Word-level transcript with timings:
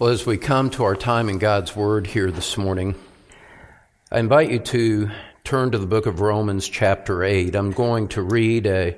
Well, 0.00 0.10
as 0.10 0.24
we 0.24 0.38
come 0.38 0.70
to 0.70 0.84
our 0.84 0.94
time 0.94 1.28
in 1.28 1.38
God's 1.38 1.74
Word 1.74 2.06
here 2.06 2.30
this 2.30 2.56
morning, 2.56 2.94
I 4.12 4.20
invite 4.20 4.48
you 4.48 4.60
to 4.60 5.10
turn 5.42 5.72
to 5.72 5.78
the 5.78 5.88
book 5.88 6.06
of 6.06 6.20
Romans, 6.20 6.68
chapter 6.68 7.24
8. 7.24 7.56
I'm 7.56 7.72
going 7.72 8.06
to 8.10 8.22
read 8.22 8.68
a 8.68 8.96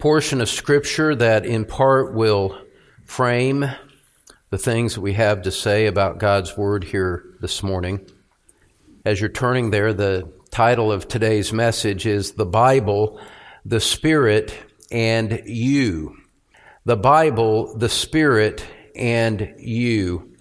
portion 0.00 0.40
of 0.40 0.48
Scripture 0.48 1.14
that, 1.14 1.46
in 1.46 1.64
part, 1.64 2.12
will 2.12 2.60
frame 3.04 3.66
the 4.50 4.58
things 4.58 4.96
that 4.96 5.00
we 5.00 5.12
have 5.12 5.42
to 5.42 5.52
say 5.52 5.86
about 5.86 6.18
God's 6.18 6.56
Word 6.56 6.82
here 6.82 7.24
this 7.40 7.62
morning. 7.62 8.04
As 9.04 9.20
you're 9.20 9.30
turning 9.30 9.70
there, 9.70 9.92
the 9.92 10.28
title 10.50 10.90
of 10.90 11.06
today's 11.06 11.52
message 11.52 12.04
is 12.04 12.32
The 12.32 12.46
Bible, 12.46 13.20
the 13.64 13.78
Spirit, 13.78 14.58
and 14.90 15.42
You. 15.44 16.16
The 16.84 16.96
Bible, 16.96 17.78
the 17.78 17.88
Spirit, 17.88 18.64
and 18.96 19.54
you. 19.58 20.36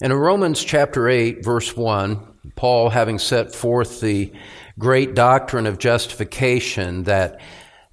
And 0.00 0.12
in 0.12 0.18
Romans 0.18 0.62
chapter 0.62 1.08
8, 1.08 1.44
verse 1.44 1.76
1, 1.76 2.52
Paul, 2.56 2.90
having 2.90 3.18
set 3.18 3.54
forth 3.54 4.00
the 4.00 4.32
great 4.78 5.14
doctrine 5.14 5.66
of 5.66 5.78
justification, 5.78 7.04
that, 7.04 7.40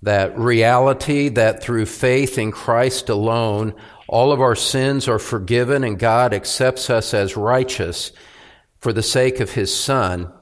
that 0.01 0.37
reality 0.37 1.29
that 1.29 1.61
through 1.61 1.85
faith 1.85 2.37
in 2.37 2.51
Christ 2.51 3.09
alone, 3.09 3.75
all 4.07 4.31
of 4.31 4.41
our 4.41 4.55
sins 4.55 5.07
are 5.07 5.19
forgiven 5.19 5.83
and 5.83 5.97
God 5.97 6.33
accepts 6.33 6.89
us 6.89 7.13
as 7.13 7.37
righteous 7.37 8.11
for 8.79 8.91
the 8.91 9.03
sake 9.03 9.39
of 9.39 9.51
his 9.51 9.73
Son. 9.73 10.33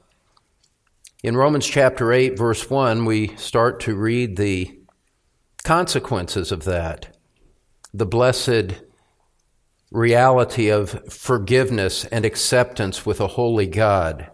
In 1.22 1.36
Romans 1.36 1.66
chapter 1.66 2.12
8, 2.12 2.38
verse 2.38 2.68
1, 2.70 3.04
we 3.04 3.36
start 3.36 3.80
to 3.80 3.94
read 3.94 4.36
the 4.36 4.80
consequences 5.62 6.50
of 6.50 6.64
that. 6.64 7.16
The 7.92 8.06
blessed 8.06 8.80
reality 9.90 10.68
of 10.68 11.12
forgiveness 11.12 12.04
and 12.06 12.24
acceptance 12.24 13.04
with 13.04 13.20
a 13.20 13.26
holy 13.26 13.66
God. 13.66 14.30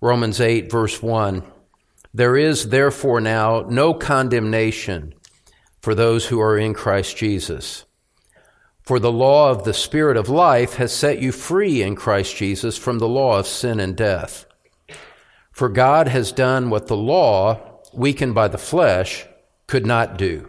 Romans 0.00 0.40
8, 0.40 0.70
verse 0.70 1.02
1 1.02 1.42
There 2.12 2.36
is 2.36 2.70
therefore 2.70 3.20
now 3.20 3.64
no 3.68 3.94
condemnation 3.94 5.14
for 5.80 5.94
those 5.94 6.26
who 6.26 6.40
are 6.40 6.58
in 6.58 6.74
Christ 6.74 7.16
Jesus. 7.16 7.84
For 8.82 8.98
the 8.98 9.12
law 9.12 9.50
of 9.50 9.64
the 9.64 9.74
Spirit 9.74 10.16
of 10.16 10.28
life 10.28 10.74
has 10.74 10.92
set 10.92 11.20
you 11.20 11.32
free 11.32 11.82
in 11.82 11.96
Christ 11.96 12.36
Jesus 12.36 12.78
from 12.78 12.98
the 12.98 13.08
law 13.08 13.38
of 13.38 13.46
sin 13.46 13.80
and 13.80 13.96
death. 13.96 14.46
For 15.50 15.68
God 15.68 16.08
has 16.08 16.32
done 16.32 16.70
what 16.70 16.86
the 16.86 16.96
law, 16.96 17.80
weakened 17.92 18.34
by 18.34 18.48
the 18.48 18.58
flesh, 18.58 19.26
could 19.66 19.86
not 19.86 20.18
do 20.18 20.48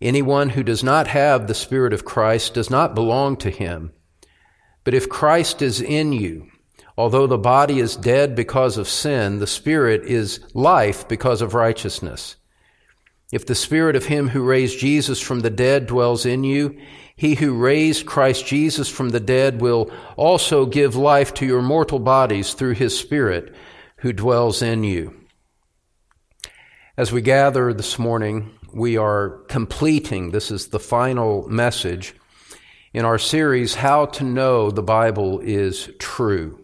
Anyone 0.00 0.50
who 0.50 0.62
does 0.62 0.84
not 0.84 1.06
have 1.08 1.46
the 1.46 1.54
Spirit 1.54 1.92
of 1.92 2.04
Christ 2.04 2.54
does 2.54 2.68
not 2.68 2.94
belong 2.94 3.36
to 3.38 3.50
him. 3.50 3.92
But 4.84 4.94
if 4.94 5.08
Christ 5.08 5.62
is 5.62 5.80
in 5.80 6.12
you, 6.12 6.48
although 6.98 7.26
the 7.26 7.38
body 7.38 7.80
is 7.80 7.96
dead 7.96 8.36
because 8.36 8.76
of 8.76 8.88
sin, 8.88 9.38
the 9.38 9.46
Spirit 9.46 10.04
is 10.04 10.40
life 10.54 11.08
because 11.08 11.40
of 11.40 11.54
righteousness. 11.54 12.36
If 13.32 13.46
the 13.46 13.54
Spirit 13.54 13.96
of 13.96 14.06
him 14.06 14.28
who 14.28 14.44
raised 14.44 14.78
Jesus 14.78 15.20
from 15.20 15.40
the 15.40 15.50
dead 15.50 15.86
dwells 15.86 16.26
in 16.26 16.44
you, 16.44 16.78
he 17.16 17.34
who 17.34 17.54
raised 17.54 18.06
Christ 18.06 18.46
Jesus 18.46 18.88
from 18.88 19.08
the 19.08 19.20
dead 19.20 19.60
will 19.60 19.90
also 20.16 20.66
give 20.66 20.94
life 20.94 21.32
to 21.34 21.46
your 21.46 21.62
mortal 21.62 21.98
bodies 21.98 22.52
through 22.52 22.74
his 22.74 22.96
Spirit 22.96 23.54
who 23.98 24.12
dwells 24.12 24.60
in 24.60 24.84
you. 24.84 25.14
As 26.96 27.10
we 27.10 27.22
gather 27.22 27.72
this 27.72 27.98
morning, 27.98 28.56
we 28.72 28.96
are 28.96 29.40
completing, 29.48 30.30
this 30.30 30.50
is 30.50 30.68
the 30.68 30.80
final 30.80 31.48
message 31.48 32.14
in 32.92 33.04
our 33.04 33.18
series, 33.18 33.74
How 33.74 34.06
to 34.06 34.24
Know 34.24 34.70
the 34.70 34.82
Bible 34.82 35.40
is 35.40 35.90
True. 35.98 36.58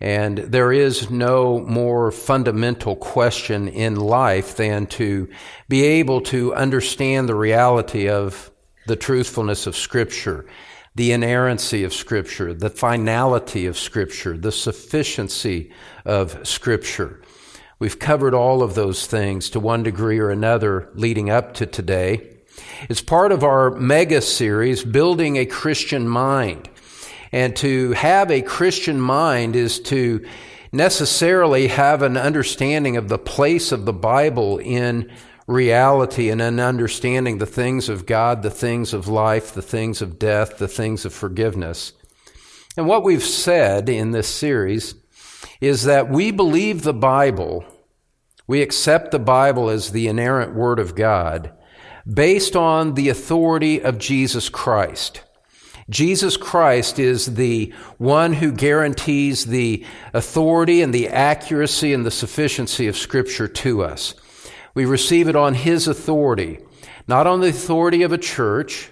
And 0.00 0.38
there 0.38 0.72
is 0.72 1.10
no 1.10 1.60
more 1.60 2.10
fundamental 2.10 2.96
question 2.96 3.68
in 3.68 3.94
life 3.96 4.56
than 4.56 4.86
to 4.86 5.28
be 5.68 5.84
able 5.84 6.20
to 6.22 6.54
understand 6.54 7.28
the 7.28 7.34
reality 7.34 8.08
of 8.08 8.50
the 8.86 8.96
truthfulness 8.96 9.66
of 9.66 9.76
Scripture, 9.76 10.46
the 10.94 11.12
inerrancy 11.12 11.84
of 11.84 11.94
Scripture, 11.94 12.52
the 12.52 12.70
finality 12.70 13.66
of 13.66 13.78
Scripture, 13.78 14.36
the 14.36 14.52
sufficiency 14.52 15.72
of 16.04 16.46
Scripture. 16.46 17.22
We've 17.78 17.98
covered 17.98 18.32
all 18.32 18.62
of 18.62 18.74
those 18.74 19.06
things 19.06 19.50
to 19.50 19.60
one 19.60 19.82
degree 19.82 20.18
or 20.18 20.30
another 20.30 20.88
leading 20.94 21.28
up 21.28 21.52
to 21.54 21.66
today. 21.66 22.38
It's 22.88 23.02
part 23.02 23.32
of 23.32 23.44
our 23.44 23.70
mega 23.70 24.22
series, 24.22 24.82
Building 24.82 25.36
a 25.36 25.44
Christian 25.44 26.08
Mind. 26.08 26.70
And 27.32 27.54
to 27.56 27.92
have 27.92 28.30
a 28.30 28.40
Christian 28.40 28.98
mind 28.98 29.56
is 29.56 29.78
to 29.80 30.26
necessarily 30.72 31.68
have 31.68 32.00
an 32.00 32.16
understanding 32.16 32.96
of 32.96 33.10
the 33.10 33.18
place 33.18 33.72
of 33.72 33.84
the 33.84 33.92
Bible 33.92 34.56
in 34.56 35.12
reality 35.46 36.30
and 36.30 36.40
an 36.40 36.58
understanding 36.58 37.36
the 37.36 37.44
things 37.44 37.90
of 37.90 38.06
God, 38.06 38.42
the 38.42 38.50
things 38.50 38.94
of 38.94 39.06
life, 39.06 39.52
the 39.52 39.60
things 39.60 40.00
of 40.00 40.18
death, 40.18 40.56
the 40.56 40.68
things 40.68 41.04
of 41.04 41.12
forgiveness. 41.12 41.92
And 42.74 42.86
what 42.86 43.04
we've 43.04 43.22
said 43.22 43.90
in 43.90 44.12
this 44.12 44.28
series 44.28 44.94
is 45.60 45.84
that 45.84 46.08
we 46.08 46.30
believe 46.30 46.82
the 46.82 46.94
Bible, 46.94 47.64
we 48.46 48.62
accept 48.62 49.10
the 49.10 49.18
Bible 49.18 49.68
as 49.68 49.90
the 49.90 50.08
inerrant 50.08 50.54
Word 50.54 50.78
of 50.78 50.94
God, 50.94 51.52
based 52.06 52.54
on 52.54 52.94
the 52.94 53.08
authority 53.08 53.82
of 53.82 53.98
Jesus 53.98 54.48
Christ. 54.48 55.22
Jesus 55.88 56.36
Christ 56.36 56.98
is 56.98 57.34
the 57.34 57.72
one 57.98 58.32
who 58.32 58.50
guarantees 58.52 59.46
the 59.46 59.84
authority 60.12 60.82
and 60.82 60.92
the 60.92 61.08
accuracy 61.08 61.92
and 61.92 62.04
the 62.04 62.10
sufficiency 62.10 62.88
of 62.88 62.96
Scripture 62.96 63.48
to 63.48 63.82
us. 63.82 64.14
We 64.74 64.84
receive 64.84 65.28
it 65.28 65.36
on 65.36 65.54
His 65.54 65.86
authority, 65.86 66.58
not 67.06 67.26
on 67.26 67.40
the 67.40 67.48
authority 67.48 68.02
of 68.02 68.12
a 68.12 68.18
church, 68.18 68.90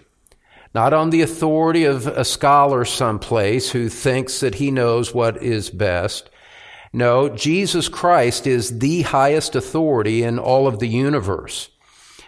not 0.75 0.93
on 0.93 1.11
the 1.11 1.23
authority 1.23 1.85
of 1.85 2.07
a 2.07 2.25
scholar 2.25 2.85
someplace 2.85 3.71
who 3.71 3.89
thinks 3.89 4.41
that 4.41 4.57
he 4.57 4.71
knows 4.73 5.15
what 5.15 5.41
is 5.43 5.71
best, 5.71 6.29
no, 6.95 7.29
Jesus 7.29 7.89
Christ 7.89 8.47
is 8.47 8.79
the 8.79 9.03
highest 9.03 9.57
authority 9.57 10.23
in 10.23 10.39
all 10.39 10.69
of 10.69 10.79
the 10.79 10.87
universe. 10.87 11.69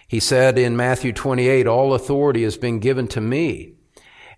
He 0.08 0.18
said 0.18 0.58
in 0.58 0.76
Matthew 0.76 1.12
28, 1.12 1.68
all 1.68 1.94
authority 1.94 2.42
has 2.42 2.56
been 2.56 2.80
given 2.80 3.06
to 3.08 3.20
me. 3.20 3.74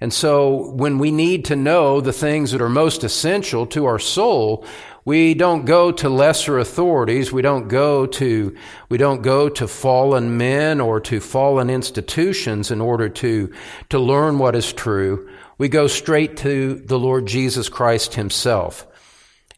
And 0.02 0.12
so 0.12 0.70
when 0.72 0.98
we 0.98 1.10
need 1.10 1.46
to 1.46 1.56
know 1.56 2.02
the 2.02 2.12
things 2.12 2.50
that 2.50 2.60
are 2.60 2.68
most 2.68 3.04
essential 3.04 3.64
to 3.68 3.86
our 3.86 3.98
soul, 3.98 4.66
we 5.06 5.32
don't 5.32 5.64
go 5.64 5.92
to 5.92 6.10
lesser 6.10 6.58
authorities. 6.58 7.32
We 7.32 7.40
don't 7.40 7.68
go 7.68 8.04
to, 8.04 8.54
we 8.90 8.98
don't 8.98 9.22
go 9.22 9.48
to 9.48 9.66
fallen 9.66 10.36
men 10.36 10.78
or 10.78 11.00
to 11.00 11.20
fallen 11.20 11.70
institutions 11.70 12.70
in 12.70 12.82
order 12.82 13.08
to, 13.08 13.50
to 13.88 13.98
learn 13.98 14.38
what 14.38 14.54
is 14.54 14.74
true. 14.74 15.30
We 15.56 15.70
go 15.70 15.86
straight 15.86 16.36
to 16.38 16.74
the 16.74 16.98
Lord 16.98 17.24
Jesus 17.24 17.70
Christ 17.70 18.12
himself 18.12 18.86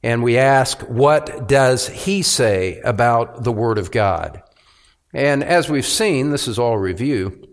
and 0.02 0.22
we 0.22 0.38
ask, 0.38 0.80
what 0.82 1.48
does 1.48 1.88
he 1.88 2.22
say 2.22 2.80
about 2.80 3.44
the 3.44 3.52
Word 3.52 3.78
of 3.78 3.90
God? 3.90 4.42
And 5.12 5.44
as 5.44 5.68
we've 5.68 5.86
seen, 5.86 6.30
this 6.30 6.48
is 6.48 6.58
all 6.58 6.78
review, 6.78 7.50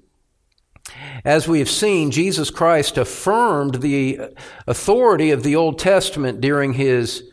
As 1.25 1.47
we 1.47 1.59
have 1.59 1.69
seen, 1.69 2.11
Jesus 2.11 2.49
Christ 2.49 2.97
affirmed 2.97 3.75
the 3.75 4.19
authority 4.65 5.31
of 5.31 5.43
the 5.43 5.55
Old 5.55 5.79
Testament 5.79 6.41
during 6.41 6.73
his 6.73 7.23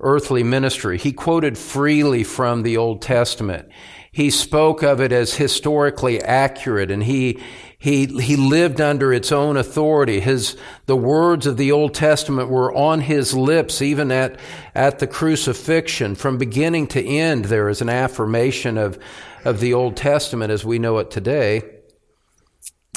earthly 0.00 0.42
ministry. 0.42 0.98
He 0.98 1.12
quoted 1.12 1.56
freely 1.56 2.24
from 2.24 2.62
the 2.62 2.76
Old 2.76 3.02
Testament. 3.02 3.68
He 4.14 4.28
spoke 4.28 4.82
of 4.82 5.00
it 5.00 5.10
as 5.10 5.36
historically 5.36 6.20
accurate 6.20 6.90
and 6.90 7.02
he, 7.02 7.40
he, 7.78 8.04
he 8.04 8.36
lived 8.36 8.78
under 8.78 9.10
its 9.10 9.32
own 9.32 9.56
authority. 9.56 10.20
His, 10.20 10.54
the 10.84 10.96
words 10.96 11.46
of 11.46 11.56
the 11.56 11.72
Old 11.72 11.94
Testament 11.94 12.50
were 12.50 12.74
on 12.74 13.00
his 13.00 13.32
lips 13.32 13.80
even 13.80 14.12
at, 14.12 14.38
at 14.74 14.98
the 14.98 15.06
crucifixion. 15.06 16.14
From 16.14 16.36
beginning 16.36 16.88
to 16.88 17.02
end, 17.02 17.46
there 17.46 17.70
is 17.70 17.80
an 17.80 17.88
affirmation 17.88 18.76
of, 18.76 18.98
of 19.46 19.60
the 19.60 19.72
Old 19.72 19.96
Testament 19.96 20.52
as 20.52 20.62
we 20.62 20.78
know 20.78 20.98
it 20.98 21.10
today. 21.10 21.62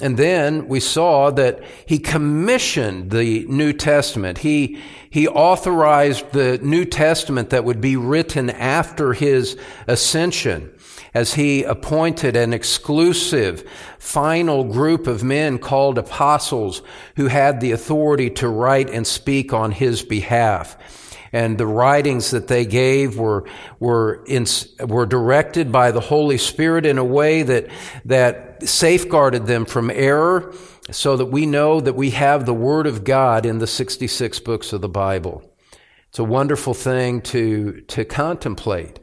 And 0.02 0.18
then 0.18 0.68
we 0.68 0.82
saw 0.82 1.32
that 1.32 1.64
he 1.86 1.98
commissioned 1.98 3.12
the 3.12 3.46
New 3.46 3.72
Testament. 3.72 4.40
He, 4.40 4.82
he 5.10 5.30
authorized 5.30 6.34
the 6.34 6.58
New 6.58 6.84
Testament 6.84 7.52
that 7.52 7.64
would 7.64 7.80
be 7.80 7.96
written 7.96 8.50
after 8.50 9.14
his 9.14 9.58
ascension 9.88 10.74
as 11.16 11.34
he 11.34 11.64
appointed 11.64 12.36
an 12.36 12.54
exclusive 12.54 13.68
final 13.98 14.66
group 14.66 15.08
of 15.08 15.24
men 15.24 15.58
called 15.58 15.98
apostles 15.98 16.84
who 17.16 17.28
had 17.28 17.62
the 17.62 17.72
authority 17.72 18.30
to 18.30 18.48
write 18.48 18.90
and 18.92 19.08
speak 19.08 19.54
on 19.54 19.72
his 19.72 20.04
behalf 20.04 20.78
and 21.36 21.58
the 21.58 21.68
writings 21.68 22.32
that 22.32 22.48
they 22.48 22.66
gave 22.66 23.18
were 23.18 23.44
were 23.80 24.24
in, 24.26 24.46
were 24.88 25.06
directed 25.06 25.70
by 25.70 25.92
the 25.92 26.00
Holy 26.00 26.38
Spirit 26.38 26.86
in 26.86 26.98
a 26.98 27.04
way 27.04 27.44
that 27.44 27.68
that 28.06 28.66
safeguarded 28.66 29.46
them 29.46 29.66
from 29.66 29.92
error, 29.92 30.54
so 30.92 31.18
that 31.18 31.26
we 31.26 31.46
know 31.46 31.82
that 31.82 31.94
we 31.94 32.12
have 32.12 32.46
the 32.46 32.54
Word 32.54 32.88
of 32.88 33.04
God 33.04 33.46
in 33.46 33.58
the 33.58 33.68
66 33.68 34.40
books 34.40 34.72
of 34.72 34.80
the 34.80 34.88
Bible. 34.88 35.44
It's 36.08 36.20
a 36.20 36.24
wonderful 36.24 36.74
thing 36.74 37.20
to 37.24 37.82
to 37.90 38.06
contemplate 38.06 39.00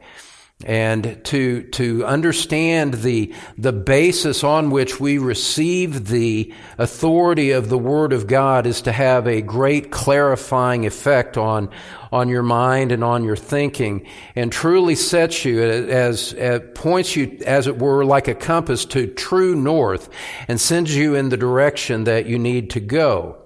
and 0.65 1.23
to 1.25 1.63
to 1.63 2.05
understand 2.05 2.95
the 2.95 3.33
the 3.57 3.73
basis 3.73 4.43
on 4.43 4.69
which 4.69 4.99
we 4.99 5.17
receive 5.17 6.07
the 6.07 6.53
authority 6.77 7.51
of 7.51 7.69
the 7.69 7.77
word 7.77 8.13
of 8.13 8.27
God 8.27 8.65
is 8.65 8.81
to 8.83 8.91
have 8.91 9.27
a 9.27 9.41
great 9.41 9.91
clarifying 9.91 10.85
effect 10.85 11.37
on 11.37 11.69
on 12.11 12.29
your 12.29 12.43
mind 12.43 12.91
and 12.91 13.03
on 13.03 13.23
your 13.23 13.35
thinking 13.35 14.07
and 14.35 14.51
truly 14.51 14.93
sets 14.93 15.43
you 15.43 15.61
as, 15.63 16.33
as 16.33 16.61
points 16.75 17.15
you 17.15 17.39
as 17.45 17.65
it 17.65 17.79
were 17.79 18.05
like 18.05 18.27
a 18.27 18.35
compass 18.35 18.85
to 18.85 19.07
true 19.07 19.55
north 19.55 20.09
and 20.47 20.61
sends 20.61 20.95
you 20.95 21.15
in 21.15 21.29
the 21.29 21.37
direction 21.37 22.03
that 22.03 22.27
you 22.27 22.37
need 22.37 22.69
to 22.69 22.79
go. 22.79 23.37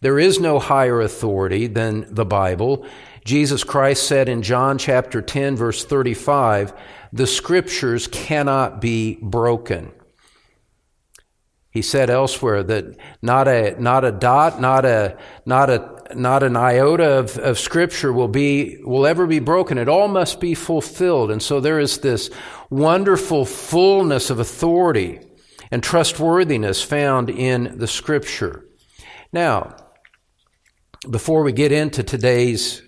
There 0.00 0.18
is 0.18 0.38
no 0.38 0.58
higher 0.58 1.00
authority 1.00 1.66
than 1.66 2.12
the 2.12 2.24
Bible 2.24 2.86
Jesus 3.28 3.62
Christ 3.62 4.06
said 4.06 4.26
in 4.26 4.40
John 4.40 4.78
chapter 4.78 5.20
10 5.20 5.54
verse 5.54 5.84
35, 5.84 6.72
the 7.12 7.26
scriptures 7.26 8.06
cannot 8.06 8.80
be 8.80 9.18
broken. 9.20 9.92
He 11.70 11.82
said 11.82 12.08
elsewhere 12.08 12.62
that 12.62 12.96
not 13.20 13.46
a, 13.46 13.78
not 13.78 14.06
a 14.06 14.12
dot, 14.12 14.62
not 14.62 14.86
a, 14.86 15.18
not 15.44 15.68
a, 15.68 16.14
not 16.14 16.42
an 16.42 16.56
iota 16.56 17.18
of, 17.18 17.36
of 17.36 17.58
scripture 17.58 18.14
will 18.14 18.28
be, 18.28 18.78
will 18.82 19.06
ever 19.06 19.26
be 19.26 19.40
broken. 19.40 19.76
It 19.76 19.90
all 19.90 20.08
must 20.08 20.40
be 20.40 20.54
fulfilled. 20.54 21.30
And 21.30 21.42
so 21.42 21.60
there 21.60 21.78
is 21.78 21.98
this 21.98 22.30
wonderful 22.70 23.44
fullness 23.44 24.30
of 24.30 24.40
authority 24.40 25.20
and 25.70 25.82
trustworthiness 25.82 26.82
found 26.82 27.28
in 27.28 27.76
the 27.76 27.88
scripture. 27.88 28.64
Now, 29.34 29.76
before 31.10 31.42
we 31.42 31.52
get 31.52 31.72
into 31.72 32.02
today's 32.02 32.87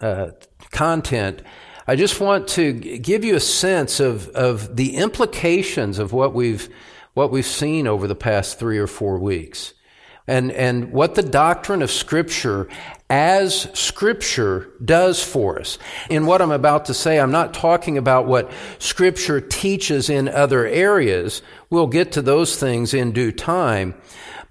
uh, 0.00 0.30
content, 0.70 1.42
I 1.86 1.96
just 1.96 2.20
want 2.20 2.48
to 2.48 2.72
give 2.72 3.24
you 3.24 3.34
a 3.34 3.40
sense 3.40 4.00
of, 4.00 4.28
of 4.28 4.76
the 4.76 4.96
implications 4.96 5.98
of 5.98 6.12
what 6.12 6.34
we've, 6.34 6.68
what 7.14 7.30
we've 7.30 7.46
seen 7.46 7.86
over 7.86 8.06
the 8.06 8.14
past 8.14 8.58
three 8.58 8.78
or 8.78 8.86
four 8.86 9.18
weeks. 9.18 9.74
And, 10.26 10.52
and 10.52 10.92
what 10.92 11.16
the 11.16 11.22
doctrine 11.22 11.82
of 11.82 11.90
Scripture 11.90 12.68
as 13.08 13.68
Scripture 13.76 14.70
does 14.84 15.22
for 15.22 15.58
us. 15.58 15.78
In 16.08 16.26
what 16.26 16.40
I'm 16.40 16.52
about 16.52 16.84
to 16.84 16.94
say, 16.94 17.18
I'm 17.18 17.32
not 17.32 17.52
talking 17.52 17.98
about 17.98 18.26
what 18.26 18.52
Scripture 18.78 19.40
teaches 19.40 20.08
in 20.08 20.28
other 20.28 20.64
areas. 20.64 21.42
We'll 21.68 21.88
get 21.88 22.12
to 22.12 22.22
those 22.22 22.56
things 22.56 22.94
in 22.94 23.10
due 23.10 23.32
time. 23.32 23.96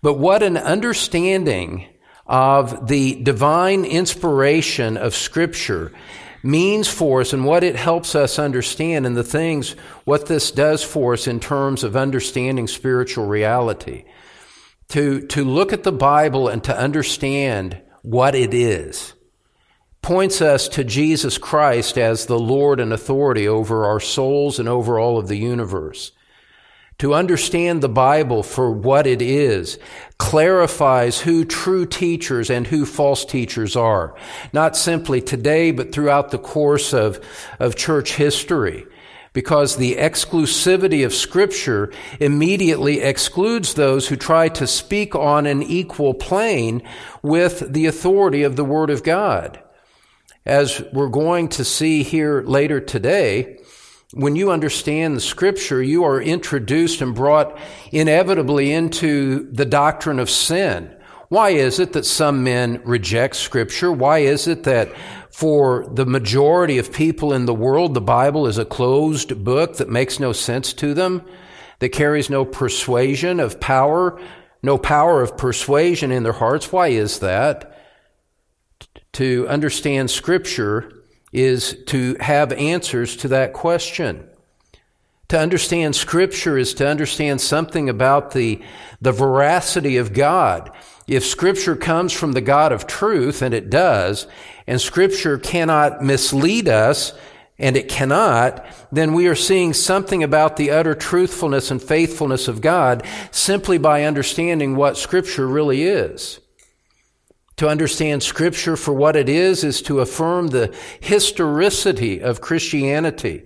But 0.02 0.16
what 0.16 0.44
an 0.44 0.57
understanding 0.57 1.88
of 2.30 2.88
the 2.88 3.16
divine 3.16 3.84
inspiration 3.84 4.96
of 4.96 5.16
Scripture 5.16 5.92
means 6.44 6.88
for 6.88 7.22
us 7.22 7.34
and 7.34 7.44
what 7.44 7.64
it 7.64 7.76
helps 7.76 8.16
us 8.16 8.38
understand 8.38 9.06
and 9.06 9.18
the 9.18 9.24
things, 9.24 9.72
what 10.06 10.28
this 10.28 10.52
does 10.52 10.84
for 10.84 11.14
us 11.14 11.28
in 11.28 11.40
terms 11.40 11.84
of 11.84 11.98
understanding 11.98 12.68
spiritual 12.68 13.26
reality. 13.26 14.06
To, 14.90 15.22
to 15.28 15.44
look 15.44 15.74
at 15.74 15.84
the 15.84 15.92
Bible 15.92 16.48
and 16.48 16.64
to 16.64 16.78
understand 16.78 17.81
what 18.04 18.36
it 18.36 18.54
is 18.54 19.14
points 20.02 20.42
us 20.42 20.70
to 20.70 20.84
Jesus 20.84 21.38
Christ 21.38 21.98
as 21.98 22.26
the 22.26 22.40
Lord 22.40 22.80
and 22.80 22.94
authority 22.94 23.48
over 23.48 23.86
our 23.86 24.00
souls 24.00 24.60
and 24.60 24.70
over 24.70 24.98
all 24.98 25.18
of 25.18 25.28
the 25.28 25.38
universe 25.38 26.14
to 27.00 27.13
understand 27.13 27.81
the 27.81 27.90
Bible 27.90 28.44
for 28.44 28.72
what 28.72 29.07
it 29.07 29.22
is 29.22 29.80
clarifies 30.18 31.22
who 31.22 31.46
true 31.46 31.86
teachers 31.86 32.50
and 32.50 32.68
who 32.68 32.86
false 32.86 33.25
teachers 33.25 33.75
are. 33.75 34.16
Not 34.54 34.78
simply 34.78 35.22
today, 35.22 35.72
but 35.72 35.94
throughout 35.94 36.30
the 36.30 36.38
course 36.38 36.94
of, 36.94 37.25
of 37.57 37.75
church 37.75 38.16
history. 38.16 38.86
Because 39.31 39.78
the 39.78 39.96
exclusivity 39.96 41.06
of 41.06 41.13
scripture 41.13 41.94
immediately 42.19 43.00
excludes 43.00 43.75
those 43.75 44.07
who 44.07 44.16
try 44.16 44.50
to 44.50 44.68
speak 44.68 45.16
on 45.16 45.45
an 45.45 45.63
equal 45.63 46.13
plane 46.13 46.81
with 47.22 47.72
the 47.72 47.86
authority 47.86 48.44
of 48.44 48.56
the 48.56 48.66
Word 48.66 48.90
of 48.90 49.04
God. 49.04 49.62
As 50.45 50.84
we're 50.92 51.10
going 51.10 51.48
to 51.50 51.63
see 51.63 52.04
here 52.04 52.42
later 52.42 52.81
today, 52.81 53.60
when 54.14 54.36
you 54.36 54.52
understand 54.52 55.16
the 55.16 55.22
scripture, 55.22 55.84
you 55.84 56.04
are 56.04 56.22
introduced 56.22 57.02
and 57.02 57.14
brought 57.14 57.58
inevitably 57.92 58.72
into 58.72 59.52
the 59.52 59.66
doctrine 59.66 60.20
of 60.20 60.30
sin. 60.30 60.96
Why 61.28 61.52
is 61.52 61.80
it 61.80 61.94
that 61.94 62.06
some 62.06 62.44
men 62.44 62.82
reject 62.84 63.36
scripture? 63.36 63.92
Why 63.92 64.20
is 64.20 64.48
it 64.48 64.64
that 64.64 64.92
for 65.30 65.86
the 65.94 66.07
majority 66.07 66.80
of 66.80 66.92
people 66.92 67.33
in 67.33 67.45
the 67.45 67.54
world, 67.54 67.94
the 67.94 68.02
Bible 68.02 68.48
is 68.48 68.57
a 68.57 68.66
closed 68.66 69.44
book 69.44 69.78
that 69.78 69.90
makes 69.90 70.19
no 70.19 70.33
sense 70.33 70.74
to 70.74 70.95
them, 70.95 71.22
that 71.78 71.90
carries 71.90 72.31
no 72.31 72.45
persuasion 72.45 73.40
of 73.40 73.60
power, 73.60 74.19
no 74.64 74.80
power 74.80 75.22
of 75.22 75.38
persuasion 75.38 76.12
in 76.12 76.24
their 76.24 76.33
hearts? 76.33 76.72
Why 76.72 76.88
is 76.88 77.19
that? 77.19 77.80
To 79.14 79.48
understand 79.48 80.10
scripture 80.10 80.99
is 81.31 81.78
to 81.88 82.16
have 82.19 82.52
answers 82.54 83.16
to 83.18 83.28
that 83.30 83.54
question. 83.54 84.28
To 85.30 85.40
understand 85.40 85.95
Scripture 85.95 86.57
is 86.57 86.74
to 86.76 86.88
understand 86.88 87.40
something 87.40 87.88
about 87.88 88.31
the, 88.31 88.62
the 89.00 89.12
veracity 89.12 89.98
of 89.98 90.14
God. 90.14 90.71
If 91.07 91.24
Scripture 91.24 91.76
comes 91.76 92.14
from 92.14 92.31
the 92.31 92.42
God 92.42 92.71
of 92.71 92.88
truth, 92.88 93.42
and 93.42 93.54
it 93.54 93.69
does, 93.69 94.28
and 94.66 94.81
Scripture 94.81 95.38
cannot 95.38 96.04
mislead 96.04 96.68
us, 96.68 97.14
and 97.59 97.76
it 97.76 97.90
cannot, 97.90 98.66
then 98.92 99.14
we 99.14 99.28
are 99.28 99.36
seeing 99.36 99.74
something 99.74 100.24
about 100.24 100.57
the 100.57 100.71
utter 100.71 100.95
truthfulness 100.95 101.69
and 101.69 101.81
faithfulness 101.81 102.48
of 102.48 102.62
God 102.62 103.06
simply 103.31 103.78
by 103.78 104.06
understanding 104.06 104.76
what 104.76 104.98
Scripture 104.98 105.48
really 105.48 105.83
is. 105.83 106.40
To 107.59 107.68
understand 107.68 108.23
Scripture 108.23 108.78
for 108.78 108.94
what 108.94 109.18
it 109.18 109.28
is 109.28 109.66
is 109.66 109.81
to 109.81 109.99
affirm 109.99 110.47
the 110.47 110.73
historicity 111.01 112.21
of 112.21 112.39
Christianity. 112.39 113.44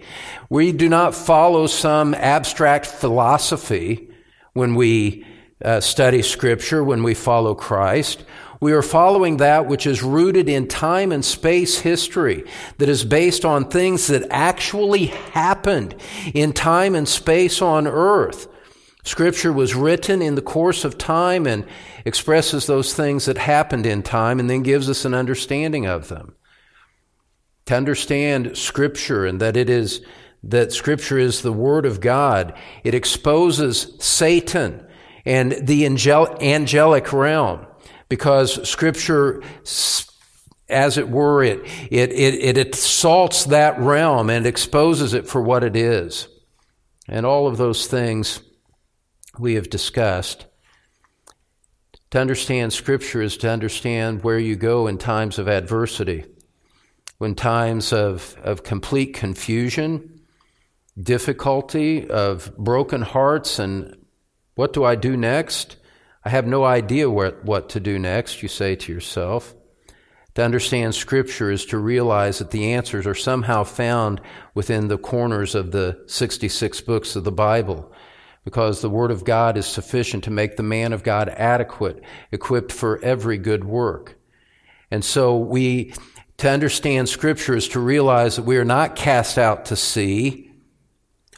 We 0.52 0.72
do 0.72 0.88
not 0.88 1.16
follow 1.16 1.66
some 1.66 2.14
abstract 2.14 2.86
philosophy 2.86 4.12
when 4.54 4.76
we 4.76 5.26
uh, 5.66 5.80
study 5.80 6.22
Scripture, 6.22 6.84
when 6.84 7.02
we 7.02 7.16
follow 7.16 7.56
Christ. 7.56 8.24
We 8.60 8.74
are 8.74 8.84
following 8.84 9.38
that 9.38 9.66
which 9.66 9.88
is 9.88 10.04
rooted 10.04 10.48
in 10.48 10.68
time 10.68 11.12
and 11.12 11.26
space 11.26 11.80
history, 11.80 12.44
that 12.78 12.90
is 12.90 13.04
based 13.04 13.44
on 13.44 13.68
things 13.68 14.06
that 14.06 14.28
actually 14.30 15.08
happened 15.08 15.96
in 16.36 16.54
time 16.54 16.94
and 16.94 17.10
space 17.10 17.64
on 17.64 17.88
earth. 17.88 18.48
Scripture 19.04 19.52
was 19.52 19.76
written 19.76 20.22
in 20.22 20.36
the 20.36 20.42
course 20.42 20.86
of 20.86 20.98
time 20.98 21.46
and 21.46 21.66
expresses 22.06 22.68
those 22.68 22.94
things 22.94 23.26
that 23.26 23.38
happened 23.38 23.86
in 23.86 24.04
time 24.04 24.40
and 24.40 24.50
then 24.50 24.64
gives 24.64 24.90
us 24.90 25.06
an 25.06 25.14
understanding 25.14 25.86
of 25.86 26.10
them. 26.10 26.36
To 27.68 27.76
understand 27.76 28.58
Scripture 28.58 29.26
and 29.26 29.40
that 29.40 29.56
it 29.56 29.70
is 29.70 30.02
that 30.44 30.74
Scripture 30.74 31.18
is 31.18 31.42
the 31.42 31.54
Word 31.54 31.86
of 31.86 32.02
God, 32.02 32.54
it 32.84 32.94
exposes 32.94 33.96
Satan 34.00 34.86
and 35.26 35.54
the 35.54 35.86
angel- 35.86 36.38
angelic 36.42 37.14
realm 37.14 37.66
because 38.10 38.70
Scripture, 38.70 39.42
as 40.68 40.98
it 40.98 41.10
were, 41.10 41.44
it, 41.44 41.62
it, 41.90 42.12
it, 42.12 42.58
it 42.58 42.76
assaults 42.76 43.46
that 43.46 43.80
realm 43.80 44.30
and 44.30 44.46
exposes 44.46 45.14
it 45.14 45.28
for 45.28 45.42
what 45.42 45.64
it 45.64 45.76
is. 45.76 46.28
And 47.08 47.26
all 47.26 47.48
of 47.48 47.58
those 47.58 47.88
things 47.88 48.42
we 49.40 49.56
have 49.56 49.70
discussed. 49.70 50.46
To 52.14 52.20
understand 52.20 52.72
Scripture 52.72 53.24
is 53.24 53.38
to 53.38 53.50
understand 53.50 54.24
where 54.24 54.38
you 54.38 54.56
go 54.56 54.86
in 54.86 55.00
times 55.00 55.40
of 55.40 55.48
adversity, 55.48 56.26
when 57.18 57.34
times 57.34 57.92
of, 57.92 58.38
of 58.44 58.62
complete 58.62 59.16
confusion, 59.16 60.22
difficulty, 60.96 62.08
of 62.08 62.56
broken 62.56 63.02
hearts, 63.02 63.58
and 63.58 63.98
what 64.54 64.74
do 64.74 64.84
I 64.84 64.94
do 64.94 65.18
next? 65.18 65.78
I 66.24 66.30
have 66.30 66.46
no 66.46 66.64
idea 66.64 67.10
what, 67.10 67.44
what 67.46 67.70
to 67.70 67.80
do 67.80 67.98
next, 67.98 68.44
you 68.44 68.48
say 68.48 68.76
to 68.76 68.94
yourself. 68.94 69.56
To 70.36 70.44
understand 70.44 70.94
Scripture 70.94 71.50
is 71.50 71.66
to 71.66 71.80
realize 71.80 72.38
that 72.38 72.52
the 72.52 72.74
answers 72.74 73.08
are 73.08 73.16
somehow 73.16 73.64
found 73.64 74.22
within 74.54 74.88
the 74.88 75.00
corners 75.00 75.56
of 75.56 75.72
the 75.72 76.04
66 76.06 76.80
books 76.82 77.16
of 77.16 77.24
the 77.24 77.32
Bible, 77.32 77.92
because 78.44 78.82
the 78.82 78.90
Word 78.90 79.12
of 79.12 79.24
God 79.24 79.58
is 79.58 79.66
sufficient 79.66 80.26
to 80.26 80.32
make 80.32 80.58
the 80.58 80.64
man 80.64 80.94
of 80.94 81.04
God 81.04 81.30
adequate, 81.30 82.04
equipped 82.32 82.72
for 82.72 83.00
every 83.04 83.38
good 83.38 83.64
work. 83.64 84.20
And 84.92 85.04
so 85.04 85.38
we, 85.38 85.94
to 86.38 86.50
understand 86.50 87.10
Scripture 87.10 87.56
is 87.56 87.70
to 87.70 87.80
realize 87.80 88.36
that 88.36 88.44
we 88.44 88.58
are 88.58 88.66
not 88.66 88.96
cast 88.96 89.38
out 89.38 89.66
to 89.66 89.76
sea, 89.76 90.52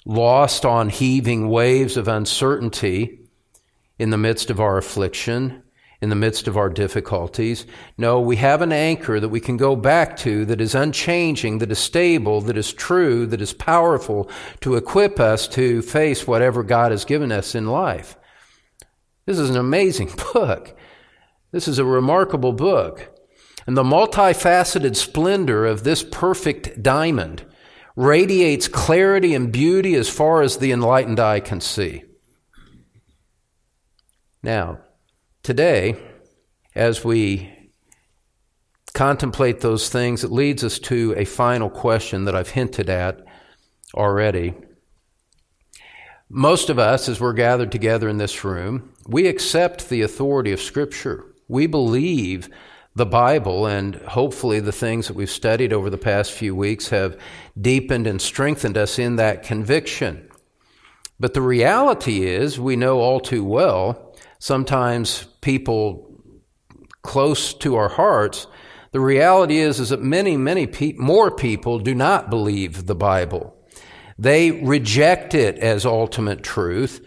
lost 0.06 0.66
on 0.66 0.90
heaving 0.90 1.50
waves 1.50 1.98
of 1.98 2.08
uncertainty, 2.08 3.20
in 3.98 4.10
the 4.10 4.18
midst 4.18 4.50
of 4.50 4.60
our 4.60 4.78
affliction, 4.78 5.64
in 6.02 6.10
the 6.10 6.16
midst 6.16 6.48
of 6.48 6.58
our 6.58 6.70
difficulties. 6.70 7.66
No, 7.98 8.20
we 8.20 8.36
have 8.38 8.62
an 8.62 8.72
anchor 8.72 9.20
that 9.20 9.30
we 9.30 9.40
can 9.40 9.58
go 9.58 9.76
back 9.76 10.18
to 10.18 10.46
that 10.46 10.62
is 10.62 10.76
unchanging, 10.76 11.60
that 11.60 11.72
is 11.72 11.80
stable, 11.80 12.42
that 12.42 12.58
is 12.58 12.74
true, 12.74 13.26
that 13.28 13.42
is 13.42 13.54
powerful 13.54 14.30
to 14.62 14.76
equip 14.76 15.20
us 15.20 15.48
to 15.50 15.82
face 15.82 16.28
whatever 16.28 16.64
God 16.64 16.92
has 16.92 17.06
given 17.06 17.32
us 17.32 17.56
in 17.56 17.68
life. 17.68 18.18
This 19.26 19.40
is 19.40 19.50
an 19.50 19.58
amazing 19.58 20.12
book. 20.34 20.78
This 21.52 21.68
is 21.68 21.80
a 21.80 21.86
remarkable 21.86 22.54
book. 22.54 23.12
And 23.68 23.76
the 23.76 23.84
multifaceted 23.84 24.96
splendor 24.96 25.66
of 25.66 25.84
this 25.84 26.04
perfect 26.04 26.84
diamond 26.84 27.46
radiates 27.96 28.68
clarity 28.68 29.34
and 29.34 29.52
beauty 29.52 29.96
as 29.96 30.10
far 30.10 30.42
as 30.42 30.58
the 30.58 30.72
enlightened 30.72 31.20
eye 31.20 31.40
can 31.40 31.62
see. 31.62 32.04
Now, 34.44 34.80
today, 35.46 35.96
as 36.74 37.06
we 37.06 37.72
contemplate 38.96 39.62
those 39.62 39.90
things, 39.90 40.24
it 40.24 40.32
leads 40.32 40.64
us 40.64 40.80
to 40.80 41.14
a 41.16 41.24
final 41.24 41.70
question 41.70 42.26
that 42.26 42.36
I've 42.36 42.50
hinted 42.50 42.90
at 42.90 43.24
already. 43.94 44.56
Most 46.30 46.72
of 46.72 46.80
us, 46.80 47.08
as 47.08 47.22
we're 47.22 47.34
gathered 47.34 47.72
together 47.72 48.10
in 48.10 48.18
this 48.18 48.44
room, 48.44 48.92
we 49.08 49.28
accept 49.28 49.88
the 49.88 50.02
authority 50.02 50.52
of 50.52 50.60
Scripture. 50.60 51.24
We 51.48 51.68
believe 51.68 52.50
the 52.96 53.06
Bible, 53.06 53.68
and 53.68 53.98
hopefully 53.98 54.60
the 54.60 54.72
things 54.72 55.08
that 55.08 55.16
we've 55.16 55.30
studied 55.30 55.72
over 55.72 55.92
the 55.92 55.98
past 56.00 56.32
few 56.32 56.56
weeks 56.56 56.90
have 56.90 57.20
deepened 57.62 58.08
and 58.08 58.20
strengthened 58.20 58.78
us 58.78 58.98
in 58.98 59.18
that 59.18 59.44
conviction. 59.44 60.28
But 61.20 61.36
the 61.36 61.42
reality 61.44 62.26
is, 62.26 62.60
we 62.60 62.76
know 62.76 63.00
all 63.00 63.20
too 63.20 63.44
well 63.44 64.05
sometimes 64.40 65.26
people 65.42 66.22
close 67.02 67.54
to 67.54 67.76
our 67.76 67.90
hearts, 67.90 68.48
the 68.92 69.00
reality 69.00 69.58
is, 69.58 69.80
is 69.80 69.90
that 69.90 70.02
many, 70.02 70.38
many 70.38 70.68
pe- 70.68 70.94
more 70.94 71.30
people 71.30 71.80
do 71.80 71.94
not 71.94 72.30
believe 72.30 72.86
the 72.86 72.96
Bible. 72.96 73.56
They 74.18 74.52
reject 74.52 75.34
it 75.34 75.58
as 75.60 75.86
ultimate 75.86 76.44
truth, 76.44 77.06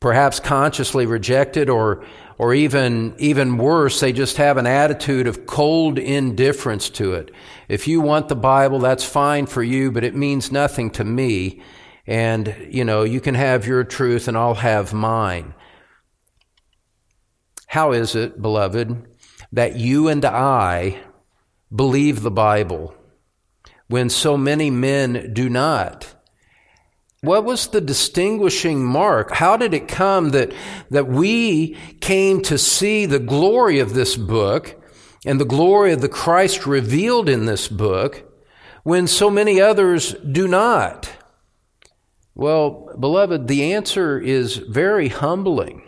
perhaps 0.00 0.40
consciously 0.40 1.04
reject 1.04 1.56
it 1.56 1.68
or, 1.68 2.04
or 2.38 2.54
even, 2.54 3.14
even 3.18 3.58
worse, 3.58 4.00
they 4.00 4.12
just 4.12 4.36
have 4.38 4.56
an 4.56 4.66
attitude 4.66 5.26
of 5.26 5.44
cold 5.44 5.98
indifference 5.98 6.88
to 6.90 7.12
it. 7.14 7.30
If 7.68 7.86
you 7.86 8.00
want 8.00 8.28
the 8.28 8.36
Bible, 8.36 8.78
that's 8.78 9.04
fine 9.04 9.46
for 9.46 9.62
you, 9.62 9.92
but 9.92 10.04
it 10.04 10.14
means 10.14 10.50
nothing 10.50 10.90
to 10.92 11.04
me. 11.04 11.60
And, 12.06 12.68
you 12.70 12.84
know, 12.84 13.02
you 13.02 13.20
can 13.20 13.34
have 13.34 13.66
your 13.66 13.84
truth 13.84 14.28
and 14.28 14.36
I'll 14.36 14.54
have 14.54 14.94
mine. 14.94 15.52
How 17.68 17.92
is 17.92 18.14
it, 18.14 18.40
beloved, 18.40 19.06
that 19.52 19.76
you 19.76 20.08
and 20.08 20.24
I 20.24 21.00
believe 21.74 22.22
the 22.22 22.30
Bible 22.30 22.94
when 23.88 24.08
so 24.08 24.38
many 24.38 24.70
men 24.70 25.34
do 25.34 25.50
not? 25.50 26.14
What 27.20 27.44
was 27.44 27.66
the 27.66 27.82
distinguishing 27.82 28.82
mark? 28.82 29.32
How 29.32 29.58
did 29.58 29.74
it 29.74 29.86
come 29.86 30.30
that, 30.30 30.50
that 30.90 31.08
we 31.08 31.76
came 32.00 32.40
to 32.44 32.56
see 32.56 33.04
the 33.04 33.18
glory 33.18 33.80
of 33.80 33.92
this 33.92 34.16
book 34.16 34.82
and 35.26 35.38
the 35.38 35.44
glory 35.44 35.92
of 35.92 36.00
the 36.00 36.08
Christ 36.08 36.66
revealed 36.66 37.28
in 37.28 37.44
this 37.44 37.68
book 37.68 38.24
when 38.82 39.06
so 39.06 39.28
many 39.28 39.60
others 39.60 40.14
do 40.14 40.48
not? 40.48 41.12
Well, 42.34 42.96
beloved, 42.98 43.46
the 43.46 43.74
answer 43.74 44.18
is 44.18 44.56
very 44.56 45.08
humbling. 45.08 45.87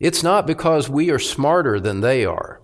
It's 0.00 0.22
not 0.22 0.46
because 0.46 0.88
we 0.88 1.10
are 1.10 1.18
smarter 1.18 1.78
than 1.78 2.00
they 2.00 2.24
are. 2.24 2.60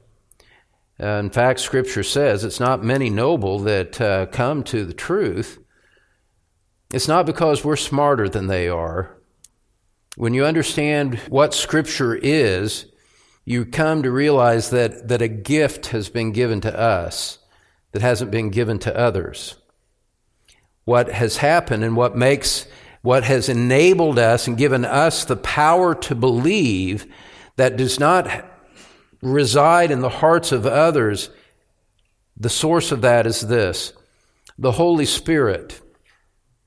Uh, 1.00 1.06
in 1.06 1.30
fact, 1.30 1.60
Scripture 1.60 2.02
says 2.02 2.44
it's 2.44 2.60
not 2.60 2.84
many 2.84 3.08
noble 3.08 3.58
that 3.60 4.00
uh, 4.00 4.26
come 4.26 4.62
to 4.64 4.84
the 4.84 4.94
truth. 4.94 5.58
It's 6.92 7.08
not 7.08 7.24
because 7.24 7.64
we're 7.64 7.76
smarter 7.76 8.28
than 8.28 8.48
they 8.48 8.68
are. 8.68 9.16
When 10.16 10.34
you 10.34 10.44
understand 10.44 11.16
what 11.28 11.54
Scripture 11.54 12.16
is, 12.16 12.86
you 13.44 13.64
come 13.64 14.02
to 14.02 14.10
realize 14.10 14.70
that, 14.70 15.08
that 15.08 15.22
a 15.22 15.28
gift 15.28 15.86
has 15.86 16.10
been 16.10 16.32
given 16.32 16.60
to 16.62 16.78
us 16.78 17.38
that 17.92 18.02
hasn't 18.02 18.30
been 18.30 18.50
given 18.50 18.78
to 18.80 18.96
others. 18.96 19.56
What 20.84 21.10
has 21.10 21.38
happened 21.38 21.84
and 21.84 21.96
what 21.96 22.16
makes 22.16 22.66
what 23.02 23.24
has 23.24 23.48
enabled 23.48 24.18
us 24.18 24.46
and 24.46 24.58
given 24.58 24.84
us 24.84 25.24
the 25.24 25.36
power 25.36 25.94
to 25.94 26.14
believe 26.14 27.06
that 27.56 27.76
does 27.76 27.98
not 27.98 28.44
reside 29.22 29.90
in 29.90 30.00
the 30.00 30.08
hearts 30.08 30.52
of 30.52 30.66
others, 30.66 31.30
the 32.36 32.50
source 32.50 32.92
of 32.92 33.02
that 33.02 33.26
is 33.26 33.40
this 33.42 33.92
the 34.58 34.72
Holy 34.72 35.06
Spirit 35.06 35.80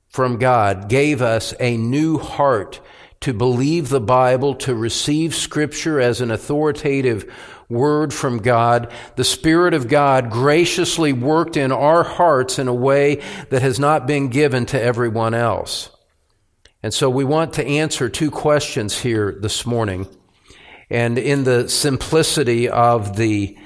from 0.08 0.38
God 0.38 0.88
gave 0.88 1.22
us 1.22 1.54
a 1.60 1.76
new 1.76 2.18
heart 2.18 2.80
to 3.20 3.32
believe 3.32 3.88
the 3.88 4.00
Bible, 4.00 4.54
to 4.56 4.74
receive 4.74 5.34
Scripture 5.34 6.00
as 6.00 6.20
an 6.20 6.30
authoritative 6.30 7.32
word 7.68 8.12
from 8.12 8.38
God. 8.38 8.92
The 9.16 9.24
Spirit 9.24 9.74
of 9.74 9.88
God 9.88 10.30
graciously 10.30 11.12
worked 11.12 11.56
in 11.56 11.72
our 11.72 12.02
hearts 12.02 12.58
in 12.58 12.68
a 12.68 12.74
way 12.74 13.22
that 13.50 13.62
has 13.62 13.78
not 13.78 14.06
been 14.06 14.28
given 14.28 14.66
to 14.66 14.80
everyone 14.80 15.34
else. 15.34 15.90
And 16.84 16.92
so 16.92 17.08
we 17.08 17.24
want 17.24 17.54
to 17.54 17.66
answer 17.66 18.10
two 18.10 18.30
questions 18.30 19.00
here 19.00 19.38
this 19.40 19.64
morning. 19.64 20.06
And 20.90 21.16
in 21.16 21.44
the 21.44 21.66
simplicity 21.66 22.68
of 22.68 23.16
the 23.16 23.56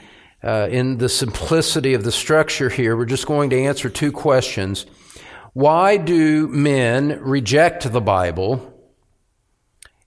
uh, 0.40 0.68
in 0.70 0.98
the 0.98 1.08
simplicity 1.08 1.94
of 1.94 2.04
the 2.04 2.12
structure 2.12 2.68
here, 2.68 2.96
we're 2.96 3.06
just 3.06 3.26
going 3.26 3.50
to 3.50 3.60
answer 3.60 3.90
two 3.90 4.12
questions. 4.12 4.86
Why 5.52 5.96
do 5.96 6.46
men 6.46 7.20
reject 7.20 7.90
the 7.90 8.00
Bible? 8.00 8.72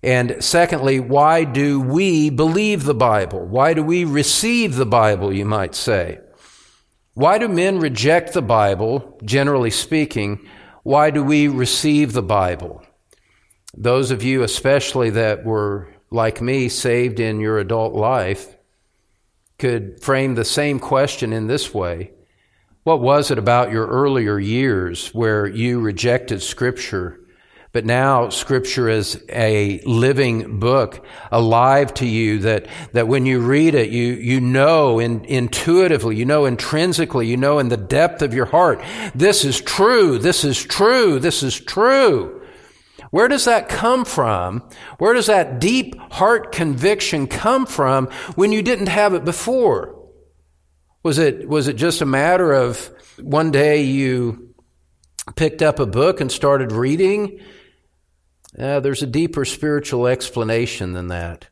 And 0.01 0.41
secondly, 0.41 1.01
why 1.01 1.43
do 1.43 1.81
we 1.81 2.29
believe 2.29 2.85
the 2.85 2.95
Bible? 2.95 3.45
Why 3.45 3.73
do 3.73 3.83
we 3.83 4.05
receive 4.05 4.77
the 4.77 4.85
Bible, 4.85 5.33
you 5.33 5.43
might 5.43 5.75
say? 5.75 6.21
Why 7.13 7.39
do 7.39 7.49
men 7.49 7.77
reject 7.79 8.31
the 8.31 8.41
Bible, 8.41 9.19
generally 9.25 9.69
speaking? 9.69 10.47
Why 10.83 11.11
do 11.11 11.21
we 11.21 11.49
receive 11.49 12.13
the 12.13 12.23
Bible? 12.23 12.85
Those 13.73 14.11
of 14.11 14.23
you, 14.23 14.43
especially 14.43 15.11
that 15.11 15.45
were 15.45 15.87
like 16.09 16.41
me, 16.41 16.67
saved 16.67 17.19
in 17.19 17.39
your 17.39 17.57
adult 17.57 17.93
life, 17.93 18.57
could 19.57 20.01
frame 20.01 20.35
the 20.35 20.43
same 20.43 20.79
question 20.79 21.31
in 21.31 21.47
this 21.47 21.73
way 21.73 22.11
What 22.83 22.99
was 22.99 23.31
it 23.31 23.37
about 23.37 23.71
your 23.71 23.87
earlier 23.87 24.39
years 24.39 25.09
where 25.13 25.45
you 25.47 25.79
rejected 25.79 26.41
Scripture? 26.41 27.19
But 27.73 27.85
now 27.85 28.27
Scripture 28.27 28.89
is 28.89 29.23
a 29.29 29.79
living 29.85 30.59
book, 30.59 31.05
alive 31.31 31.93
to 31.95 32.05
you 32.05 32.39
that, 32.39 32.67
that 32.91 33.07
when 33.07 33.25
you 33.25 33.39
read 33.39 33.75
it, 33.75 33.89
you, 33.89 34.13
you 34.13 34.41
know 34.41 34.99
in, 34.99 35.23
intuitively, 35.23 36.17
you 36.17 36.25
know 36.25 36.45
intrinsically, 36.45 37.27
you 37.27 37.37
know 37.37 37.59
in 37.59 37.69
the 37.69 37.77
depth 37.77 38.21
of 38.21 38.33
your 38.33 38.47
heart, 38.47 38.83
this 39.15 39.45
is 39.45 39.61
true, 39.61 40.17
this 40.17 40.43
is 40.43 40.61
true, 40.61 41.17
this 41.19 41.43
is 41.43 41.57
true. 41.57 42.40
Where 43.11 43.27
does 43.27 43.45
that 43.45 43.69
come 43.69 44.05
from? 44.05 44.67
Where 44.97 45.13
does 45.13 45.27
that 45.27 45.59
deep 45.59 45.99
heart 46.13 46.51
conviction 46.51 47.27
come 47.27 47.65
from 47.65 48.07
when 48.35 48.51
you 48.51 48.61
didn't 48.61 48.87
have 48.87 49.13
it 49.13 49.25
before? 49.25 49.97
Was 51.03 51.17
it, 51.19 51.47
was 51.47 51.67
it 51.67 51.75
just 51.75 52.01
a 52.01 52.05
matter 52.05 52.53
of 52.53 52.89
one 53.19 53.51
day 53.51 53.83
you 53.83 54.55
picked 55.35 55.61
up 55.61 55.79
a 55.79 55.85
book 55.85 56.21
and 56.21 56.31
started 56.31 56.71
reading? 56.71 57.41
Uh, 58.57 58.79
there's 58.79 59.03
a 59.03 59.07
deeper 59.07 59.43
spiritual 59.43 60.07
explanation 60.07 60.93
than 60.93 61.07
that. 61.07 61.47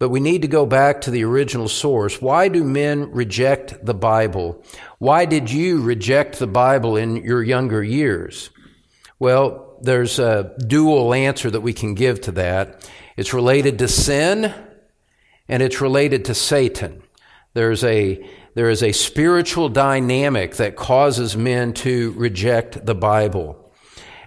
But 0.00 0.08
we 0.08 0.18
need 0.18 0.42
to 0.42 0.48
go 0.48 0.66
back 0.66 1.02
to 1.02 1.10
the 1.12 1.24
original 1.24 1.68
source. 1.68 2.20
Why 2.20 2.48
do 2.48 2.64
men 2.64 3.12
reject 3.12 3.84
the 3.84 3.94
Bible? 3.94 4.64
Why 4.98 5.24
did 5.24 5.52
you 5.52 5.80
reject 5.80 6.40
the 6.40 6.48
Bible 6.48 6.96
in 6.96 7.16
your 7.16 7.44
younger 7.44 7.82
years? 7.82 8.50
Well, 9.20 9.63
there's 9.80 10.18
a 10.18 10.54
dual 10.66 11.14
answer 11.14 11.50
that 11.50 11.60
we 11.60 11.72
can 11.72 11.94
give 11.94 12.20
to 12.22 12.32
that. 12.32 12.88
It's 13.16 13.34
related 13.34 13.78
to 13.78 13.88
sin 13.88 14.52
and 15.48 15.62
it's 15.62 15.80
related 15.80 16.24
to 16.26 16.34
Satan. 16.34 17.02
There's 17.54 17.84
a, 17.84 18.28
there 18.54 18.70
is 18.70 18.82
a 18.82 18.92
spiritual 18.92 19.68
dynamic 19.68 20.56
that 20.56 20.76
causes 20.76 21.36
men 21.36 21.72
to 21.74 22.12
reject 22.12 22.84
the 22.84 22.94
Bible. 22.94 23.72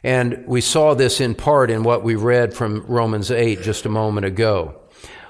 And 0.03 0.45
we 0.47 0.61
saw 0.61 0.93
this 0.93 1.19
in 1.19 1.35
part 1.35 1.69
in 1.69 1.83
what 1.83 2.03
we 2.03 2.15
read 2.15 2.53
from 2.53 2.85
Romans 2.87 3.31
8 3.31 3.61
just 3.61 3.85
a 3.85 3.89
moment 3.89 4.25
ago. 4.25 4.79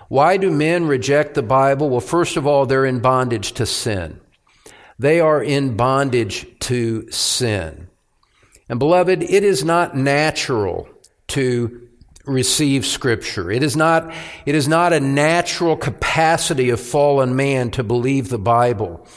Why 0.09 0.37
do 0.37 0.51
men 0.51 0.85
reject 0.85 1.33
the 1.33 1.43
Bible? 1.43 1.89
Well, 1.89 1.99
first 1.99 2.37
of 2.37 2.45
all, 2.45 2.65
they're 2.65 2.85
in 2.85 2.99
bondage 2.99 3.53
to 3.53 3.65
sin. 3.65 4.19
They 4.99 5.19
are 5.19 5.43
in 5.43 5.75
bondage 5.75 6.47
to 6.61 7.09
sin. 7.11 7.87
And 8.69 8.79
beloved, 8.79 9.23
it 9.23 9.43
is 9.43 9.63
not 9.63 9.95
natural 9.95 10.89
to 11.29 11.87
receive 12.25 12.85
scripture. 12.85 13.49
It 13.49 13.63
is 13.63 13.75
not, 13.75 14.13
it 14.45 14.55
is 14.55 14.67
not 14.67 14.91
a 14.91 14.99
natural 14.99 15.77
capacity 15.77 16.69
of 16.69 16.79
fallen 16.79 17.35
man 17.35 17.71
to 17.71 17.83
believe 17.83 18.29
the 18.29 18.37
Bible 18.37 19.07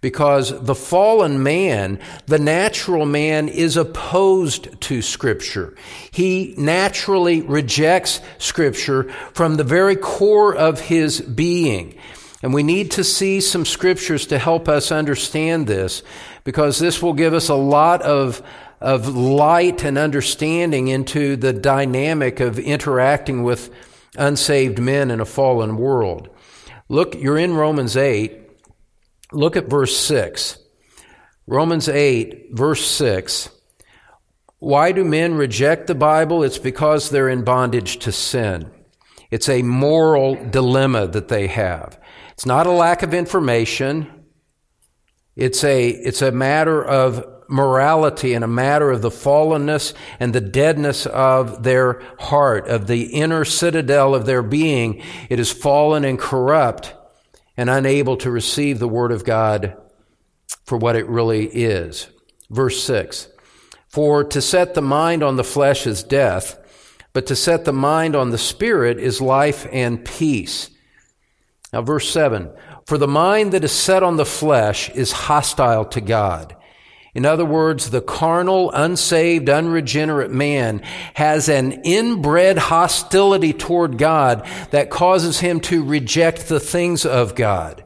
because 0.00 0.64
the 0.64 0.74
fallen 0.74 1.42
man, 1.42 1.98
the 2.26 2.38
natural 2.38 3.04
man, 3.04 3.48
is 3.48 3.76
opposed 3.76 4.80
to 4.80 5.02
Scripture. 5.02 5.74
He 6.10 6.54
naturally 6.56 7.42
rejects 7.42 8.20
Scripture 8.38 9.04
from 9.34 9.56
the 9.56 9.64
very 9.64 9.96
core 9.96 10.54
of 10.54 10.80
his 10.80 11.20
being. 11.20 11.98
And 12.42 12.54
we 12.54 12.62
need 12.62 12.92
to 12.92 13.04
see 13.04 13.42
some 13.42 13.66
scriptures 13.66 14.26
to 14.28 14.38
help 14.38 14.66
us 14.66 14.90
understand 14.90 15.66
this 15.66 16.02
because 16.42 16.78
this 16.78 17.02
will 17.02 17.12
give 17.12 17.34
us 17.34 17.50
a 17.50 17.54
lot 17.54 18.00
of, 18.00 18.42
of 18.80 19.14
light 19.14 19.84
and 19.84 19.98
understanding 19.98 20.88
into 20.88 21.36
the 21.36 21.52
dynamic 21.52 22.40
of 22.40 22.58
interacting 22.58 23.42
with 23.42 23.70
unsaved 24.16 24.78
men 24.78 25.10
in 25.10 25.20
a 25.20 25.26
fallen 25.26 25.76
world. 25.76 26.28
Look, 26.88 27.14
you're 27.14 27.38
in 27.38 27.54
Romans 27.54 27.96
8. 27.96 28.36
Look 29.32 29.56
at 29.56 29.68
verse 29.68 29.96
6. 29.96 30.58
Romans 31.46 31.88
8, 31.88 32.48
verse 32.52 32.84
6. 32.86 33.50
Why 34.58 34.92
do 34.92 35.04
men 35.04 35.34
reject 35.34 35.86
the 35.86 35.94
Bible? 35.94 36.42
It's 36.42 36.58
because 36.58 37.10
they're 37.10 37.28
in 37.28 37.44
bondage 37.44 37.98
to 38.00 38.12
sin. 38.12 38.70
It's 39.30 39.48
a 39.48 39.62
moral 39.62 40.34
dilemma 40.34 41.06
that 41.08 41.28
they 41.28 41.46
have. 41.46 41.98
It's 42.32 42.46
not 42.46 42.66
a 42.66 42.72
lack 42.72 43.02
of 43.02 43.14
information. 43.14 44.24
It's 45.36 45.62
a, 45.64 45.88
it's 45.88 46.22
a 46.22 46.32
matter 46.32 46.84
of 46.84 47.24
morality 47.50 48.32
and 48.34 48.44
a 48.44 48.48
matter 48.48 48.90
of 48.90 49.02
the 49.02 49.10
fallenness 49.10 49.92
and 50.18 50.32
the 50.32 50.40
deadness 50.40 51.06
of 51.06 51.62
their 51.62 52.02
heart, 52.18 52.68
of 52.68 52.86
the 52.86 53.04
inner 53.06 53.44
citadel 53.44 54.14
of 54.14 54.26
their 54.26 54.42
being. 54.42 55.02
It 55.28 55.40
is 55.40 55.52
fallen 55.52 56.04
and 56.04 56.18
corrupt 56.18 56.94
and 57.56 57.68
unable 57.68 58.16
to 58.18 58.30
receive 58.30 58.78
the 58.78 58.88
Word 58.88 59.12
of 59.12 59.24
God 59.24 59.76
for 60.64 60.78
what 60.78 60.96
it 60.96 61.08
really 61.08 61.46
is. 61.46 62.08
Verse 62.48 62.82
6 62.84 63.28
For 63.88 64.24
to 64.24 64.40
set 64.40 64.74
the 64.74 64.82
mind 64.82 65.22
on 65.22 65.36
the 65.36 65.44
flesh 65.44 65.86
is 65.86 66.02
death, 66.02 66.58
but 67.12 67.26
to 67.26 67.36
set 67.36 67.64
the 67.64 67.72
mind 67.72 68.14
on 68.14 68.30
the 68.30 68.38
Spirit 68.38 68.98
is 68.98 69.20
life 69.20 69.66
and 69.72 70.04
peace. 70.04 70.70
Now, 71.72 71.82
verse 71.82 72.10
7 72.10 72.50
For 72.86 72.98
the 72.98 73.08
mind 73.08 73.52
that 73.52 73.64
is 73.64 73.72
set 73.72 74.02
on 74.02 74.16
the 74.16 74.26
flesh 74.26 74.90
is 74.90 75.12
hostile 75.12 75.84
to 75.86 76.00
God. 76.00 76.56
In 77.14 77.26
other 77.26 77.44
words, 77.44 77.90
the 77.90 78.00
carnal, 78.00 78.70
unsaved, 78.70 79.48
unregenerate 79.48 80.30
man 80.30 80.80
has 81.14 81.48
an 81.48 81.72
inbred 81.82 82.56
hostility 82.56 83.52
toward 83.52 83.98
God 83.98 84.46
that 84.70 84.90
causes 84.90 85.40
him 85.40 85.60
to 85.62 85.82
reject 85.82 86.48
the 86.48 86.60
things 86.60 87.04
of 87.04 87.34
God. 87.34 87.84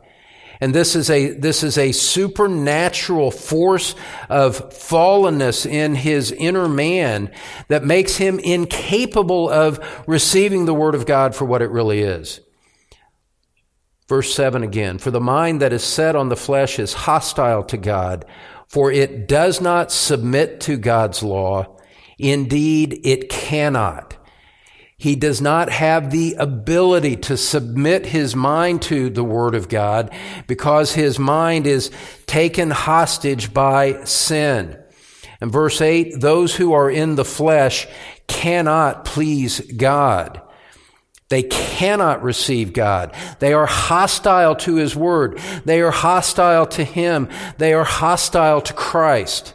And 0.60 0.74
this 0.74 0.94
is 0.94 1.10
a, 1.10 1.32
this 1.32 1.62
is 1.62 1.78
a 1.78 1.92
supernatural 1.92 3.30
force 3.30 3.94
of 4.28 4.70
fallenness 4.70 5.66
in 5.66 5.94
his 5.94 6.30
inner 6.30 6.68
man 6.68 7.30
that 7.68 7.84
makes 7.84 8.16
him 8.16 8.38
incapable 8.38 9.48
of 9.48 9.80
receiving 10.06 10.64
the 10.64 10.74
word 10.74 10.94
of 10.94 11.06
God 11.06 11.34
for 11.34 11.44
what 11.44 11.62
it 11.62 11.70
really 11.70 12.00
is. 12.00 12.40
Verse 14.06 14.34
7 14.34 14.62
again, 14.62 14.98
for 14.98 15.10
the 15.10 15.20
mind 15.20 15.62
that 15.62 15.72
is 15.72 15.82
set 15.82 16.14
on 16.14 16.28
the 16.28 16.37
flesh 16.37 16.78
is 16.78 16.92
hostile 16.92 17.64
to 17.64 17.76
God 17.76 18.26
for 18.74 18.90
it 18.90 19.28
does 19.28 19.60
not 19.60 19.92
submit 19.92 20.60
to 20.62 20.76
God's 20.76 21.22
law. 21.22 21.76
Indeed, 22.18 23.02
it 23.04 23.28
cannot. 23.28 24.16
He 24.96 25.14
does 25.14 25.40
not 25.40 25.70
have 25.70 26.10
the 26.10 26.34
ability 26.40 27.14
to 27.18 27.37
submit 27.37 28.06
his 28.06 28.34
mind 28.34 28.82
to 28.82 29.10
the 29.10 29.22
Word 29.22 29.54
of 29.54 29.68
God 29.68 30.12
because 30.48 30.92
his 30.92 31.20
mind 31.20 31.68
is 31.68 31.92
taken 32.26 32.72
hostage 32.72 33.54
by 33.54 34.02
sin. 34.02 34.76
And 35.40 35.52
verse 35.52 35.80
8, 35.80 36.20
those 36.20 36.56
who 36.56 36.72
are 36.72 36.90
in 36.90 37.14
the 37.14 37.24
flesh 37.24 37.87
cannot 38.26 39.04
please 39.04 39.60
God. 39.60 40.42
They 41.35 41.42
cannot 41.42 42.23
receive 42.23 42.73
God. 42.73 43.12
They 43.40 43.53
are 43.55 43.66
hostile 43.66 44.55
to 44.55 44.77
His 44.77 44.94
Word. 44.94 45.40
They 45.64 45.81
are 45.81 45.90
hostile 45.90 46.64
to 46.66 46.85
Him. 46.85 47.29
They 47.59 47.75
are 47.75 47.83
hostile 47.83 48.61
to 48.61 48.73
Christ. 48.73 49.53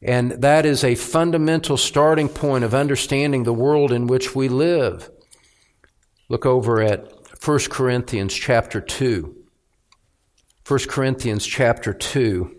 And 0.00 0.30
that 0.40 0.64
is 0.66 0.84
a 0.84 0.94
fundamental 0.94 1.76
starting 1.76 2.28
point 2.28 2.62
of 2.62 2.74
understanding 2.74 3.42
the 3.42 3.52
world 3.52 3.90
in 3.90 4.06
which 4.06 4.36
we 4.36 4.48
live. 4.48 5.10
Look 6.28 6.46
over 6.46 6.80
at 6.80 7.12
1 7.44 7.58
Corinthians 7.68 8.34
chapter 8.34 8.80
2. 8.80 9.34
1 10.64 10.78
Corinthians 10.88 11.44
chapter 11.44 11.92
2. 11.92 12.56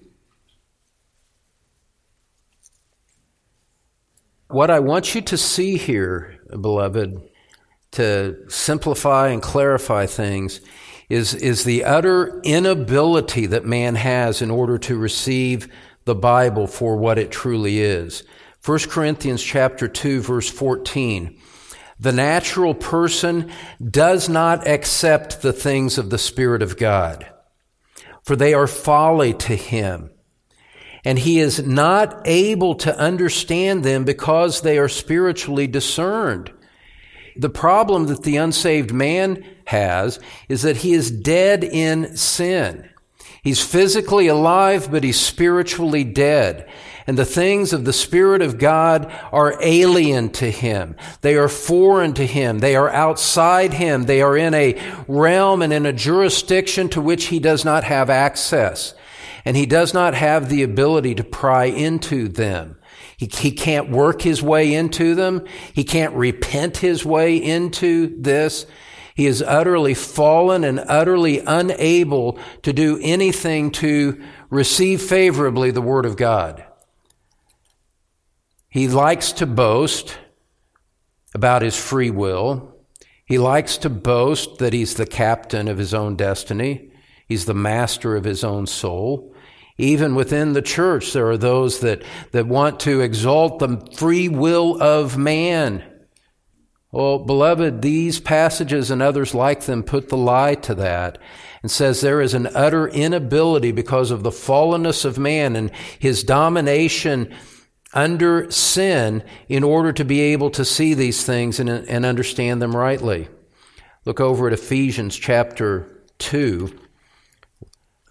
What 4.50 4.70
I 4.70 4.82
want 4.82 5.16
you 5.16 5.22
to 5.22 5.38
see 5.38 5.78
here 5.78 6.37
beloved, 6.50 7.22
to 7.92 8.38
simplify 8.50 9.30
and 9.30 9.42
clarify 9.42 10.06
things 10.06 10.62
is, 11.10 11.34
is 11.34 11.64
the 11.64 11.84
utter 11.84 12.42
inability 12.44 13.46
that 13.48 13.66
man 13.66 13.96
has 13.96 14.42
in 14.42 14.52
order 14.52 14.78
to 14.78 14.98
receive 14.98 15.72
the 16.06 16.16
Bible 16.16 16.68
for 16.68 16.98
what 16.98 17.18
it 17.18 17.32
truly 17.32 17.80
is. 17.80 18.24
1 18.66 18.80
Corinthians 18.90 19.42
chapter 19.42 19.88
2 19.88 20.22
verse 20.22 20.50
14. 20.50 21.40
The 22.00 22.12
natural 22.12 22.76
person 22.76 23.52
does 23.84 24.30
not 24.30 24.68
accept 24.68 25.42
the 25.42 25.54
things 25.54 25.98
of 25.98 26.10
the 26.10 26.18
Spirit 26.18 26.62
of 26.62 26.78
God, 26.78 27.28
for 28.24 28.36
they 28.36 28.54
are 28.54 28.68
folly 28.68 29.34
to 29.34 29.56
him 29.56 30.12
and 31.04 31.20
he 31.20 31.40
is 31.40 31.66
not 31.66 32.22
able 32.26 32.76
to 32.76 32.98
understand 32.98 33.84
them 33.84 34.04
because 34.04 34.62
they 34.62 34.78
are 34.78 34.90
spiritually 34.90 35.68
discerned. 35.68 36.52
The 37.36 37.50
problem 37.50 38.08
that 38.08 38.24
the 38.24 38.38
unsaved 38.38 38.92
man 38.92 39.46
has 39.66 40.20
is 40.50 40.64
that 40.64 40.78
he 40.78 40.94
is 40.94 41.12
dead 41.12 41.64
in 41.64 42.18
sin. 42.18 42.90
He's 43.44 43.64
physically 43.64 44.28
alive, 44.28 44.92
but 44.92 45.04
he's 45.04 45.20
spiritually 45.20 46.04
dead. 46.04 46.68
And 47.06 47.18
the 47.18 47.26
things 47.26 47.72
of 47.72 47.86
the 47.86 47.94
Spirit 47.94 48.42
of 48.42 48.58
God 48.58 49.10
are 49.32 49.58
alien 49.62 50.32
to 50.32 50.52
him. 50.52 50.98
They 51.22 51.36
are 51.36 51.48
foreign 51.48 52.14
to 52.16 52.26
him. 52.26 52.60
They 52.60 52.76
are 52.76 52.90
outside 52.90 53.74
him. 53.74 54.04
They 54.04 54.22
are 54.22 54.36
in 54.36 54.54
a 54.54 54.78
realm 55.08 55.62
and 55.62 55.72
in 55.72 55.86
a 55.86 55.94
jurisdiction 55.94 56.90
to 56.90 57.02
which 57.02 57.28
he 57.28 57.40
does 57.40 57.64
not 57.64 57.86
have 57.86 58.10
access 58.10 58.94
and 59.48 59.56
he 59.56 59.66
does 59.66 59.94
not 59.94 60.14
have 60.14 60.50
the 60.50 60.62
ability 60.62 61.16
to 61.16 61.24
pry 61.24 61.64
into 61.64 62.28
them. 62.28 62.78
He, 63.16 63.28
he 63.34 63.54
can't 63.54 63.90
work 63.90 64.22
his 64.22 64.44
way 64.44 64.74
into 64.74 65.16
them. 65.16 65.46
He 65.72 65.86
can't 65.86 66.14
repent 66.16 66.76
his 66.76 67.06
way 67.06 67.38
into 67.38 68.22
this. 68.22 68.66
He 69.16 69.26
is 69.26 69.42
utterly 69.42 69.94
fallen 69.94 70.66
and 70.66 70.84
utterly 70.90 71.40
unable 71.40 72.38
to 72.64 72.74
do 72.74 73.00
anything 73.02 73.72
to 73.72 74.22
receive 74.50 75.02
favorably 75.02 75.72
the 75.72 75.82
Word 75.82 76.06
of 76.06 76.18
God. 76.18 76.66
He 78.68 78.90
likes 78.90 79.32
to 79.32 79.46
boast 79.46 80.18
about 81.34 81.62
his 81.62 81.78
free 81.78 82.12
will. 82.12 82.76
He 83.24 83.38
likes 83.38 83.78
to 83.78 83.90
boast 83.90 84.58
that 84.58 84.74
he's 84.74 84.96
the 84.96 85.08
captain 85.08 85.70
of 85.70 85.78
his 85.78 85.94
own 85.94 86.18
destiny. 86.18 86.92
He's 87.26 87.46
the 87.46 87.54
master 87.54 88.18
of 88.18 88.26
his 88.26 88.44
own 88.44 88.68
soul. 88.68 89.34
Even 89.78 90.16
within 90.16 90.54
the 90.54 90.62
church, 90.62 91.14
there 91.14 91.30
are 91.30 91.38
those 91.38 91.82
that, 91.82 92.04
that 92.32 92.48
want 92.48 92.80
to 92.82 93.02
exalt 93.02 93.60
the 93.60 93.78
free 93.96 94.28
will 94.28 94.82
of 94.82 95.18
man. 95.18 95.84
Well, 96.92 97.20
beloved, 97.20 97.82
these 97.82 98.20
passages 98.20 98.90
and 98.90 99.02
others 99.02 99.36
like 99.36 99.62
them 99.62 99.84
put 99.84 100.10
the 100.10 100.18
lie 100.18 100.56
to 100.56 100.74
that 100.76 101.20
and 101.62 101.70
says 101.70 102.02
there 102.02 102.22
is 102.22 102.34
an 102.34 102.48
utter 102.56 102.88
inability 102.88 103.72
because 103.72 104.10
of 104.10 104.24
the 104.24 104.32
fallenness 104.32 105.06
of 105.06 105.20
man 105.20 105.56
and 105.56 105.70
his 106.00 106.24
domination 106.24 107.34
under 107.94 108.50
sin 108.50 109.24
in 109.48 109.64
order 109.64 109.92
to 109.94 110.06
be 110.06 110.22
able 110.22 110.50
to 110.52 110.66
see 110.66 110.94
these 110.94 111.24
things 111.24 111.60
and, 111.60 111.70
and 111.70 112.06
understand 112.06 112.62
them 112.62 112.76
rightly. 112.76 113.28
Look 114.06 114.20
over 114.20 114.48
at 114.48 114.54
Ephesians 114.54 115.16
chapter 115.16 116.04
2. 116.20 116.87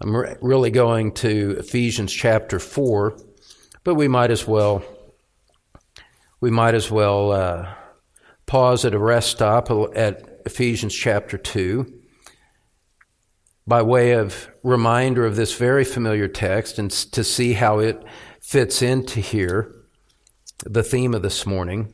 I'm 0.01 0.15
re- 0.15 0.35
really 0.41 0.69
going 0.69 1.11
to 1.13 1.55
Ephesians 1.59 2.13
chapter 2.13 2.59
4, 2.59 3.17
but 3.83 3.95
we 3.95 4.07
might 4.07 4.31
as 4.31 4.47
well 4.47 4.83
we 6.39 6.51
might 6.51 6.75
as 6.75 6.91
well 6.91 7.31
uh, 7.31 7.73
pause 8.45 8.85
at 8.85 8.93
a 8.93 8.99
rest 8.99 9.31
stop 9.31 9.71
at 9.95 10.41
Ephesians 10.45 10.93
chapter 10.93 11.35
2 11.35 11.93
by 13.65 13.81
way 13.81 14.11
of 14.11 14.49
reminder 14.63 15.25
of 15.25 15.35
this 15.35 15.55
very 15.55 15.83
familiar 15.83 16.27
text 16.27 16.77
and 16.77 16.91
to 16.91 17.23
see 17.23 17.53
how 17.53 17.79
it 17.79 18.01
fits 18.39 18.81
into 18.81 19.19
here, 19.19 19.75
the 20.63 20.83
theme 20.83 21.13
of 21.13 21.21
this 21.21 21.45
morning. 21.45 21.93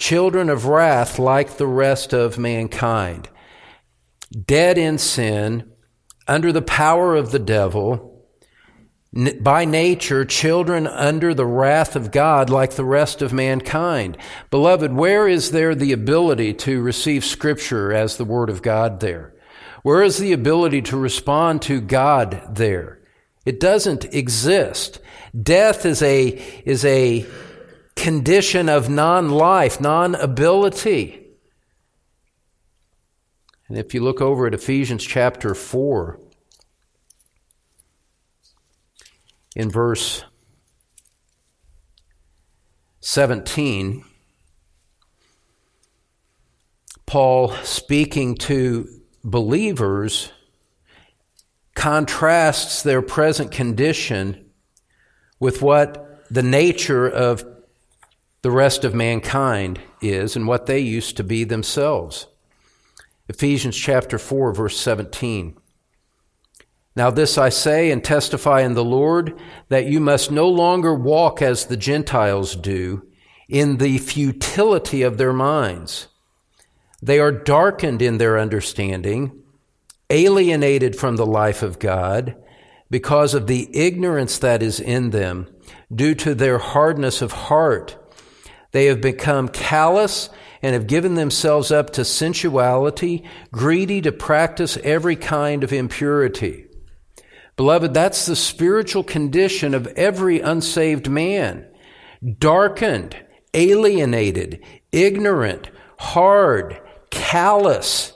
children 0.00 0.48
of 0.48 0.64
wrath 0.64 1.18
like 1.18 1.58
the 1.58 1.66
rest 1.66 2.12
of 2.12 2.38
mankind. 2.38 3.28
Dead 4.46 4.78
in 4.78 4.96
sin, 4.96 5.70
under 6.26 6.50
the 6.52 6.62
power 6.62 7.14
of 7.14 7.30
the 7.30 7.38
devil, 7.38 8.26
by 9.40 9.64
nature 9.64 10.24
children 10.24 10.86
under 10.86 11.34
the 11.34 11.46
wrath 11.46 11.96
of 11.96 12.10
God 12.10 12.48
like 12.48 12.72
the 12.72 12.84
rest 12.84 13.20
of 13.20 13.32
mankind. 13.32 14.16
Beloved, 14.50 14.92
where 14.92 15.28
is 15.28 15.50
there 15.50 15.74
the 15.74 15.92
ability 15.92 16.54
to 16.54 16.80
receive 16.80 17.24
Scripture 17.24 17.92
as 17.92 18.16
the 18.16 18.24
Word 18.24 18.48
of 18.48 18.62
God 18.62 19.00
there? 19.00 19.34
Where 19.82 20.02
is 20.02 20.16
the 20.16 20.32
ability 20.32 20.82
to 20.82 20.96
respond 20.96 21.60
to 21.62 21.80
God 21.80 22.56
there? 22.56 23.00
It 23.44 23.60
doesn't 23.60 24.06
exist. 24.14 25.00
Death 25.42 25.84
is 25.84 26.00
a, 26.02 26.28
is 26.64 26.84
a 26.84 27.26
condition 28.00 28.70
of 28.70 28.88
non 28.88 29.30
life, 29.30 29.80
non 29.80 30.14
ability. 30.14 31.26
And 33.68 33.76
if 33.78 33.94
you 33.94 34.02
look 34.02 34.20
over 34.20 34.46
at 34.46 34.54
Ephesians 34.54 35.04
chapter 35.04 35.54
4, 35.54 36.18
in 39.54 39.70
verse 39.70 40.24
17, 43.00 44.02
Paul 47.06 47.52
speaking 47.62 48.34
to 48.36 48.88
believers 49.22 50.32
contrasts 51.74 52.82
their 52.82 53.02
present 53.02 53.52
condition 53.52 54.50
with 55.38 55.60
what 55.60 56.24
the 56.30 56.42
nature 56.42 57.08
of 57.08 57.49
the 58.42 58.50
rest 58.50 58.84
of 58.84 58.94
mankind 58.94 59.80
is 60.00 60.36
and 60.36 60.46
what 60.46 60.66
they 60.66 60.78
used 60.78 61.16
to 61.16 61.24
be 61.24 61.44
themselves. 61.44 62.26
Ephesians 63.28 63.76
chapter 63.76 64.18
4 64.18 64.52
verse 64.54 64.78
17. 64.78 65.56
Now 66.96 67.10
this 67.10 67.38
I 67.38 67.48
say 67.48 67.90
and 67.90 68.02
testify 68.02 68.62
in 68.62 68.74
the 68.74 68.84
Lord 68.84 69.38
that 69.68 69.86
you 69.86 70.00
must 70.00 70.30
no 70.30 70.48
longer 70.48 70.94
walk 70.94 71.40
as 71.40 71.66
the 71.66 71.76
Gentiles 71.76 72.56
do 72.56 73.06
in 73.48 73.76
the 73.76 73.98
futility 73.98 75.02
of 75.02 75.18
their 75.18 75.32
minds. 75.32 76.08
They 77.02 77.18
are 77.18 77.32
darkened 77.32 78.02
in 78.02 78.18
their 78.18 78.38
understanding, 78.38 79.42
alienated 80.08 80.96
from 80.96 81.16
the 81.16 81.26
life 81.26 81.62
of 81.62 81.78
God 81.78 82.36
because 82.90 83.34
of 83.34 83.46
the 83.46 83.68
ignorance 83.72 84.38
that 84.38 84.62
is 84.62 84.80
in 84.80 85.10
them 85.10 85.48
due 85.94 86.14
to 86.16 86.34
their 86.34 86.58
hardness 86.58 87.22
of 87.22 87.32
heart. 87.32 87.96
They 88.72 88.86
have 88.86 89.00
become 89.00 89.48
callous 89.48 90.30
and 90.62 90.74
have 90.74 90.86
given 90.86 91.14
themselves 91.14 91.70
up 91.70 91.90
to 91.90 92.04
sensuality, 92.04 93.24
greedy 93.50 94.00
to 94.02 94.12
practice 94.12 94.76
every 94.84 95.16
kind 95.16 95.64
of 95.64 95.72
impurity. 95.72 96.66
Beloved, 97.56 97.92
that's 97.92 98.26
the 98.26 98.36
spiritual 98.36 99.04
condition 99.04 99.74
of 99.74 99.86
every 99.88 100.40
unsaved 100.40 101.10
man. 101.10 101.66
Darkened, 102.38 103.16
alienated, 103.54 104.64
ignorant, 104.92 105.70
hard, 105.98 106.80
callous, 107.10 108.12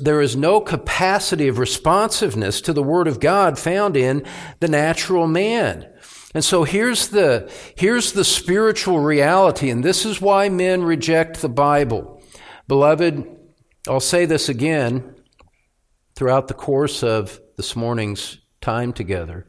there 0.00 0.22
is 0.22 0.34
no 0.34 0.60
capacity 0.60 1.48
of 1.48 1.58
responsiveness 1.58 2.62
to 2.62 2.72
the 2.72 2.82
Word 2.82 3.06
of 3.06 3.20
God 3.20 3.58
found 3.58 3.96
in 3.96 4.24
the 4.58 4.68
natural 4.68 5.26
man. 5.26 5.86
And 6.34 6.44
so 6.44 6.62
here's 6.64 7.08
the, 7.08 7.50
here's 7.76 8.12
the 8.12 8.24
spiritual 8.24 9.00
reality, 9.00 9.68
and 9.70 9.84
this 9.84 10.06
is 10.06 10.20
why 10.20 10.48
men 10.48 10.84
reject 10.84 11.40
the 11.40 11.48
Bible. 11.48 12.22
Beloved, 12.68 13.26
I'll 13.88 13.98
say 13.98 14.26
this 14.26 14.48
again 14.48 15.16
throughout 16.14 16.46
the 16.46 16.54
course 16.54 17.02
of 17.02 17.40
this 17.56 17.74
morning's 17.74 18.38
time 18.60 18.92
together. 18.92 19.48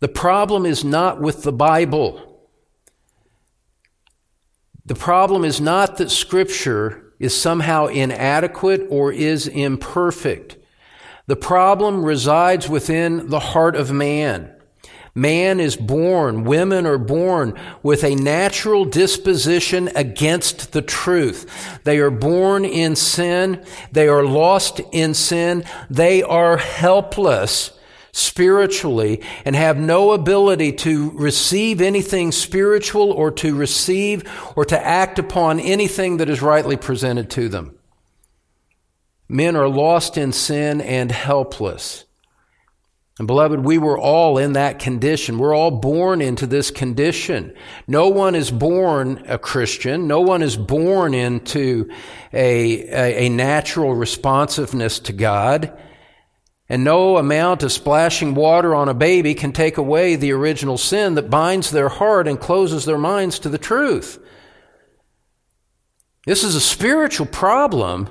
The 0.00 0.08
problem 0.08 0.66
is 0.66 0.82
not 0.84 1.20
with 1.20 1.44
the 1.44 1.52
Bible. 1.52 2.40
The 4.84 4.94
problem 4.94 5.44
is 5.44 5.60
not 5.60 5.98
that 5.98 6.10
Scripture 6.10 7.12
is 7.20 7.40
somehow 7.40 7.86
inadequate 7.86 8.86
or 8.90 9.12
is 9.12 9.46
imperfect. 9.46 10.58
The 11.26 11.36
problem 11.36 12.04
resides 12.04 12.68
within 12.68 13.28
the 13.30 13.40
heart 13.40 13.76
of 13.76 13.92
man. 13.92 14.53
Man 15.14 15.60
is 15.60 15.76
born, 15.76 16.42
women 16.42 16.86
are 16.86 16.98
born 16.98 17.58
with 17.84 18.02
a 18.02 18.16
natural 18.16 18.84
disposition 18.84 19.88
against 19.94 20.72
the 20.72 20.82
truth. 20.82 21.78
They 21.84 21.98
are 21.98 22.10
born 22.10 22.64
in 22.64 22.96
sin. 22.96 23.64
They 23.92 24.08
are 24.08 24.24
lost 24.24 24.80
in 24.90 25.14
sin. 25.14 25.64
They 25.88 26.24
are 26.24 26.56
helpless 26.56 27.70
spiritually 28.10 29.22
and 29.44 29.54
have 29.54 29.76
no 29.76 30.12
ability 30.12 30.72
to 30.72 31.10
receive 31.10 31.80
anything 31.80 32.32
spiritual 32.32 33.12
or 33.12 33.30
to 33.30 33.54
receive 33.54 34.24
or 34.56 34.64
to 34.64 34.84
act 34.84 35.20
upon 35.20 35.60
anything 35.60 36.16
that 36.16 36.28
is 36.28 36.42
rightly 36.42 36.76
presented 36.76 37.30
to 37.30 37.48
them. 37.48 37.76
Men 39.28 39.54
are 39.54 39.68
lost 39.68 40.18
in 40.18 40.32
sin 40.32 40.80
and 40.80 41.10
helpless. 41.10 42.03
And 43.18 43.28
beloved, 43.28 43.60
we 43.60 43.78
were 43.78 43.98
all 43.98 44.38
in 44.38 44.54
that 44.54 44.80
condition. 44.80 45.38
We're 45.38 45.54
all 45.54 45.70
born 45.70 46.20
into 46.20 46.48
this 46.48 46.72
condition. 46.72 47.54
No 47.86 48.08
one 48.08 48.34
is 48.34 48.50
born 48.50 49.24
a 49.28 49.38
Christian. 49.38 50.08
No 50.08 50.20
one 50.20 50.42
is 50.42 50.56
born 50.56 51.14
into 51.14 51.88
a, 52.32 52.88
a, 52.88 53.26
a 53.26 53.28
natural 53.28 53.94
responsiveness 53.94 54.98
to 55.00 55.12
God. 55.12 55.80
And 56.68 56.82
no 56.82 57.18
amount 57.18 57.62
of 57.62 57.70
splashing 57.70 58.34
water 58.34 58.74
on 58.74 58.88
a 58.88 58.94
baby 58.94 59.34
can 59.34 59.52
take 59.52 59.76
away 59.76 60.16
the 60.16 60.32
original 60.32 60.78
sin 60.78 61.14
that 61.14 61.30
binds 61.30 61.70
their 61.70 61.90
heart 61.90 62.26
and 62.26 62.40
closes 62.40 62.84
their 62.84 62.98
minds 62.98 63.38
to 63.40 63.48
the 63.48 63.58
truth. 63.58 64.18
This 66.26 66.42
is 66.42 66.56
a 66.56 66.60
spiritual 66.60 67.26
problem 67.26 68.08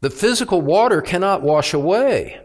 that 0.00 0.12
physical 0.12 0.60
water 0.60 1.00
cannot 1.00 1.40
wash 1.40 1.72
away. 1.72 2.40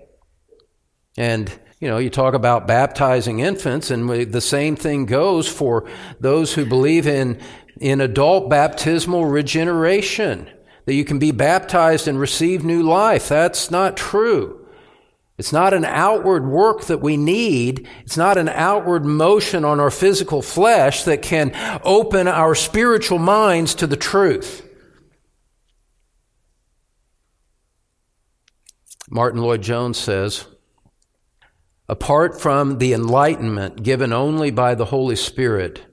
And 1.17 1.51
You 1.83 1.89
know, 1.89 1.97
you 1.97 2.09
talk 2.09 2.33
about 2.33 2.65
baptizing 2.65 3.41
infants, 3.41 3.91
and 3.91 4.09
the 4.09 4.39
same 4.39 4.77
thing 4.77 5.05
goes 5.05 5.49
for 5.49 5.85
those 6.17 6.53
who 6.53 6.65
believe 6.65 7.05
in, 7.05 7.41
in 7.81 7.99
adult 7.99 8.49
baptismal 8.49 9.25
regeneration, 9.25 10.49
that 10.85 10.93
you 10.93 11.03
can 11.03 11.19
be 11.19 11.31
baptized 11.31 12.07
and 12.07 12.17
receive 12.17 12.63
new 12.63 12.83
life. 12.83 13.27
That's 13.27 13.69
not 13.69 13.97
true. 13.97 14.65
It's 15.37 15.51
not 15.51 15.73
an 15.73 15.83
outward 15.83 16.47
work 16.47 16.85
that 16.85 17.01
we 17.01 17.17
need. 17.17 17.85
It's 18.05 18.15
not 18.15 18.37
an 18.37 18.47
outward 18.47 19.03
motion 19.03 19.65
on 19.65 19.81
our 19.81 19.91
physical 19.91 20.41
flesh 20.41 21.03
that 21.03 21.21
can 21.21 21.51
open 21.83 22.29
our 22.29 22.55
spiritual 22.55 23.19
minds 23.19 23.75
to 23.75 23.87
the 23.87 23.97
truth. 23.97 24.65
Martyn 29.09 29.41
Lloyd-Jones 29.41 29.97
says, 29.97 30.45
apart 31.87 32.39
from 32.39 32.77
the 32.77 32.93
enlightenment 32.93 33.83
given 33.83 34.13
only 34.13 34.51
by 34.51 34.75
the 34.75 34.85
Holy 34.85 35.15
Spirit, 35.15 35.85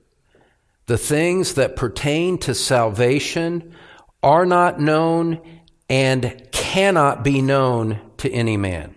the 0.87 0.99
things 0.99 1.55
that 1.55 1.77
pertain 1.77 2.39
to 2.39 2.55
salvation 2.55 3.75
are 4.23 4.47
not 4.47 4.81
known 4.81 5.41
and 5.89 6.49
cannot 6.53 7.25
be 7.25 7.43
known 7.43 8.01
to 8.19 8.31
any 8.31 8.57
man. 8.57 8.95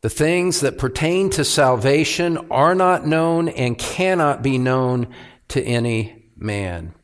The 0.00 0.10
things 0.10 0.60
that 0.60 0.78
pertain 0.78 1.30
to 1.30 1.44
salvation 1.44 2.38
are 2.50 2.74
not 2.74 3.06
known 3.06 3.48
and 3.48 3.76
cannot 3.76 4.42
be 4.42 4.56
known 4.56 5.08
to 5.48 5.62
any 5.62 6.30
man. 6.36 6.94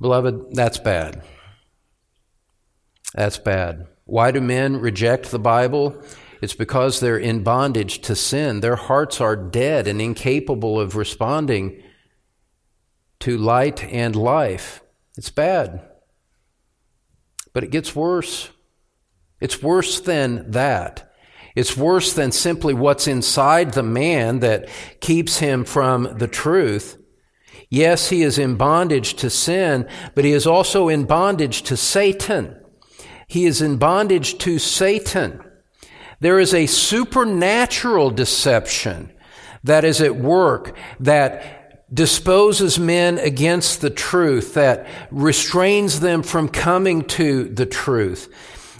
Beloved, 0.00 0.54
that's 0.54 0.78
bad. 0.78 1.22
That's 3.14 3.38
bad. 3.38 3.88
Why 4.04 4.30
do 4.30 4.40
men 4.40 4.80
reject 4.80 5.30
the 5.30 5.38
Bible? 5.38 6.02
It's 6.42 6.54
because 6.54 6.98
they're 6.98 7.16
in 7.16 7.44
bondage 7.44 8.00
to 8.00 8.16
sin. 8.16 8.60
Their 8.60 8.74
hearts 8.74 9.20
are 9.20 9.36
dead 9.36 9.86
and 9.86 10.02
incapable 10.02 10.80
of 10.80 10.96
responding 10.96 11.80
to 13.20 13.38
light 13.38 13.84
and 13.84 14.16
life. 14.16 14.82
It's 15.16 15.30
bad. 15.30 15.88
But 17.52 17.62
it 17.62 17.70
gets 17.70 17.94
worse. 17.94 18.50
It's 19.40 19.62
worse 19.62 20.00
than 20.00 20.50
that. 20.50 21.14
It's 21.54 21.76
worse 21.76 22.12
than 22.12 22.32
simply 22.32 22.74
what's 22.74 23.06
inside 23.06 23.74
the 23.74 23.84
man 23.84 24.40
that 24.40 24.68
keeps 25.00 25.38
him 25.38 25.64
from 25.64 26.18
the 26.18 26.26
truth. 26.26 26.96
Yes, 27.70 28.08
he 28.08 28.22
is 28.22 28.36
in 28.36 28.56
bondage 28.56 29.14
to 29.14 29.30
sin, 29.30 29.88
but 30.16 30.24
he 30.24 30.32
is 30.32 30.46
also 30.46 30.88
in 30.88 31.04
bondage 31.04 31.62
to 31.62 31.76
Satan. 31.76 32.60
He 33.28 33.44
is 33.46 33.62
in 33.62 33.76
bondage 33.76 34.38
to 34.38 34.58
Satan. 34.58 35.40
There 36.22 36.38
is 36.38 36.54
a 36.54 36.66
supernatural 36.66 38.10
deception 38.10 39.10
that 39.64 39.84
is 39.84 40.00
at 40.00 40.14
work 40.14 40.76
that 41.00 41.92
disposes 41.92 42.78
men 42.78 43.18
against 43.18 43.80
the 43.80 43.90
truth, 43.90 44.54
that 44.54 44.86
restrains 45.10 45.98
them 45.98 46.22
from 46.22 46.48
coming 46.48 47.02
to 47.06 47.48
the 47.48 47.66
truth. 47.66 48.32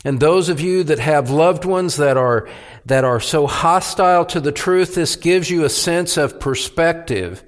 And 0.04 0.20
those 0.20 0.48
of 0.50 0.60
you 0.60 0.84
that 0.84 1.00
have 1.00 1.30
loved 1.30 1.64
ones 1.64 1.96
that 1.96 2.16
are, 2.16 2.48
that 2.86 3.02
are 3.02 3.18
so 3.18 3.48
hostile 3.48 4.24
to 4.26 4.38
the 4.38 4.52
truth, 4.52 4.94
this 4.94 5.16
gives 5.16 5.50
you 5.50 5.64
a 5.64 5.68
sense 5.68 6.16
of 6.16 6.38
perspective 6.38 7.42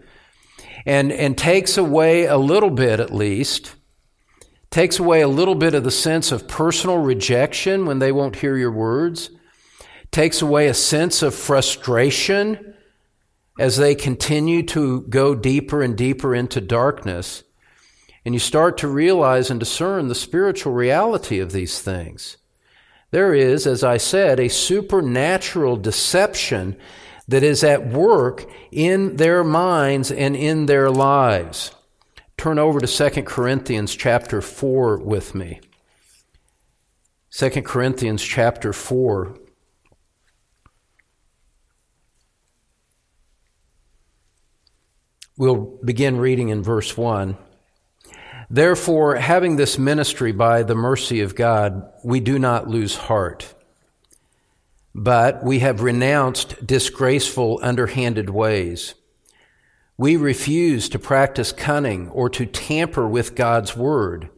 and, 0.84 1.12
and 1.12 1.38
takes 1.38 1.78
away 1.78 2.24
a 2.24 2.36
little 2.36 2.70
bit 2.70 2.98
at 2.98 3.14
least, 3.14 3.76
takes 4.72 4.98
away 4.98 5.20
a 5.20 5.28
little 5.28 5.54
bit 5.54 5.72
of 5.72 5.84
the 5.84 5.92
sense 5.92 6.32
of 6.32 6.48
personal 6.48 6.98
rejection 6.98 7.86
when 7.86 8.00
they 8.00 8.10
won't 8.10 8.34
hear 8.34 8.56
your 8.56 8.72
words, 8.72 9.30
takes 10.14 10.40
away 10.40 10.68
a 10.68 10.74
sense 10.74 11.22
of 11.22 11.34
frustration 11.34 12.72
as 13.58 13.76
they 13.76 13.96
continue 13.96 14.62
to 14.62 15.00
go 15.08 15.34
deeper 15.34 15.82
and 15.82 15.96
deeper 15.96 16.32
into 16.32 16.60
darkness. 16.60 17.42
And 18.24 18.32
you 18.32 18.38
start 18.38 18.78
to 18.78 18.88
realize 18.88 19.50
and 19.50 19.58
discern 19.58 20.06
the 20.06 20.14
spiritual 20.14 20.72
reality 20.72 21.40
of 21.40 21.50
these 21.50 21.80
things. 21.80 22.36
There 23.10 23.34
is, 23.34 23.66
as 23.66 23.82
I 23.82 23.96
said, 23.96 24.38
a 24.38 24.48
supernatural 24.48 25.76
deception 25.78 26.76
that 27.26 27.42
is 27.42 27.64
at 27.64 27.88
work 27.88 28.48
in 28.70 29.16
their 29.16 29.42
minds 29.42 30.12
and 30.12 30.36
in 30.36 30.66
their 30.66 30.90
lives. 30.90 31.72
Turn 32.36 32.60
over 32.60 32.80
to 32.80 33.10
2 33.10 33.22
Corinthians 33.24 33.96
chapter 33.96 34.40
4 34.40 34.98
with 34.98 35.34
me. 35.34 35.60
2 37.32 37.50
Corinthians 37.62 38.22
chapter 38.22 38.72
4. 38.72 39.40
We'll 45.36 45.78
begin 45.84 46.18
reading 46.18 46.50
in 46.50 46.62
verse 46.62 46.96
1. 46.96 47.36
Therefore, 48.48 49.16
having 49.16 49.56
this 49.56 49.78
ministry 49.78 50.30
by 50.30 50.62
the 50.62 50.76
mercy 50.76 51.20
of 51.22 51.34
God, 51.34 51.90
we 52.04 52.20
do 52.20 52.38
not 52.38 52.68
lose 52.68 52.94
heart. 52.94 53.52
But 54.94 55.42
we 55.42 55.58
have 55.58 55.82
renounced 55.82 56.64
disgraceful, 56.64 57.58
underhanded 57.62 58.30
ways. 58.30 58.94
We 59.96 60.16
refuse 60.16 60.88
to 60.90 61.00
practice 61.00 61.50
cunning 61.50 62.10
or 62.10 62.28
to 62.30 62.46
tamper 62.46 63.08
with 63.08 63.34
God's 63.34 63.76
word. 63.76 64.28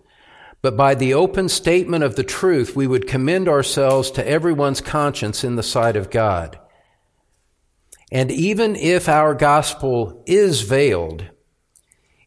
But 0.62 0.78
by 0.78 0.94
the 0.94 1.12
open 1.12 1.50
statement 1.50 2.04
of 2.04 2.16
the 2.16 2.24
truth, 2.24 2.74
we 2.74 2.86
would 2.86 3.06
commend 3.06 3.48
ourselves 3.48 4.10
to 4.12 4.26
everyone's 4.26 4.80
conscience 4.80 5.44
in 5.44 5.56
the 5.56 5.62
sight 5.62 5.96
of 5.96 6.10
God. 6.10 6.58
And 8.12 8.30
even 8.30 8.76
if 8.76 9.08
our 9.08 9.34
gospel 9.34 10.22
is 10.26 10.62
veiled, 10.62 11.24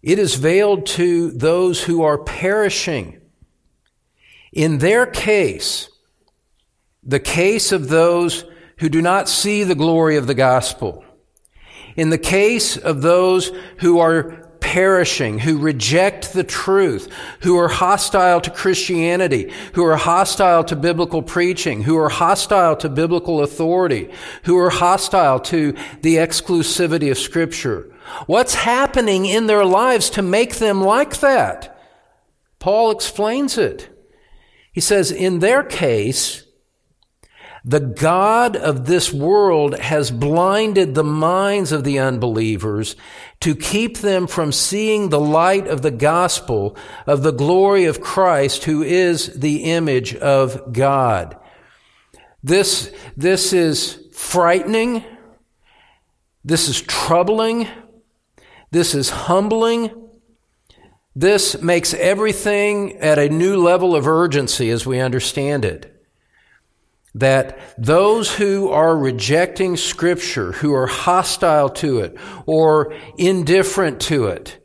it 0.02 0.20
is 0.20 0.36
veiled 0.36 0.86
to 0.88 1.32
those 1.32 1.84
who 1.84 2.04
are 2.04 2.18
perishing. 2.18 3.22
In 4.52 4.80
their 4.80 5.06
case, 5.06 5.90
the 7.04 7.20
case 7.20 7.72
of 7.72 7.90
those 7.90 8.46
who 8.80 8.90
do 8.90 9.02
not 9.02 9.30
see 9.30 9.64
the 9.64 9.76
glory 9.76 10.18
of 10.18 10.28
the 10.28 10.34
gospel, 10.34 11.04
in 11.96 12.10
the 12.10 12.18
case 12.18 12.78
of 12.78 13.02
those 13.02 13.52
who 13.80 14.00
are 14.00 14.39
perishing, 14.70 15.40
who 15.40 15.58
reject 15.58 16.34
the 16.34 16.44
truth, 16.44 17.12
who 17.42 17.58
are 17.58 17.68
hostile 17.68 18.40
to 18.40 18.52
Christianity, 18.52 19.52
who 19.74 19.84
are 19.84 19.96
hostile 19.96 20.64
to 20.66 20.76
biblical 20.76 21.24
preaching, 21.24 21.82
who 21.82 21.98
are 21.98 22.10
hostile 22.10 22.76
to 22.76 22.88
biblical 22.88 23.42
authority, 23.42 24.12
who 24.44 24.56
are 24.60 24.70
hostile 24.70 25.40
to 25.40 25.76
the 26.02 26.18
exclusivity 26.18 27.10
of 27.10 27.18
Scripture, 27.18 27.92
What's 28.26 28.56
happening 28.56 29.26
in 29.26 29.48
their 29.48 29.66
lives 29.66 30.10
to 30.12 30.22
make 30.22 30.56
them 30.56 30.82
like 30.82 31.20
that? 31.20 31.80
Paul 32.60 32.92
explains 32.92 33.58
it. 33.58 33.90
He 34.72 34.82
says, 34.82 35.12
in 35.12 35.40
their 35.40 35.64
case, 35.64 36.46
the 37.66 37.80
God 37.80 38.56
of 38.56 38.86
this 38.86 39.12
world 39.12 39.78
has 39.80 40.12
blinded 40.12 40.96
the 40.96 41.04
minds 41.04 41.72
of 41.72 41.84
the 41.84 42.00
unbelievers 42.00 42.96
to 43.42 43.56
keep 43.56 43.98
them 43.98 44.28
from 44.28 44.52
seeing 44.52 45.10
the 45.10 45.20
light 45.20 45.68
of 45.68 45.82
the 45.82 45.92
gospel 45.92 46.78
of 47.06 47.24
the 47.24 47.32
glory 47.32 47.86
of 47.86 48.02
Christ, 48.02 48.64
who 48.64 48.82
is 48.82 49.40
the 49.40 49.66
image 49.66 50.16
of 50.16 50.72
God. 50.72 51.38
This, 52.44 52.94
this 53.18 53.52
is 53.52 54.08
frightening. 54.14 55.04
This 56.46 56.70
is 56.70 56.82
troubling. 56.82 57.68
This 58.72 58.96
is 58.96 59.10
humbling. 59.10 60.10
This 61.16 61.62
makes 61.62 61.94
everything 61.94 62.98
at 63.00 63.20
a 63.20 63.28
new 63.28 63.62
level 63.62 63.96
of 63.96 64.08
urgency 64.08 64.70
as 64.70 64.86
we 64.86 65.00
understand 65.00 65.66
it. 65.66 65.99
That 67.16 67.60
those 67.78 68.36
who 68.36 68.70
are 68.70 68.96
rejecting 68.96 69.78
Scripture, 69.78 70.52
who 70.52 70.74
are 70.74 70.88
hostile 70.88 71.70
to 71.70 72.00
it 72.00 72.16
or 72.46 72.94
indifferent 73.18 74.00
to 74.02 74.28
it, 74.28 74.64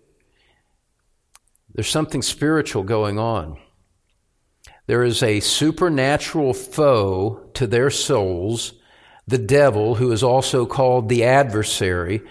there's 1.75 1.89
something 1.89 2.23
spiritual 2.23 2.83
going 2.83 3.19
on. 3.19 3.59
There 4.87 5.03
is 5.03 5.23
a 5.23 5.41
supernatural 5.41 6.53
foe 6.53 7.51
to 7.55 7.67
their 7.67 7.91
souls, 7.91 8.75
the 9.27 9.39
devil, 9.39 9.95
who 9.95 10.13
is 10.13 10.23
also 10.23 10.67
called 10.67 11.09
the 11.09 11.25
adversary, 11.25 12.23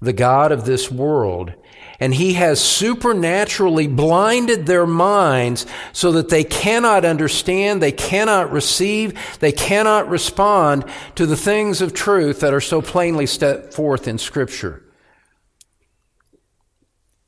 the 0.00 0.12
God 0.12 0.52
of 0.52 0.66
this 0.66 0.90
world. 0.90 1.54
And 2.00 2.14
he 2.14 2.34
has 2.34 2.60
supernaturally 2.60 3.86
blinded 3.86 4.66
their 4.66 4.86
minds 4.86 5.66
so 5.92 6.12
that 6.12 6.30
they 6.30 6.44
cannot 6.44 7.04
understand, 7.04 7.82
they 7.82 7.92
cannot 7.92 8.50
receive, 8.50 9.38
they 9.38 9.52
cannot 9.52 10.08
respond 10.08 10.84
to 11.14 11.26
the 11.26 11.36
things 11.36 11.80
of 11.80 11.94
truth 11.94 12.40
that 12.40 12.54
are 12.54 12.60
so 12.60 12.82
plainly 12.82 13.26
set 13.26 13.72
forth 13.72 14.08
in 14.08 14.18
Scripture. 14.18 14.82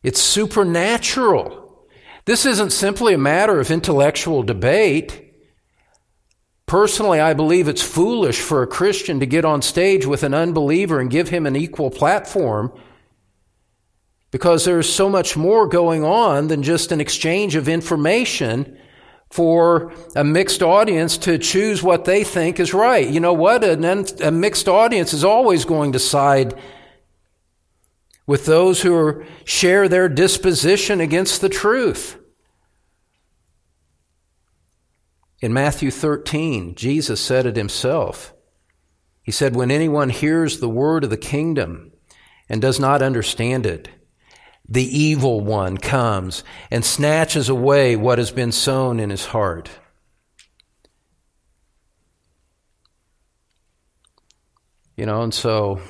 It's 0.02 0.20
supernatural. 0.20 1.88
This 2.26 2.44
isn't 2.44 2.70
simply 2.70 3.14
a 3.14 3.18
matter 3.18 3.60
of 3.60 3.70
intellectual 3.70 4.42
debate. 4.42 5.20
Personally, 6.66 7.20
I 7.20 7.34
believe 7.34 7.68
it's 7.68 7.82
foolish 7.82 8.40
for 8.40 8.62
a 8.62 8.66
Christian 8.66 9.20
to 9.20 9.26
get 9.26 9.44
on 9.44 9.62
stage 9.62 10.06
with 10.06 10.22
an 10.22 10.34
unbeliever 10.34 11.00
and 11.00 11.10
give 11.10 11.28
him 11.28 11.46
an 11.46 11.56
equal 11.56 11.90
platform 11.90 12.72
because 14.34 14.64
there's 14.64 14.92
so 14.92 15.08
much 15.08 15.36
more 15.36 15.68
going 15.68 16.02
on 16.02 16.48
than 16.48 16.60
just 16.60 16.90
an 16.90 17.00
exchange 17.00 17.54
of 17.54 17.68
information 17.68 18.76
for 19.30 19.92
a 20.16 20.24
mixed 20.24 20.60
audience 20.60 21.16
to 21.16 21.38
choose 21.38 21.84
what 21.84 22.04
they 22.04 22.24
think 22.24 22.58
is 22.58 22.74
right. 22.74 23.08
You 23.08 23.20
know 23.20 23.32
what? 23.32 23.62
A, 23.62 24.32
mixed 24.32 24.66
audience 24.66 25.12
is 25.12 25.22
always 25.22 25.64
going 25.64 25.92
to 25.92 26.00
side 26.00 26.60
with 28.26 28.44
those 28.44 28.82
who 28.82 28.92
are, 28.96 29.24
share 29.44 29.88
their 29.88 30.08
disposition 30.08 31.00
against 31.00 31.40
the 31.40 31.48
truth. 31.48 32.18
In 35.38 35.52
Matthew 35.52 35.92
13, 35.92 36.74
Jesus 36.74 37.20
said 37.20 37.46
it 37.46 37.54
himself. 37.54 38.34
He 39.22 39.30
said, 39.30 39.54
When 39.54 39.70
anyone 39.70 40.10
hears 40.10 40.58
the 40.58 40.68
word 40.68 41.04
of 41.04 41.10
the 41.10 41.16
kingdom 41.16 41.92
and 42.48 42.60
does 42.60 42.80
not 42.80 43.00
understand 43.00 43.64
it, 43.64 43.88
the 44.68 44.84
evil 44.84 45.40
one 45.40 45.76
comes 45.76 46.42
and 46.70 46.84
snatches 46.84 47.48
away 47.48 47.96
what 47.96 48.18
has 48.18 48.30
been 48.30 48.52
sown 48.52 48.98
in 48.98 49.10
his 49.10 49.26
heart. 49.26 49.70
You 54.96 55.06
know, 55.06 55.22
and 55.22 55.34
so 55.34 55.80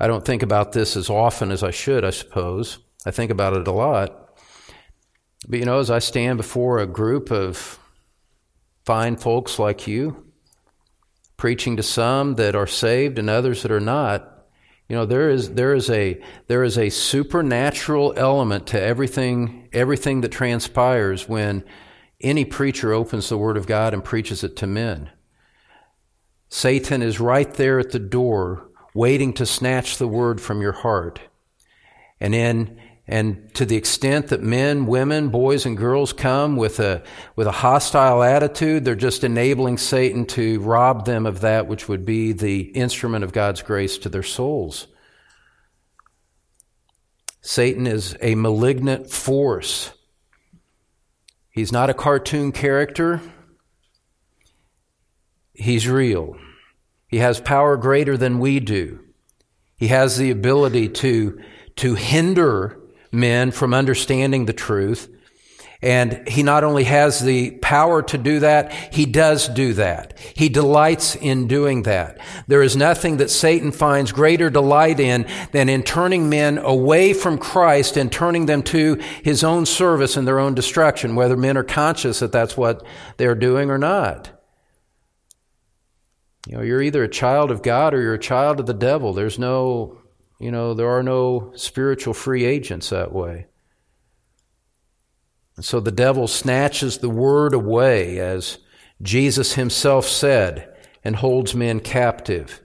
I 0.00 0.06
don't 0.06 0.24
think 0.24 0.42
about 0.42 0.72
this 0.72 0.96
as 0.96 1.10
often 1.10 1.52
as 1.52 1.62
I 1.62 1.70
should, 1.70 2.04
I 2.04 2.10
suppose. 2.10 2.78
I 3.06 3.10
think 3.10 3.30
about 3.30 3.54
it 3.54 3.68
a 3.68 3.72
lot. 3.72 4.38
But 5.48 5.58
you 5.58 5.64
know, 5.66 5.78
as 5.78 5.90
I 5.90 5.98
stand 5.98 6.38
before 6.38 6.78
a 6.78 6.86
group 6.86 7.30
of 7.30 7.78
fine 8.84 9.16
folks 9.16 9.58
like 9.58 9.86
you, 9.86 10.32
preaching 11.36 11.76
to 11.76 11.82
some 11.82 12.34
that 12.34 12.56
are 12.56 12.66
saved 12.66 13.18
and 13.18 13.28
others 13.28 13.62
that 13.62 13.70
are 13.70 13.80
not, 13.80 14.33
you 14.88 14.96
know, 14.96 15.06
there 15.06 15.30
is 15.30 15.54
there 15.54 15.74
is 15.74 15.88
a 15.88 16.20
there 16.46 16.62
is 16.62 16.76
a 16.76 16.90
supernatural 16.90 18.12
element 18.16 18.66
to 18.68 18.80
everything 18.80 19.68
everything 19.72 20.20
that 20.20 20.32
transpires 20.32 21.28
when 21.28 21.64
any 22.20 22.44
preacher 22.44 22.92
opens 22.92 23.28
the 23.28 23.38
word 23.38 23.56
of 23.56 23.66
God 23.66 23.94
and 23.94 24.04
preaches 24.04 24.44
it 24.44 24.56
to 24.56 24.66
men. 24.66 25.10
Satan 26.48 27.02
is 27.02 27.18
right 27.18 27.52
there 27.54 27.78
at 27.78 27.90
the 27.90 27.98
door 27.98 28.68
waiting 28.94 29.32
to 29.34 29.46
snatch 29.46 29.98
the 29.98 30.06
word 30.06 30.40
from 30.40 30.60
your 30.60 30.72
heart. 30.72 31.20
And 32.20 32.34
in 32.34 32.80
and 33.06 33.52
to 33.54 33.66
the 33.66 33.76
extent 33.76 34.28
that 34.28 34.42
men, 34.42 34.86
women, 34.86 35.28
boys, 35.28 35.66
and 35.66 35.76
girls 35.76 36.14
come 36.14 36.56
with 36.56 36.80
a, 36.80 37.02
with 37.36 37.46
a 37.46 37.52
hostile 37.52 38.22
attitude, 38.22 38.84
they're 38.84 38.94
just 38.94 39.24
enabling 39.24 39.76
Satan 39.76 40.24
to 40.26 40.58
rob 40.60 41.04
them 41.04 41.26
of 41.26 41.40
that 41.40 41.66
which 41.66 41.86
would 41.86 42.06
be 42.06 42.32
the 42.32 42.60
instrument 42.60 43.22
of 43.22 43.32
God's 43.32 43.60
grace 43.60 43.98
to 43.98 44.08
their 44.08 44.22
souls. 44.22 44.86
Satan 47.42 47.86
is 47.86 48.16
a 48.22 48.34
malignant 48.36 49.10
force. 49.10 49.92
He's 51.50 51.72
not 51.72 51.90
a 51.90 51.94
cartoon 51.94 52.52
character. 52.52 53.20
He's 55.52 55.86
real. 55.86 56.38
He 57.06 57.18
has 57.18 57.38
power 57.38 57.76
greater 57.76 58.16
than 58.16 58.38
we 58.38 58.60
do. 58.60 59.00
He 59.76 59.88
has 59.88 60.16
the 60.16 60.30
ability 60.30 60.88
to, 60.88 61.38
to 61.76 61.94
hinder 61.94 62.80
men 63.14 63.50
from 63.50 63.72
understanding 63.72 64.44
the 64.44 64.52
truth. 64.52 65.08
And 65.82 66.26
he 66.26 66.42
not 66.42 66.64
only 66.64 66.84
has 66.84 67.20
the 67.20 67.50
power 67.50 68.02
to 68.04 68.16
do 68.16 68.40
that, 68.40 68.72
he 68.72 69.04
does 69.04 69.48
do 69.48 69.74
that. 69.74 70.18
He 70.18 70.48
delights 70.48 71.14
in 71.14 71.46
doing 71.46 71.82
that. 71.82 72.18
There 72.46 72.62
is 72.62 72.74
nothing 72.74 73.18
that 73.18 73.28
Satan 73.28 73.70
finds 73.70 74.10
greater 74.10 74.48
delight 74.48 74.98
in 74.98 75.26
than 75.52 75.68
in 75.68 75.82
turning 75.82 76.30
men 76.30 76.56
away 76.56 77.12
from 77.12 77.36
Christ 77.36 77.98
and 77.98 78.10
turning 78.10 78.46
them 78.46 78.62
to 78.62 78.94
his 79.22 79.44
own 79.44 79.66
service 79.66 80.16
and 80.16 80.26
their 80.26 80.38
own 80.38 80.54
destruction, 80.54 81.16
whether 81.16 81.36
men 81.36 81.58
are 81.58 81.62
conscious 81.62 82.20
that 82.20 82.32
that's 82.32 82.56
what 82.56 82.82
they're 83.18 83.34
doing 83.34 83.70
or 83.70 83.76
not. 83.76 84.30
You 86.46 86.56
know, 86.56 86.62
you're 86.62 86.82
either 86.82 87.04
a 87.04 87.08
child 87.08 87.50
of 87.50 87.62
God 87.62 87.92
or 87.92 88.00
you're 88.00 88.14
a 88.14 88.18
child 88.18 88.58
of 88.58 88.64
the 88.64 88.72
devil. 88.72 89.12
There's 89.12 89.38
no 89.38 89.98
you 90.38 90.50
know, 90.50 90.74
there 90.74 90.88
are 90.88 91.02
no 91.02 91.52
spiritual 91.54 92.14
free 92.14 92.44
agents 92.44 92.90
that 92.90 93.12
way. 93.12 93.46
And 95.56 95.64
so 95.64 95.80
the 95.80 95.92
devil 95.92 96.26
snatches 96.26 96.98
the 96.98 97.08
word 97.08 97.54
away, 97.54 98.18
as 98.18 98.58
Jesus 99.00 99.54
himself 99.54 100.06
said, 100.06 100.74
and 101.04 101.16
holds 101.16 101.54
men 101.54 101.80
captive. 101.80 102.60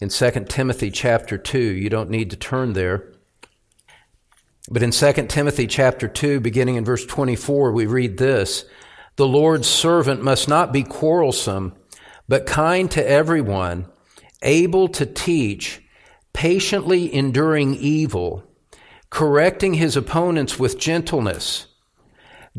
In 0.00 0.08
2 0.08 0.30
Timothy 0.48 0.90
chapter 0.90 1.38
2, 1.38 1.58
you 1.58 1.88
don't 1.88 2.10
need 2.10 2.30
to 2.30 2.36
turn 2.36 2.72
there. 2.72 3.12
But 4.70 4.82
in 4.82 4.90
2 4.90 5.12
Timothy 5.28 5.66
chapter 5.66 6.08
2, 6.08 6.40
beginning 6.40 6.76
in 6.76 6.84
verse 6.84 7.06
24, 7.06 7.72
we 7.72 7.86
read 7.86 8.18
this 8.18 8.64
The 9.16 9.26
Lord's 9.26 9.68
servant 9.68 10.22
must 10.22 10.48
not 10.48 10.72
be 10.72 10.82
quarrelsome, 10.82 11.74
but 12.28 12.46
kind 12.46 12.90
to 12.90 13.08
everyone, 13.08 13.86
able 14.42 14.88
to 14.88 15.06
teach 15.06 15.82
patiently 16.32 17.12
enduring 17.12 17.74
evil, 17.74 18.44
correcting 19.10 19.74
his 19.74 19.96
opponents 19.96 20.58
with 20.58 20.78
gentleness. 20.78 21.66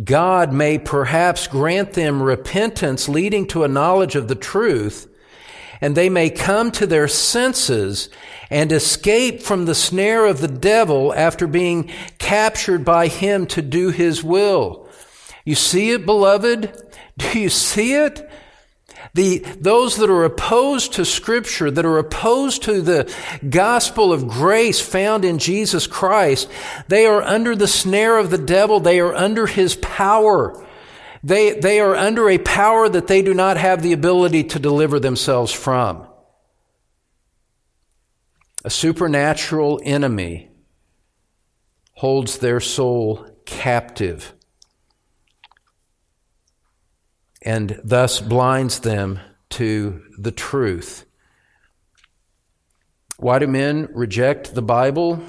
God 0.03 0.53
may 0.53 0.77
perhaps 0.77 1.47
grant 1.47 1.93
them 1.93 2.23
repentance 2.23 3.09
leading 3.09 3.47
to 3.47 3.63
a 3.63 3.67
knowledge 3.67 4.15
of 4.15 4.27
the 4.27 4.35
truth, 4.35 5.07
and 5.81 5.95
they 5.95 6.09
may 6.09 6.29
come 6.29 6.71
to 6.71 6.85
their 6.85 7.07
senses 7.07 8.09
and 8.49 8.71
escape 8.71 9.41
from 9.41 9.65
the 9.65 9.75
snare 9.75 10.25
of 10.25 10.41
the 10.41 10.47
devil 10.47 11.13
after 11.13 11.47
being 11.47 11.89
captured 12.17 12.83
by 12.83 13.07
him 13.07 13.45
to 13.47 13.61
do 13.61 13.89
his 13.89 14.23
will. 14.23 14.87
You 15.45 15.55
see 15.55 15.91
it, 15.91 16.05
beloved? 16.05 16.71
Do 17.17 17.39
you 17.39 17.49
see 17.49 17.93
it? 17.93 18.29
The, 19.13 19.39
those 19.59 19.97
that 19.97 20.09
are 20.09 20.23
opposed 20.23 20.93
to 20.93 21.05
Scripture, 21.05 21.71
that 21.71 21.85
are 21.85 21.97
opposed 21.97 22.63
to 22.63 22.81
the 22.81 23.11
gospel 23.47 24.13
of 24.13 24.27
grace 24.27 24.79
found 24.79 25.25
in 25.25 25.39
Jesus 25.39 25.87
Christ, 25.87 26.49
they 26.87 27.05
are 27.05 27.21
under 27.21 27.55
the 27.55 27.67
snare 27.67 28.17
of 28.17 28.29
the 28.29 28.37
devil. 28.37 28.79
They 28.79 28.99
are 28.99 29.15
under 29.15 29.47
his 29.47 29.75
power. 29.75 30.65
They, 31.23 31.59
they 31.59 31.79
are 31.79 31.95
under 31.95 32.29
a 32.29 32.37
power 32.37 32.87
that 32.87 33.07
they 33.07 33.21
do 33.21 33.33
not 33.33 33.57
have 33.57 33.81
the 33.81 33.93
ability 33.93 34.45
to 34.45 34.59
deliver 34.59 34.99
themselves 34.99 35.51
from. 35.51 36.07
A 38.63 38.69
supernatural 38.69 39.81
enemy 39.83 40.49
holds 41.93 42.37
their 42.37 42.59
soul 42.59 43.25
captive 43.45 44.33
and 47.41 47.79
thus 47.83 48.19
blinds 48.19 48.79
them 48.79 49.19
to 49.51 50.01
the 50.17 50.31
truth. 50.31 51.05
Why 53.17 53.39
do 53.39 53.47
men 53.47 53.89
reject 53.93 54.55
the 54.55 54.61
Bible? 54.61 55.21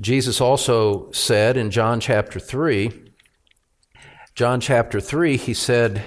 Jesus 0.00 0.40
also 0.40 1.10
said 1.12 1.56
in 1.56 1.70
John 1.70 2.00
chapter 2.00 2.38
3, 2.38 3.10
John 4.34 4.60
chapter 4.60 5.00
3, 5.00 5.36
he 5.36 5.54
said 5.54 6.02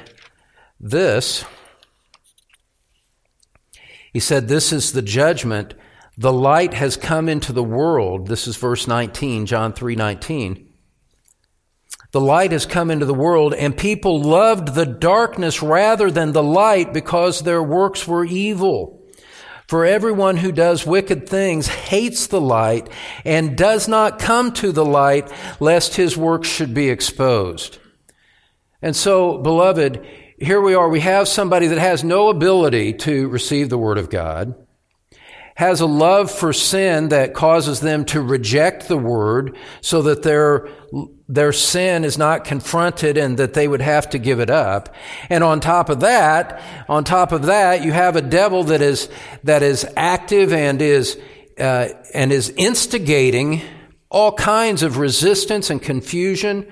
this. 0.79 1.45
He 4.11 4.19
said, 4.19 4.47
This 4.47 4.71
is 4.71 4.93
the 4.93 5.01
judgment. 5.01 5.73
The 6.17 6.33
light 6.33 6.73
has 6.73 6.95
come 6.95 7.27
into 7.27 7.51
the 7.51 7.63
world. 7.63 8.27
This 8.27 8.47
is 8.47 8.55
verse 8.55 8.87
19, 8.87 9.45
John 9.45 9.73
3 9.73 9.95
19. 9.95 10.72
The 12.13 12.21
light 12.21 12.51
has 12.51 12.67
come 12.67 12.91
into 12.91 13.07
the 13.07 13.13
world, 13.13 13.55
and 13.55 13.75
people 13.75 14.21
loved 14.21 14.75
the 14.75 14.85
darkness 14.85 15.63
rather 15.63 16.11
than 16.11 16.31
the 16.31 16.43
light 16.43 16.93
because 16.93 17.41
their 17.41 17.61
works 17.61 18.07
were 18.07 18.23
evil. 18.23 19.03
For 19.67 19.83
everyone 19.83 20.37
who 20.37 20.51
does 20.51 20.85
wicked 20.85 21.27
things 21.27 21.65
hates 21.65 22.27
the 22.27 22.39
light 22.39 22.87
and 23.25 23.57
does 23.57 23.87
not 23.87 24.19
come 24.19 24.51
to 24.53 24.71
the 24.71 24.85
light 24.85 25.31
lest 25.59 25.95
his 25.95 26.15
works 26.15 26.47
should 26.47 26.75
be 26.75 26.89
exposed. 26.89 27.79
And 28.79 28.95
so, 28.95 29.39
beloved, 29.39 30.05
here 30.37 30.61
we 30.61 30.75
are. 30.75 30.89
We 30.89 30.99
have 30.99 31.27
somebody 31.27 31.65
that 31.65 31.79
has 31.79 32.03
no 32.03 32.29
ability 32.29 32.93
to 32.93 33.27
receive 33.29 33.69
the 33.69 33.77
Word 33.79 33.97
of 33.97 34.11
God 34.11 34.53
has 35.55 35.81
a 35.81 35.85
love 35.85 36.31
for 36.31 36.51
sin 36.51 37.09
that 37.09 37.33
causes 37.33 37.79
them 37.79 38.05
to 38.05 38.21
reject 38.21 38.87
the 38.87 38.97
word 38.97 39.55
so 39.81 40.01
that 40.01 40.23
their, 40.23 40.67
their 41.33 41.51
sin 41.51 42.05
is 42.05 42.15
not 42.15 42.45
confronted 42.45 43.17
and 43.17 43.37
that 43.37 43.55
they 43.55 43.67
would 43.67 43.81
have 43.81 44.07
to 44.11 44.19
give 44.19 44.39
it 44.39 44.51
up. 44.51 44.93
And 45.29 45.43
on 45.43 45.61
top 45.61 45.89
of 45.89 46.01
that, 46.01 46.61
on 46.87 47.03
top 47.03 47.31
of 47.31 47.47
that, 47.47 47.83
you 47.83 47.91
have 47.91 48.15
a 48.15 48.21
devil 48.21 48.65
that 48.65 48.83
is, 48.83 49.09
that 49.43 49.63
is 49.63 49.83
active 49.97 50.53
and 50.53 50.79
is, 50.79 51.19
uh, 51.57 51.89
and 52.13 52.31
is 52.31 52.51
instigating 52.51 53.63
all 54.11 54.33
kinds 54.33 54.83
of 54.83 54.99
resistance 54.99 55.71
and 55.71 55.81
confusion, 55.81 56.71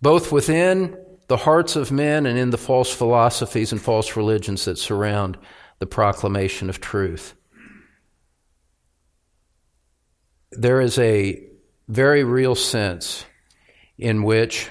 both 0.00 0.32
within 0.32 0.96
the 1.26 1.36
hearts 1.36 1.76
of 1.76 1.92
men 1.92 2.24
and 2.24 2.38
in 2.38 2.48
the 2.48 2.56
false 2.56 2.90
philosophies 2.90 3.70
and 3.70 3.82
false 3.82 4.16
religions 4.16 4.64
that 4.64 4.78
surround 4.78 5.36
the 5.78 5.86
proclamation 5.86 6.70
of 6.70 6.80
truth. 6.80 7.34
There 10.52 10.80
is 10.80 10.98
a 10.98 11.44
very 11.86 12.24
real 12.24 12.54
sense 12.54 13.26
in 13.98 14.22
which 14.22 14.70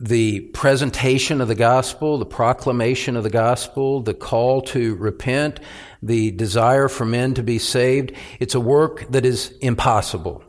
the 0.00 0.40
presentation 0.40 1.40
of 1.40 1.48
the 1.48 1.54
gospel, 1.54 2.18
the 2.18 2.26
proclamation 2.26 3.16
of 3.16 3.24
the 3.24 3.30
gospel, 3.30 4.00
the 4.00 4.14
call 4.14 4.62
to 4.62 4.94
repent, 4.96 5.58
the 6.02 6.30
desire 6.30 6.88
for 6.88 7.04
men 7.04 7.34
to 7.34 7.42
be 7.42 7.58
saved, 7.58 8.12
it's 8.38 8.54
a 8.54 8.60
work 8.60 9.10
that 9.10 9.26
is 9.26 9.50
impossible. 9.60 10.44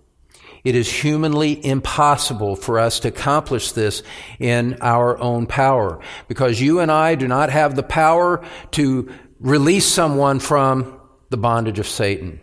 It 0.64 0.76
is 0.76 0.92
humanly 0.92 1.66
impossible 1.66 2.56
for 2.56 2.80
us 2.80 3.00
to 3.02 3.08
accomplish 3.08 3.72
this 3.72 4.04
in 4.40 4.78
our 4.82 5.18
own 5.18 5.48
power 5.48 6.00
because 6.28 6.62
you 6.62 6.80
and 6.80 6.92
I 6.92 7.16
do 7.16 7.28
not 7.28 7.50
have 7.50 7.76
the 7.76 7.84
power 7.84 8.46
to 8.72 9.12
release 9.40 9.88
someone 9.88 10.40
from 10.40 11.00
the 11.30 11.38
bondage 11.38 11.80
of 11.80 11.88
Satan. 11.88 12.42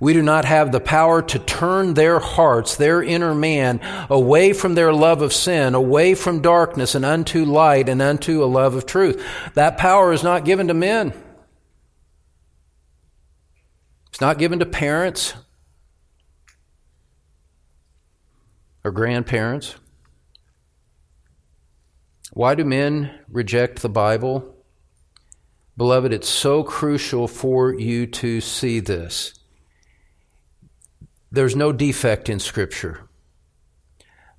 We 0.00 0.12
do 0.12 0.22
not 0.22 0.44
have 0.44 0.70
the 0.70 0.80
power 0.80 1.22
to 1.22 1.38
turn 1.38 1.94
their 1.94 2.20
hearts, 2.20 2.76
their 2.76 3.02
inner 3.02 3.34
man, 3.34 3.80
away 4.08 4.52
from 4.52 4.74
their 4.74 4.92
love 4.92 5.22
of 5.22 5.32
sin, 5.32 5.74
away 5.74 6.14
from 6.14 6.40
darkness 6.40 6.94
and 6.94 7.04
unto 7.04 7.44
light 7.44 7.88
and 7.88 8.00
unto 8.00 8.44
a 8.44 8.46
love 8.46 8.74
of 8.74 8.86
truth. 8.86 9.24
That 9.54 9.76
power 9.76 10.12
is 10.12 10.22
not 10.22 10.44
given 10.44 10.68
to 10.68 10.74
men. 10.74 11.12
It's 14.08 14.20
not 14.20 14.38
given 14.38 14.60
to 14.60 14.66
parents 14.66 15.34
or 18.84 18.92
grandparents. 18.92 19.74
Why 22.32 22.54
do 22.54 22.64
men 22.64 23.10
reject 23.28 23.82
the 23.82 23.88
Bible? 23.88 24.54
Beloved, 25.76 26.12
it's 26.12 26.28
so 26.28 26.62
crucial 26.62 27.26
for 27.28 27.72
you 27.72 28.06
to 28.06 28.40
see 28.40 28.80
this. 28.80 29.37
There's 31.30 31.56
no 31.56 31.72
defect 31.72 32.28
in 32.28 32.40
Scripture. 32.40 33.08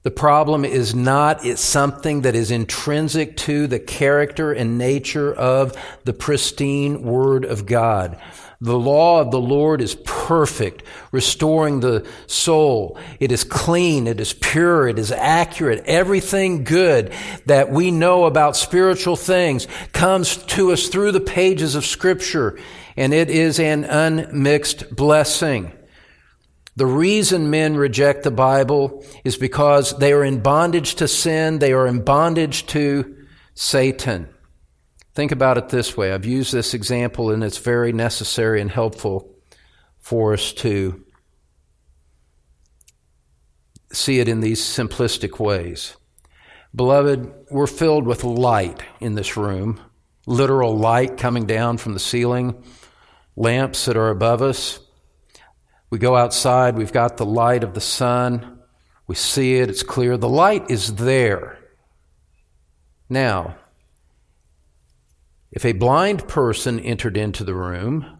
The 0.01 0.11
problem 0.11 0.63
is 0.63 0.95
not 0.95 1.45
it's 1.45 1.61
something 1.61 2.21
that 2.21 2.33
is 2.33 2.51
intrinsic 2.51 3.35
to 3.37 3.67
the 3.67 3.79
character 3.79 4.53
and 4.53 4.77
nature 4.77 5.33
of 5.33 5.77
the 6.05 6.13
pristine 6.13 7.03
Word 7.03 7.43
of 7.43 7.65
God. 7.65 8.17
The 8.61 8.77
law 8.77 9.21
of 9.21 9.31
the 9.31 9.39
Lord 9.39 9.81
is 9.81 9.95
perfect, 10.05 10.83
restoring 11.11 11.79
the 11.79 12.07
soul. 12.27 12.97
It 13.19 13.31
is 13.31 13.43
clean. 13.43 14.07
It 14.07 14.19
is 14.19 14.33
pure. 14.33 14.87
It 14.87 14.99
is 14.99 15.11
accurate. 15.11 15.83
Everything 15.85 16.63
good 16.63 17.13
that 17.45 17.69
we 17.69 17.91
know 17.91 18.25
about 18.25 18.55
spiritual 18.55 19.15
things 19.15 19.67
comes 19.93 20.37
to 20.37 20.71
us 20.71 20.87
through 20.87 21.11
the 21.11 21.21
pages 21.21 21.75
of 21.75 21.85
Scripture, 21.85 22.57
and 22.97 23.13
it 23.13 23.29
is 23.29 23.59
an 23.59 23.83
unmixed 23.83 24.95
blessing. 24.95 25.71
The 26.79 26.85
reason 26.85 27.49
men 27.49 27.75
reject 27.75 28.23
the 28.23 28.31
Bible 28.31 29.03
is 29.25 29.35
because 29.35 29.97
they 29.97 30.13
are 30.13 30.23
in 30.23 30.39
bondage 30.39 30.95
to 30.95 31.09
sin, 31.09 31.59
they 31.59 31.73
are 31.73 31.85
in 31.85 32.05
bondage 32.05 32.67
to 32.67 33.17
Satan. 33.53 34.29
Think 35.13 35.33
about 35.33 35.57
it 35.57 35.67
this 35.67 35.97
way. 35.97 36.13
I've 36.13 36.23
used 36.23 36.53
this 36.53 36.73
example 36.73 37.31
and 37.31 37.43
it's 37.43 37.57
very 37.57 37.91
necessary 37.91 38.61
and 38.61 38.71
helpful 38.71 39.29
for 39.97 40.31
us 40.31 40.53
to 40.53 41.03
see 43.91 44.19
it 44.19 44.29
in 44.29 44.39
these 44.39 44.61
simplistic 44.61 45.37
ways. 45.37 45.97
Beloved, 46.73 47.29
we're 47.51 47.67
filled 47.67 48.07
with 48.07 48.23
light 48.23 48.81
in 49.01 49.15
this 49.15 49.35
room, 49.35 49.81
literal 50.25 50.77
light 50.77 51.17
coming 51.17 51.45
down 51.45 51.77
from 51.77 51.93
the 51.93 51.99
ceiling, 51.99 52.63
lamps 53.35 53.83
that 53.83 53.97
are 53.97 54.11
above 54.11 54.41
us. 54.41 54.79
We 55.89 55.97
go 55.97 56.15
outside, 56.15 56.77
we've 56.77 56.93
got 56.93 57.17
the 57.17 57.25
light 57.25 57.63
of 57.63 57.73
the 57.73 57.81
sun, 57.81 58.59
we 59.07 59.15
see 59.15 59.57
it, 59.57 59.69
it's 59.69 59.81
clear. 59.81 60.17
The 60.17 60.29
light 60.29 60.69
is 60.69 60.95
there. 60.95 61.57
Now, 63.09 63.57
if 65.51 65.65
a 65.65 65.71
blind 65.71 66.27
person 66.27 66.79
entered 66.79 67.17
into 67.17 67.43
the 67.43 67.55
room, 67.55 68.19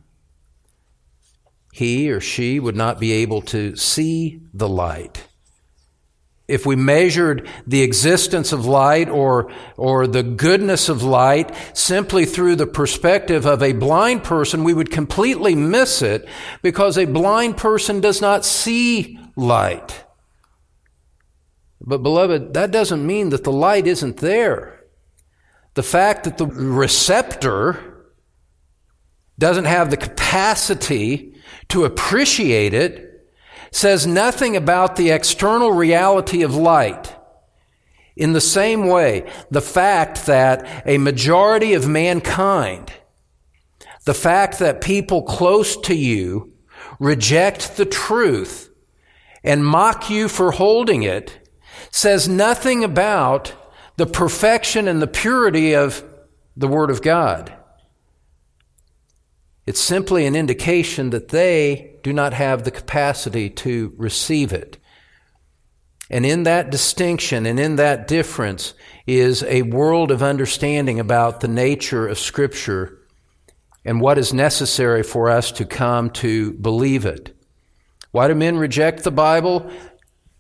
he 1.71 2.09
or 2.11 2.19
she 2.19 2.59
would 2.59 2.75
not 2.75 2.99
be 2.99 3.11
able 3.11 3.43
to 3.43 3.75
see 3.75 4.41
the 4.51 4.67
light 4.67 5.28
if 6.49 6.65
we 6.65 6.75
measured 6.75 7.47
the 7.67 7.81
existence 7.81 8.51
of 8.51 8.65
light 8.65 9.07
or, 9.07 9.51
or 9.77 10.07
the 10.07 10.23
goodness 10.23 10.89
of 10.89 11.03
light 11.03 11.55
simply 11.73 12.25
through 12.25 12.55
the 12.55 12.67
perspective 12.67 13.45
of 13.45 13.61
a 13.61 13.73
blind 13.73 14.23
person, 14.23 14.63
we 14.63 14.73
would 14.73 14.91
completely 14.91 15.55
miss 15.55 16.01
it 16.01 16.27
because 16.61 16.97
a 16.97 17.05
blind 17.05 17.55
person 17.55 18.01
does 18.01 18.19
not 18.19 18.43
see 18.43 19.19
light. 19.35 20.05
But 21.79 22.03
beloved, 22.03 22.53
that 22.55 22.71
doesn't 22.71 23.05
mean 23.05 23.29
that 23.29 23.43
the 23.43 23.51
light 23.51 23.87
isn't 23.87 24.17
there. 24.17 24.83
The 25.75 25.83
fact 25.83 26.25
that 26.25 26.37
the 26.37 26.47
receptor 26.47 28.07
doesn't 29.37 29.65
have 29.65 29.89
the 29.89 29.97
capacity 29.97 31.35
to 31.69 31.85
appreciate 31.85 32.73
it 32.73 33.08
says 33.71 34.07
nothing 34.07 34.55
about 34.55 34.95
the 34.95 35.11
external 35.11 35.71
reality 35.71 36.41
of 36.41 36.55
light. 36.55 37.15
In 38.15 38.33
the 38.33 38.41
same 38.41 38.87
way, 38.87 39.31
the 39.49 39.61
fact 39.61 40.25
that 40.25 40.83
a 40.85 40.97
majority 40.97 41.73
of 41.73 41.87
mankind, 41.87 42.91
the 44.05 44.13
fact 44.13 44.59
that 44.59 44.81
people 44.81 45.21
close 45.21 45.77
to 45.77 45.95
you 45.95 46.53
reject 46.99 47.77
the 47.77 47.85
truth 47.85 48.69
and 49.43 49.65
mock 49.65 50.09
you 50.09 50.27
for 50.27 50.51
holding 50.51 51.03
it, 51.03 51.49
says 51.91 52.27
nothing 52.27 52.83
about 52.83 53.53
the 53.95 54.05
perfection 54.05 54.87
and 54.87 55.01
the 55.01 55.07
purity 55.07 55.73
of 55.73 56.03
the 56.57 56.67
Word 56.67 56.89
of 56.89 57.01
God. 57.01 57.53
It's 59.69 59.79
simply 59.79 60.25
an 60.25 60.35
indication 60.35 61.11
that 61.11 61.27
they 61.27 61.99
do 62.01 62.11
not 62.11 62.33
have 62.33 62.63
the 62.63 62.71
capacity 62.71 63.51
to 63.51 63.93
receive 63.97 64.51
it. 64.51 64.79
And 66.09 66.25
in 66.25 66.41
that 66.41 66.71
distinction 66.71 67.45
and 67.45 67.59
in 67.59 67.75
that 67.75 68.07
difference 68.07 68.73
is 69.05 69.43
a 69.43 69.61
world 69.61 70.09
of 70.09 70.23
understanding 70.23 70.99
about 70.99 71.41
the 71.41 71.47
nature 71.47 72.07
of 72.07 72.17
Scripture 72.17 72.97
and 73.85 74.01
what 74.01 74.17
is 74.17 74.33
necessary 74.33 75.03
for 75.03 75.29
us 75.29 75.51
to 75.51 75.65
come 75.65 76.09
to 76.25 76.53
believe 76.53 77.05
it. 77.05 77.37
Why 78.09 78.27
do 78.27 78.33
men 78.33 78.57
reject 78.57 79.03
the 79.03 79.11
Bible? 79.11 79.69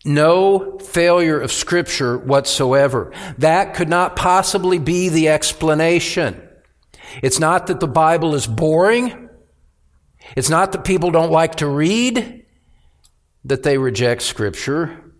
No 0.03 0.79
failure 0.79 1.39
of 1.39 1.51
Scripture 1.51 2.17
whatsoever. 2.17 3.13
That 3.37 3.75
could 3.75 3.89
not 3.89 4.15
possibly 4.15 4.79
be 4.79 5.09
the 5.09 5.29
explanation. 5.29 6.48
It's 7.21 7.39
not 7.39 7.67
that 7.67 7.79
the 7.79 7.87
Bible 7.87 8.35
is 8.35 8.47
boring. 8.47 9.29
It's 10.35 10.49
not 10.49 10.71
that 10.71 10.83
people 10.83 11.11
don't 11.11 11.31
like 11.31 11.55
to 11.55 11.67
read, 11.67 12.45
that 13.45 13.63
they 13.63 13.77
reject 13.77 14.21
Scripture. 14.21 15.13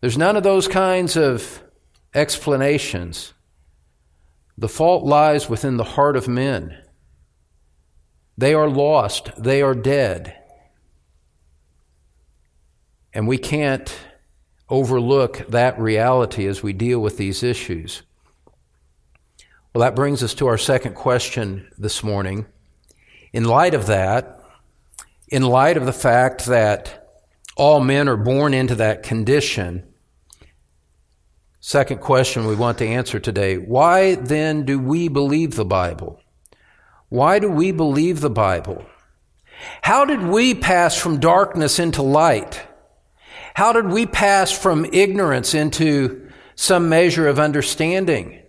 There's 0.00 0.18
none 0.18 0.36
of 0.36 0.42
those 0.42 0.68
kinds 0.68 1.16
of 1.16 1.62
explanations. 2.14 3.32
The 4.56 4.68
fault 4.68 5.04
lies 5.04 5.48
within 5.48 5.76
the 5.76 5.84
heart 5.84 6.16
of 6.16 6.28
men. 6.28 6.76
They 8.36 8.54
are 8.54 8.68
lost, 8.68 9.30
they 9.36 9.62
are 9.62 9.74
dead. 9.74 10.36
And 13.12 13.26
we 13.26 13.38
can't 13.38 13.92
overlook 14.68 15.38
that 15.48 15.78
reality 15.78 16.46
as 16.46 16.62
we 16.62 16.72
deal 16.72 17.00
with 17.00 17.16
these 17.16 17.42
issues. 17.42 18.02
Well, 19.78 19.86
that 19.86 19.94
brings 19.94 20.24
us 20.24 20.34
to 20.34 20.48
our 20.48 20.58
second 20.58 20.96
question 20.96 21.70
this 21.78 22.02
morning. 22.02 22.46
In 23.32 23.44
light 23.44 23.74
of 23.74 23.86
that, 23.86 24.40
in 25.28 25.44
light 25.44 25.76
of 25.76 25.86
the 25.86 25.92
fact 25.92 26.46
that 26.46 27.06
all 27.56 27.78
men 27.78 28.08
are 28.08 28.16
born 28.16 28.54
into 28.54 28.74
that 28.74 29.04
condition, 29.04 29.84
second 31.60 32.00
question 32.00 32.48
we 32.48 32.56
want 32.56 32.78
to 32.78 32.88
answer 32.88 33.20
today 33.20 33.56
why 33.56 34.16
then 34.16 34.64
do 34.64 34.80
we 34.80 35.06
believe 35.06 35.54
the 35.54 35.64
Bible? 35.64 36.20
Why 37.08 37.38
do 37.38 37.48
we 37.48 37.70
believe 37.70 38.18
the 38.18 38.28
Bible? 38.30 38.84
How 39.82 40.04
did 40.04 40.24
we 40.24 40.56
pass 40.56 41.00
from 41.00 41.20
darkness 41.20 41.78
into 41.78 42.02
light? 42.02 42.66
How 43.54 43.72
did 43.72 43.92
we 43.92 44.06
pass 44.06 44.50
from 44.50 44.86
ignorance 44.86 45.54
into 45.54 46.28
some 46.56 46.88
measure 46.88 47.28
of 47.28 47.38
understanding? 47.38 48.42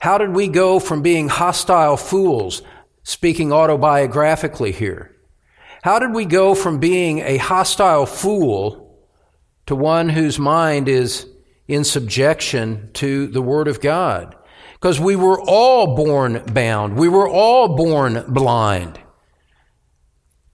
How 0.00 0.18
did 0.18 0.34
we 0.34 0.48
go 0.48 0.80
from 0.80 1.02
being 1.02 1.28
hostile 1.28 1.96
fools, 1.96 2.62
speaking 3.04 3.50
autobiographically 3.50 4.72
here? 4.72 5.16
How 5.82 5.98
did 5.98 6.12
we 6.12 6.24
go 6.24 6.54
from 6.54 6.78
being 6.78 7.20
a 7.20 7.36
hostile 7.38 8.06
fool 8.06 8.98
to 9.66 9.76
one 9.76 10.08
whose 10.08 10.38
mind 10.38 10.88
is 10.88 11.26
in 11.70 11.84
subjection 11.84 12.90
to 12.94 13.28
the 13.28 13.40
Word 13.40 13.68
of 13.68 13.80
God. 13.80 14.34
Because 14.74 14.98
we 14.98 15.14
were 15.14 15.40
all 15.40 15.94
born 15.94 16.42
bound. 16.52 16.96
We 16.96 17.08
were 17.08 17.28
all 17.28 17.76
born 17.76 18.24
blind. 18.26 18.98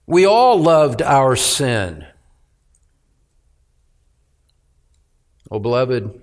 We 0.05 0.27
all 0.27 0.61
loved 0.61 1.01
our 1.01 1.35
sin. 1.35 2.05
Oh, 5.49 5.59
beloved, 5.59 6.21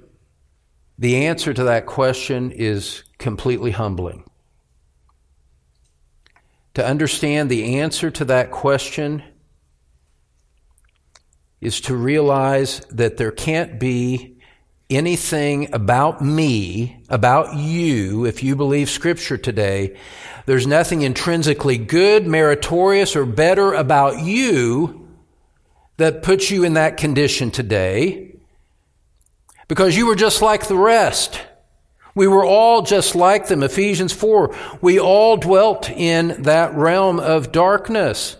the 0.96 1.26
answer 1.26 1.52
to 1.52 1.64
that 1.64 1.86
question 1.86 2.52
is 2.52 3.02
completely 3.24 3.70
humbling. 3.70 4.22
To 6.74 6.86
understand 6.86 7.50
the 7.50 7.78
answer 7.80 8.10
to 8.10 8.26
that 8.26 8.50
question 8.50 9.22
is 11.58 11.80
to 11.82 11.96
realize 11.96 12.80
that 12.90 13.16
there 13.16 13.30
can't 13.30 13.80
be 13.80 14.36
anything 14.90 15.72
about 15.72 16.20
me, 16.20 17.02
about 17.08 17.56
you, 17.56 18.26
if 18.26 18.42
you 18.42 18.56
believe 18.56 18.90
Scripture 18.90 19.38
today. 19.38 19.96
There's 20.44 20.66
nothing 20.66 21.00
intrinsically 21.00 21.78
good, 21.78 22.26
meritorious, 22.26 23.16
or 23.16 23.24
better 23.24 23.72
about 23.72 24.20
you 24.20 25.08
that 25.96 26.22
puts 26.22 26.50
you 26.50 26.62
in 26.62 26.74
that 26.74 26.98
condition 26.98 27.50
today 27.50 28.36
because 29.66 29.96
you 29.96 30.04
were 30.06 30.14
just 30.14 30.42
like 30.42 30.66
the 30.66 30.76
rest. 30.76 31.40
We 32.14 32.26
were 32.28 32.44
all 32.44 32.82
just 32.82 33.14
like 33.14 33.48
them. 33.48 33.62
Ephesians 33.62 34.12
4. 34.12 34.54
We 34.80 35.00
all 35.00 35.36
dwelt 35.36 35.90
in 35.90 36.42
that 36.42 36.74
realm 36.74 37.18
of 37.18 37.52
darkness. 37.52 38.36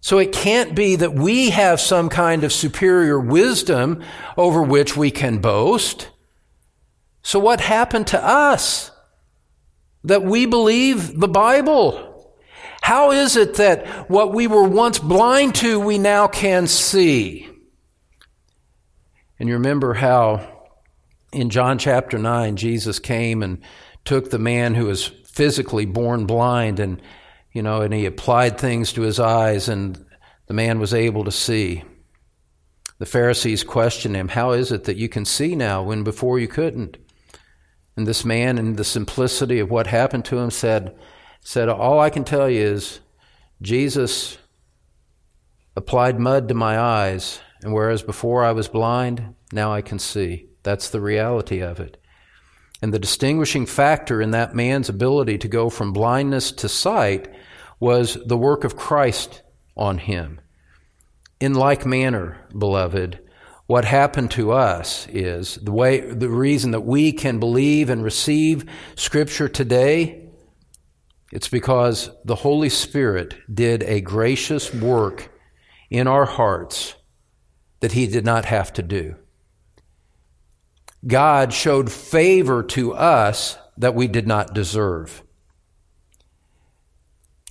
So 0.00 0.18
it 0.18 0.32
can't 0.32 0.74
be 0.74 0.96
that 0.96 1.14
we 1.14 1.50
have 1.50 1.80
some 1.80 2.08
kind 2.08 2.44
of 2.44 2.52
superior 2.52 3.18
wisdom 3.18 4.02
over 4.36 4.62
which 4.62 4.96
we 4.96 5.10
can 5.10 5.38
boast. 5.38 6.10
So 7.22 7.38
what 7.38 7.60
happened 7.60 8.08
to 8.08 8.22
us? 8.22 8.90
That 10.04 10.24
we 10.24 10.46
believe 10.46 11.18
the 11.18 11.28
Bible. 11.28 12.34
How 12.82 13.12
is 13.12 13.36
it 13.36 13.54
that 13.54 14.10
what 14.10 14.34
we 14.34 14.48
were 14.48 14.64
once 14.64 14.98
blind 14.98 15.54
to, 15.56 15.78
we 15.78 15.98
now 15.98 16.26
can 16.26 16.66
see? 16.66 17.48
And 19.38 19.48
you 19.48 19.54
remember 19.54 19.94
how 19.94 20.51
in 21.32 21.50
John 21.50 21.78
chapter 21.78 22.18
9, 22.18 22.56
Jesus 22.56 22.98
came 22.98 23.42
and 23.42 23.60
took 24.04 24.30
the 24.30 24.38
man 24.38 24.74
who 24.74 24.86
was 24.86 25.06
physically 25.06 25.86
born 25.86 26.26
blind 26.26 26.78
and 26.78 27.00
you 27.52 27.62
know, 27.62 27.82
and 27.82 27.92
he 27.92 28.06
applied 28.06 28.58
things 28.58 28.92
to 28.94 29.02
his 29.02 29.20
eyes, 29.20 29.68
and 29.68 30.04
the 30.46 30.54
man 30.54 30.78
was 30.78 30.94
able 30.94 31.24
to 31.24 31.30
see. 31.30 31.84
The 32.98 33.06
Pharisees 33.06 33.62
questioned 33.62 34.16
him, 34.16 34.28
How 34.28 34.52
is 34.52 34.72
it 34.72 34.84
that 34.84 34.96
you 34.96 35.08
can 35.08 35.24
see 35.24 35.54
now 35.54 35.82
when 35.82 36.02
before 36.02 36.38
you 36.38 36.48
couldn't? 36.48 36.96
And 37.94 38.06
this 38.06 38.24
man, 38.24 38.56
in 38.56 38.76
the 38.76 38.84
simplicity 38.84 39.58
of 39.58 39.70
what 39.70 39.86
happened 39.86 40.24
to 40.26 40.38
him, 40.38 40.50
said, 40.50 40.96
said 41.40 41.68
All 41.68 42.00
I 42.00 42.08
can 42.08 42.24
tell 42.24 42.48
you 42.48 42.62
is 42.62 43.00
Jesus 43.60 44.38
applied 45.76 46.18
mud 46.18 46.48
to 46.48 46.54
my 46.54 46.78
eyes, 46.78 47.40
and 47.62 47.74
whereas 47.74 48.02
before 48.02 48.44
I 48.44 48.52
was 48.52 48.68
blind, 48.68 49.34
now 49.52 49.74
I 49.74 49.82
can 49.82 49.98
see. 49.98 50.48
That's 50.62 50.88
the 50.88 51.00
reality 51.00 51.60
of 51.60 51.80
it. 51.80 51.96
And 52.80 52.92
the 52.92 52.98
distinguishing 52.98 53.66
factor 53.66 54.20
in 54.20 54.32
that 54.32 54.54
man's 54.54 54.88
ability 54.88 55.38
to 55.38 55.48
go 55.48 55.70
from 55.70 55.92
blindness 55.92 56.50
to 56.52 56.68
sight 56.68 57.32
was 57.78 58.16
the 58.26 58.36
work 58.36 58.64
of 58.64 58.76
Christ 58.76 59.42
on 59.76 59.98
him. 59.98 60.40
In 61.40 61.54
like 61.54 61.86
manner, 61.86 62.46
beloved, 62.56 63.20
what 63.66 63.84
happened 63.84 64.30
to 64.32 64.52
us 64.52 65.06
is 65.08 65.56
the 65.56 65.72
way 65.72 66.00
the 66.00 66.28
reason 66.28 66.72
that 66.72 66.80
we 66.80 67.12
can 67.12 67.38
believe 67.38 67.88
and 67.88 68.02
receive 68.04 68.64
scripture 68.96 69.48
today 69.48 70.22
it's 71.32 71.48
because 71.48 72.10
the 72.26 72.36
Holy 72.36 72.68
Spirit 72.68 73.34
did 73.52 73.82
a 73.84 74.02
gracious 74.02 74.72
work 74.72 75.32
in 75.90 76.06
our 76.06 76.26
hearts 76.26 76.94
that 77.80 77.92
he 77.92 78.06
did 78.06 78.24
not 78.24 78.44
have 78.44 78.70
to 78.74 78.82
do. 78.82 79.16
God 81.06 81.52
showed 81.52 81.90
favor 81.90 82.62
to 82.62 82.94
us 82.94 83.58
that 83.76 83.94
we 83.94 84.06
did 84.06 84.26
not 84.26 84.54
deserve. 84.54 85.22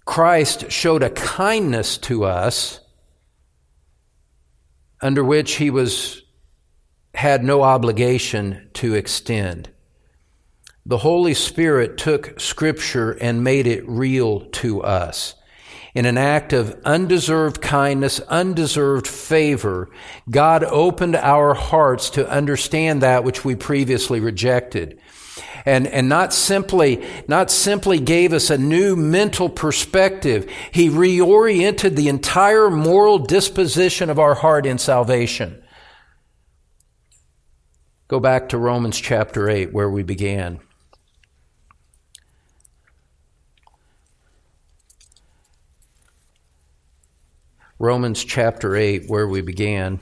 Christ 0.06 0.72
showed 0.72 1.04
a 1.04 1.10
kindness 1.10 1.98
to 2.00 2.24
us 2.24 2.80
under 5.02 5.24
which 5.24 5.56
he 5.56 5.70
was 5.70 6.22
had 7.14 7.44
no 7.44 7.62
obligation 7.62 8.70
to 8.74 8.94
extend. 8.94 9.70
The 10.86 11.00
Holy 11.00 11.34
Spirit 11.34 11.98
took 11.98 12.40
scripture 12.40 13.12
and 13.12 13.44
made 13.44 13.68
it 13.68 13.88
real 13.88 14.42
to 14.52 14.82
us. 14.82 15.36
In 15.94 16.06
an 16.06 16.18
act 16.18 16.54
of 16.54 16.80
undeserved 16.86 17.62
kindness, 17.62 18.22
undeserved 18.22 19.08
favor, 19.08 19.90
God 20.30 20.64
opened 20.64 21.18
our 21.18 21.54
hearts 21.54 22.10
to 22.12 22.30
understand 22.30 23.02
that 23.02 23.24
which 23.24 23.44
we 23.44 23.56
previously 23.56 24.20
rejected 24.20 25.00
and, 25.66 25.88
and 25.88 26.10
not 26.10 26.34
simply, 26.34 27.06
not 27.28 27.52
simply 27.52 28.00
gave 28.00 28.34
us 28.34 28.50
a 28.50 28.58
new 28.58 28.96
mental 28.96 29.50
perspective. 29.50 30.50
He 30.72 30.90
reoriented 30.90 31.96
the 31.96 32.10
entire 32.10 32.70
moral 32.70 33.20
disposition 33.20 34.10
of 34.10 34.20
our 34.20 34.36
heart 34.36 34.66
in 34.66 34.78
salvation. 34.78 35.64
Go 38.08 38.20
back 38.20 38.50
to 38.50 38.58
Romans 38.58 39.00
chapter 39.00 39.50
8 39.50 39.72
where 39.72 39.90
we 39.90 40.04
began. 40.04 40.60
Romans 47.82 48.24
chapter 48.24 48.76
8, 48.76 49.10
where 49.10 49.28
we 49.28 49.42
began. 49.42 50.00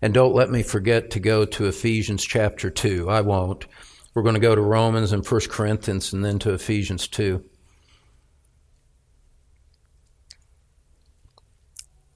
And 0.00 0.14
don't 0.14 0.36
let 0.36 0.52
me 0.52 0.62
forget 0.62 1.10
to 1.10 1.18
go 1.18 1.44
to 1.46 1.66
Ephesians 1.66 2.24
chapter 2.24 2.70
2. 2.70 3.10
I 3.10 3.20
won't. 3.20 3.66
We're 4.14 4.22
going 4.22 4.36
to 4.36 4.40
go 4.40 4.54
to 4.54 4.60
Romans 4.60 5.10
and 5.10 5.26
1 5.26 5.40
Corinthians 5.48 6.12
and 6.12 6.24
then 6.24 6.38
to 6.38 6.52
Ephesians 6.52 7.08
2. 7.08 7.44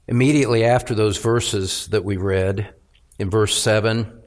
Immediately 0.07 0.63
after 0.63 0.95
those 0.95 1.19
verses 1.19 1.89
that 1.89 2.05
we 2.05 2.17
read, 2.17 2.75
in 3.19 3.29
verse 3.29 3.59
7, 3.59 4.23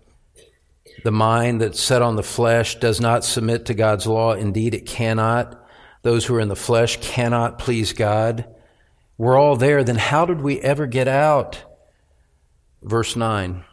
the 1.05 1.11
mind 1.11 1.61
that's 1.61 1.79
set 1.79 2.01
on 2.01 2.17
the 2.17 2.21
flesh 2.21 2.75
does 2.75 2.99
not 2.99 3.23
submit 3.23 3.67
to 3.67 3.73
God's 3.73 4.07
law. 4.07 4.33
Indeed, 4.33 4.73
it 4.73 4.85
cannot. 4.85 5.57
Those 6.01 6.25
who 6.25 6.35
are 6.35 6.41
in 6.41 6.49
the 6.49 6.55
flesh 6.57 6.97
cannot 6.97 7.59
please 7.59 7.93
God. 7.93 8.55
We're 9.17 9.37
all 9.37 9.55
there. 9.55 9.83
Then 9.83 9.97
how 9.97 10.25
did 10.25 10.41
we 10.41 10.59
ever 10.61 10.85
get 10.85 11.07
out? 11.07 11.63
Verse 12.81 13.15
9 13.15 13.63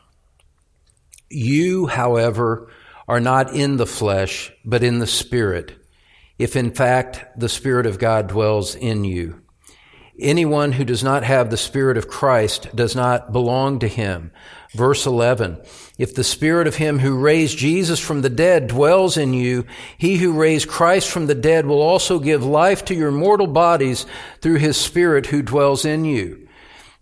You, 1.31 1.87
however, 1.87 2.71
are 3.07 3.21
not 3.21 3.55
in 3.55 3.77
the 3.77 3.87
flesh, 3.87 4.53
but 4.65 4.83
in 4.83 4.99
the 4.99 5.07
Spirit, 5.07 5.75
if 6.39 6.57
in 6.57 6.73
fact 6.73 7.39
the 7.39 7.49
Spirit 7.49 7.87
of 7.87 7.99
God 7.99 8.29
dwells 8.29 8.75
in 8.75 9.05
you. 9.05 9.44
Anyone 10.19 10.73
who 10.73 10.85
does 10.85 11.03
not 11.03 11.25
have 11.25 11.51
the 11.51 11.57
Spirit 11.57 11.97
of 11.97 12.09
Christ 12.09 12.75
does 12.75 12.95
not 12.95 13.33
belong 13.33 13.81
to 13.81 13.89
him. 13.89 14.31
Verse 14.73 15.07
11. 15.07 15.61
If 15.99 16.15
the 16.15 16.25
Spirit 16.25 16.67
of 16.67 16.77
him 16.77 17.01
who 17.01 17.19
raised 17.19 17.59
Jesus 17.59 17.99
from 18.01 18.23
the 18.23 18.31
dead 18.31 18.69
dwells 18.69 19.17
in 19.17 19.35
you, 19.35 19.67
he 19.99 20.17
who 20.17 20.33
raised 20.33 20.69
Christ 20.69 21.09
from 21.11 21.27
the 21.27 21.35
dead 21.35 21.67
will 21.67 21.83
also 21.83 22.19
give 22.19 22.45
life 22.45 22.85
to 22.87 22.95
your 22.95 23.11
mortal 23.11 23.47
bodies 23.47 24.07
through 24.41 24.57
his 24.57 24.77
Spirit 24.77 25.27
who 25.27 25.43
dwells 25.43 25.85
in 25.85 26.05
you. 26.05 26.49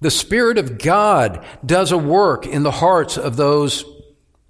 The 0.00 0.10
Spirit 0.10 0.58
of 0.58 0.78
God 0.78 1.44
does 1.64 1.92
a 1.92 1.98
work 1.98 2.46
in 2.46 2.62
the 2.62 2.70
hearts 2.70 3.16
of 3.16 3.36
those 3.36 3.84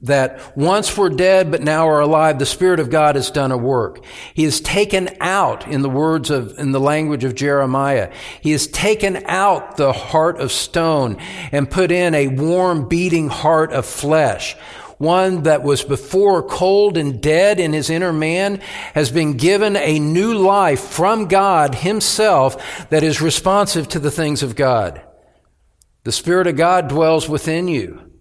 that 0.02 0.56
once 0.56 0.96
we're 0.96 1.08
dead 1.08 1.50
but 1.50 1.62
now 1.62 1.88
are 1.88 2.00
alive. 2.00 2.38
The 2.38 2.46
Spirit 2.46 2.80
of 2.80 2.90
God 2.90 3.14
has 3.14 3.30
done 3.30 3.52
a 3.52 3.56
work. 3.56 4.04
He 4.34 4.44
has 4.44 4.60
taken 4.60 5.08
out, 5.20 5.66
in 5.68 5.82
the 5.82 5.90
words 5.90 6.30
of, 6.30 6.58
in 6.58 6.72
the 6.72 6.80
language 6.80 7.24
of 7.24 7.34
Jeremiah, 7.34 8.12
He 8.40 8.50
has 8.52 8.66
taken 8.66 9.22
out 9.26 9.76
the 9.76 9.92
heart 9.92 10.40
of 10.40 10.52
stone 10.52 11.16
and 11.52 11.70
put 11.70 11.92
in 11.92 12.14
a 12.14 12.28
warm 12.28 12.88
beating 12.88 13.28
heart 13.28 13.72
of 13.72 13.86
flesh. 13.86 14.56
One 14.98 15.44
that 15.44 15.64
was 15.64 15.82
before 15.82 16.44
cold 16.44 16.96
and 16.96 17.20
dead 17.20 17.58
in 17.58 17.72
his 17.72 17.90
inner 17.90 18.12
man 18.12 18.60
has 18.94 19.10
been 19.10 19.36
given 19.36 19.74
a 19.74 19.98
new 19.98 20.34
life 20.34 20.80
from 20.80 21.26
God 21.26 21.74
himself 21.74 22.88
that 22.90 23.02
is 23.02 23.20
responsive 23.20 23.88
to 23.88 23.98
the 23.98 24.12
things 24.12 24.44
of 24.44 24.54
God. 24.54 25.02
The 26.04 26.12
Spirit 26.12 26.46
of 26.46 26.56
God 26.56 26.88
dwells 26.88 27.28
within 27.28 27.66
you. 27.66 28.11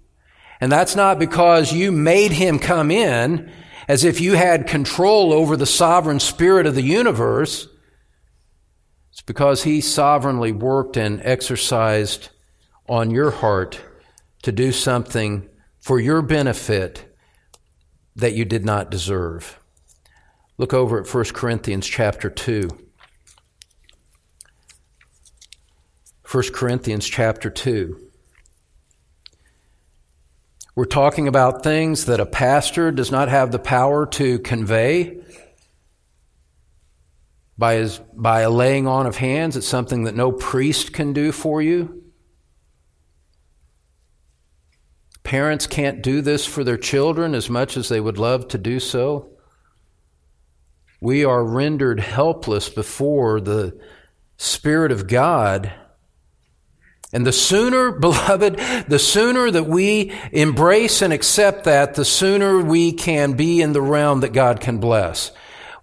And 0.62 0.72
that's 0.72 0.96
not 0.96 1.18
because 1.18 1.74
you 1.74 1.92
made 1.92 2.32
him 2.32 2.60
come 2.60 2.92
in 2.92 3.52
as 3.88 4.04
if 4.06 4.22
you 4.22 4.36
had 4.36 4.68
control 4.68 5.34
over 5.34 5.58
the 5.58 5.66
sovereign 5.66 6.20
spirit 6.20 6.68
of 6.68 6.76
the 6.76 6.84
universe. 6.84 7.68
It's 9.12 9.24
because 9.24 9.64
he 9.64 9.82
sovereignly 9.82 10.52
worked 10.52 10.98
and 10.98 11.20
exercised 11.24 12.30
on 12.88 13.10
your 13.10 13.32
heart 13.32 13.82
to 14.44 14.52
do 14.52 14.72
something 14.72 15.50
for 15.80 16.00
your 16.00 16.22
benefit 16.22 17.18
that 18.16 18.36
you 18.36 18.46
did 18.46 18.64
not 18.64 18.92
deserve. 18.92 19.60
Look 20.60 20.76
over 20.76 21.02
at 21.02 21.12
1 21.12 21.24
Corinthians 21.34 21.88
chapter 21.88 22.30
2. 22.30 22.70
1 26.32 26.44
Corinthians 26.54 27.08
chapter 27.08 27.50
2. 27.50 28.11
We're 30.74 30.86
talking 30.86 31.28
about 31.28 31.64
things 31.64 32.06
that 32.06 32.22
a 32.22 32.26
pastor 32.26 32.92
does 32.92 33.12
not 33.12 33.28
have 33.28 33.52
the 33.52 33.60
power 33.60 34.06
to 34.08 34.40
convey 34.40 35.22
by, 37.58 37.76
his, 37.76 38.00
by 38.14 38.42
a 38.42 38.50
laying 38.50 38.88
on 38.88 39.06
of 39.06 39.18
hands. 39.18 39.58
It's 39.58 39.68
something 39.68 40.06
that 40.06 40.16
no 40.16 40.32
priest 40.32 40.94
can 40.94 41.12
do 41.12 41.32
for 41.32 41.62
you. 41.62 42.04
Parents 45.24 45.68
can't 45.68 46.02
do 46.02 46.22
this 46.22 46.46
for 46.46 46.64
their 46.64 46.78
children 46.78 47.36
as 47.36 47.50
much 47.50 47.78
as 47.78 47.90
they 47.90 48.00
would 48.00 48.18
love 48.18 48.48
to 48.50 48.58
do 48.58 48.80
so. 48.80 49.30
We 51.02 51.26
are 51.26 51.44
rendered 51.44 52.00
helpless 52.00 52.70
before 52.70 53.42
the 53.42 53.80
Spirit 54.38 54.92
of 54.92 55.08
God. 55.08 55.72
And 57.14 57.26
the 57.26 57.34
sooner, 57.34 57.92
beloved, 58.00 58.58
the 58.88 59.00
sooner 59.00 59.52
that 59.52 59.66
we 59.66 60.14
embrace 60.32 61.02
and 61.02 61.14
accept 61.14 61.66
that, 61.66 61.96
the 61.96 62.06
sooner 62.06 62.60
we 62.60 62.94
can 62.94 63.34
be 63.34 63.62
in 63.62 63.74
the 63.74 63.82
realm 63.82 64.22
that 64.22 64.34
God 64.34 64.60
can 64.60 64.80
bless 64.80 65.32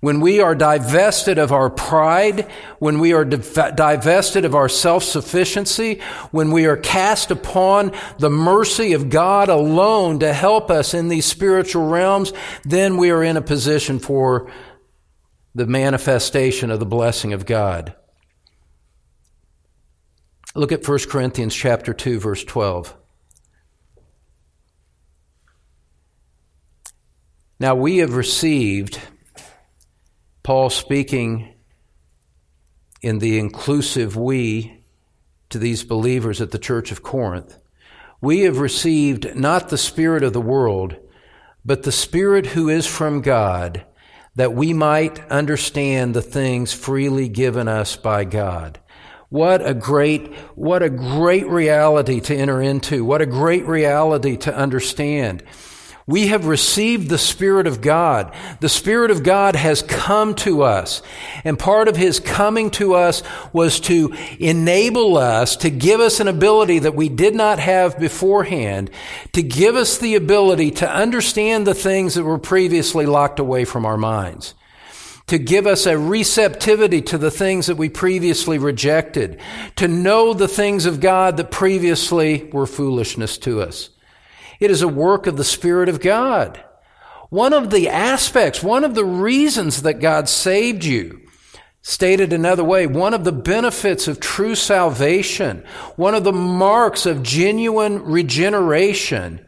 when 0.00 0.20
we 0.20 0.40
are 0.40 0.54
divested 0.54 1.38
of 1.38 1.50
our 1.52 1.68
pride, 1.68 2.48
when 2.78 3.00
we 3.00 3.12
are 3.12 3.24
divested 3.24 4.44
of 4.44 4.54
our 4.54 4.68
self-sufficiency, 4.68 6.00
when 6.30 6.52
we 6.52 6.66
are 6.66 6.76
cast 6.76 7.30
upon 7.30 7.92
the 8.18 8.30
mercy 8.30 8.92
of 8.92 9.10
God 9.10 9.48
alone 9.48 10.20
to 10.20 10.32
help 10.32 10.70
us 10.70 10.94
in 10.94 11.08
these 11.08 11.26
spiritual 11.26 11.88
realms, 11.88 12.32
then 12.64 12.96
we 12.96 13.10
are 13.10 13.24
in 13.24 13.36
a 13.36 13.42
position 13.42 13.98
for 13.98 14.50
the 15.54 15.66
manifestation 15.66 16.70
of 16.70 16.78
the 16.78 16.86
blessing 16.86 17.32
of 17.32 17.44
God. 17.44 17.94
Look 20.58 20.72
at 20.72 20.88
1 20.88 20.98
Corinthians 21.08 21.54
chapter 21.54 21.94
2 21.94 22.18
verse 22.18 22.42
12. 22.42 22.92
Now 27.60 27.76
we 27.76 27.98
have 27.98 28.16
received 28.16 29.00
Paul 30.42 30.68
speaking 30.68 31.54
in 33.02 33.20
the 33.20 33.38
inclusive 33.38 34.16
we 34.16 34.82
to 35.50 35.60
these 35.60 35.84
believers 35.84 36.40
at 36.40 36.50
the 36.50 36.58
church 36.58 36.90
of 36.90 37.04
Corinth. 37.04 37.56
We 38.20 38.40
have 38.40 38.58
received 38.58 39.36
not 39.36 39.68
the 39.68 39.78
Spirit 39.78 40.24
of 40.24 40.32
the 40.32 40.40
world, 40.40 40.96
but 41.64 41.84
the 41.84 41.92
Spirit 41.92 42.46
who 42.46 42.68
is 42.68 42.84
from 42.84 43.20
God, 43.20 43.86
that 44.34 44.54
we 44.54 44.72
might 44.72 45.20
understand 45.30 46.14
the 46.14 46.20
things 46.20 46.72
freely 46.72 47.28
given 47.28 47.68
us 47.68 47.94
by 47.94 48.24
God. 48.24 48.80
What 49.30 49.66
a 49.66 49.74
great, 49.74 50.34
what 50.54 50.82
a 50.82 50.88
great 50.88 51.46
reality 51.48 52.20
to 52.20 52.34
enter 52.34 52.62
into. 52.62 53.04
What 53.04 53.20
a 53.20 53.26
great 53.26 53.66
reality 53.66 54.38
to 54.38 54.56
understand. 54.56 55.42
We 56.06 56.28
have 56.28 56.46
received 56.46 57.10
the 57.10 57.18
Spirit 57.18 57.66
of 57.66 57.82
God. 57.82 58.34
The 58.60 58.70
Spirit 58.70 59.10
of 59.10 59.22
God 59.22 59.54
has 59.54 59.82
come 59.82 60.34
to 60.36 60.62
us. 60.62 61.02
And 61.44 61.58
part 61.58 61.86
of 61.86 61.96
His 61.96 62.18
coming 62.18 62.70
to 62.72 62.94
us 62.94 63.22
was 63.52 63.78
to 63.80 64.16
enable 64.40 65.18
us, 65.18 65.56
to 65.56 65.68
give 65.68 66.00
us 66.00 66.20
an 66.20 66.28
ability 66.28 66.78
that 66.78 66.94
we 66.94 67.10
did 67.10 67.34
not 67.34 67.58
have 67.58 67.98
beforehand, 67.98 68.90
to 69.32 69.42
give 69.42 69.76
us 69.76 69.98
the 69.98 70.14
ability 70.14 70.70
to 70.70 70.90
understand 70.90 71.66
the 71.66 71.74
things 71.74 72.14
that 72.14 72.24
were 72.24 72.38
previously 72.38 73.04
locked 73.04 73.38
away 73.38 73.66
from 73.66 73.84
our 73.84 73.98
minds 73.98 74.54
to 75.28 75.38
give 75.38 75.66
us 75.66 75.86
a 75.86 75.96
receptivity 75.96 77.02
to 77.02 77.18
the 77.18 77.30
things 77.30 77.66
that 77.66 77.76
we 77.76 77.88
previously 77.88 78.58
rejected, 78.58 79.38
to 79.76 79.86
know 79.86 80.34
the 80.34 80.48
things 80.48 80.86
of 80.86 81.00
God 81.00 81.36
that 81.36 81.50
previously 81.50 82.50
were 82.52 82.66
foolishness 82.66 83.38
to 83.38 83.62
us. 83.62 83.90
It 84.58 84.70
is 84.70 84.82
a 84.82 84.88
work 84.88 85.26
of 85.26 85.36
the 85.36 85.44
Spirit 85.44 85.88
of 85.88 86.00
God. 86.00 86.62
One 87.30 87.52
of 87.52 87.70
the 87.70 87.88
aspects, 87.90 88.62
one 88.62 88.84
of 88.84 88.94
the 88.94 89.04
reasons 89.04 89.82
that 89.82 90.00
God 90.00 90.28
saved 90.28 90.84
you, 90.84 91.20
stated 91.82 92.32
another 92.32 92.64
way, 92.64 92.86
one 92.86 93.14
of 93.14 93.24
the 93.24 93.32
benefits 93.32 94.08
of 94.08 94.20
true 94.20 94.54
salvation, 94.54 95.62
one 95.96 96.14
of 96.14 96.24
the 96.24 96.32
marks 96.32 97.06
of 97.06 97.22
genuine 97.22 98.02
regeneration 98.02 99.44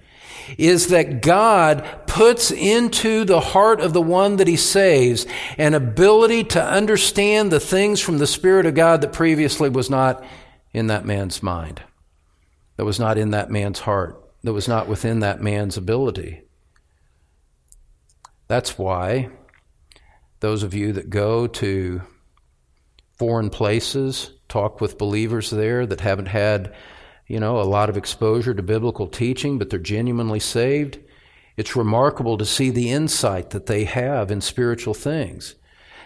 is 0.58 0.88
that 0.88 1.22
God 1.22 1.84
puts 2.06 2.50
into 2.50 3.24
the 3.24 3.40
heart 3.40 3.80
of 3.80 3.92
the 3.92 4.02
one 4.02 4.36
that 4.36 4.46
he 4.46 4.56
saves 4.56 5.26
an 5.58 5.74
ability 5.74 6.44
to 6.44 6.64
understand 6.64 7.50
the 7.50 7.60
things 7.60 8.00
from 8.00 8.18
the 8.18 8.26
Spirit 8.26 8.66
of 8.66 8.74
God 8.74 9.00
that 9.00 9.12
previously 9.12 9.68
was 9.68 9.90
not 9.90 10.24
in 10.72 10.88
that 10.88 11.04
man's 11.04 11.42
mind, 11.42 11.82
that 12.76 12.84
was 12.84 13.00
not 13.00 13.18
in 13.18 13.30
that 13.30 13.50
man's 13.50 13.80
heart 13.80 14.20
that 14.42 14.52
was 14.52 14.68
not 14.68 14.88
within 14.88 15.20
that 15.20 15.40
man's 15.40 15.76
ability. 15.76 16.42
That's 18.48 18.78
why 18.78 19.28
those 20.40 20.62
of 20.62 20.74
you 20.74 20.92
that 20.94 21.10
go 21.10 21.46
to 21.46 22.02
foreign 23.18 23.50
places, 23.50 24.30
talk 24.48 24.80
with 24.80 24.98
believers 24.98 25.50
there 25.50 25.86
that 25.86 26.00
haven't 26.00 26.26
had, 26.26 26.74
you 27.30 27.38
know, 27.38 27.60
a 27.60 27.62
lot 27.62 27.88
of 27.88 27.96
exposure 27.96 28.52
to 28.52 28.62
biblical 28.62 29.06
teaching, 29.06 29.56
but 29.56 29.70
they're 29.70 29.78
genuinely 29.78 30.40
saved, 30.40 30.98
it's 31.56 31.76
remarkable 31.76 32.36
to 32.36 32.44
see 32.44 32.70
the 32.70 32.90
insight 32.90 33.50
that 33.50 33.66
they 33.66 33.84
have 33.84 34.32
in 34.32 34.40
spiritual 34.40 34.94
things. 34.94 35.54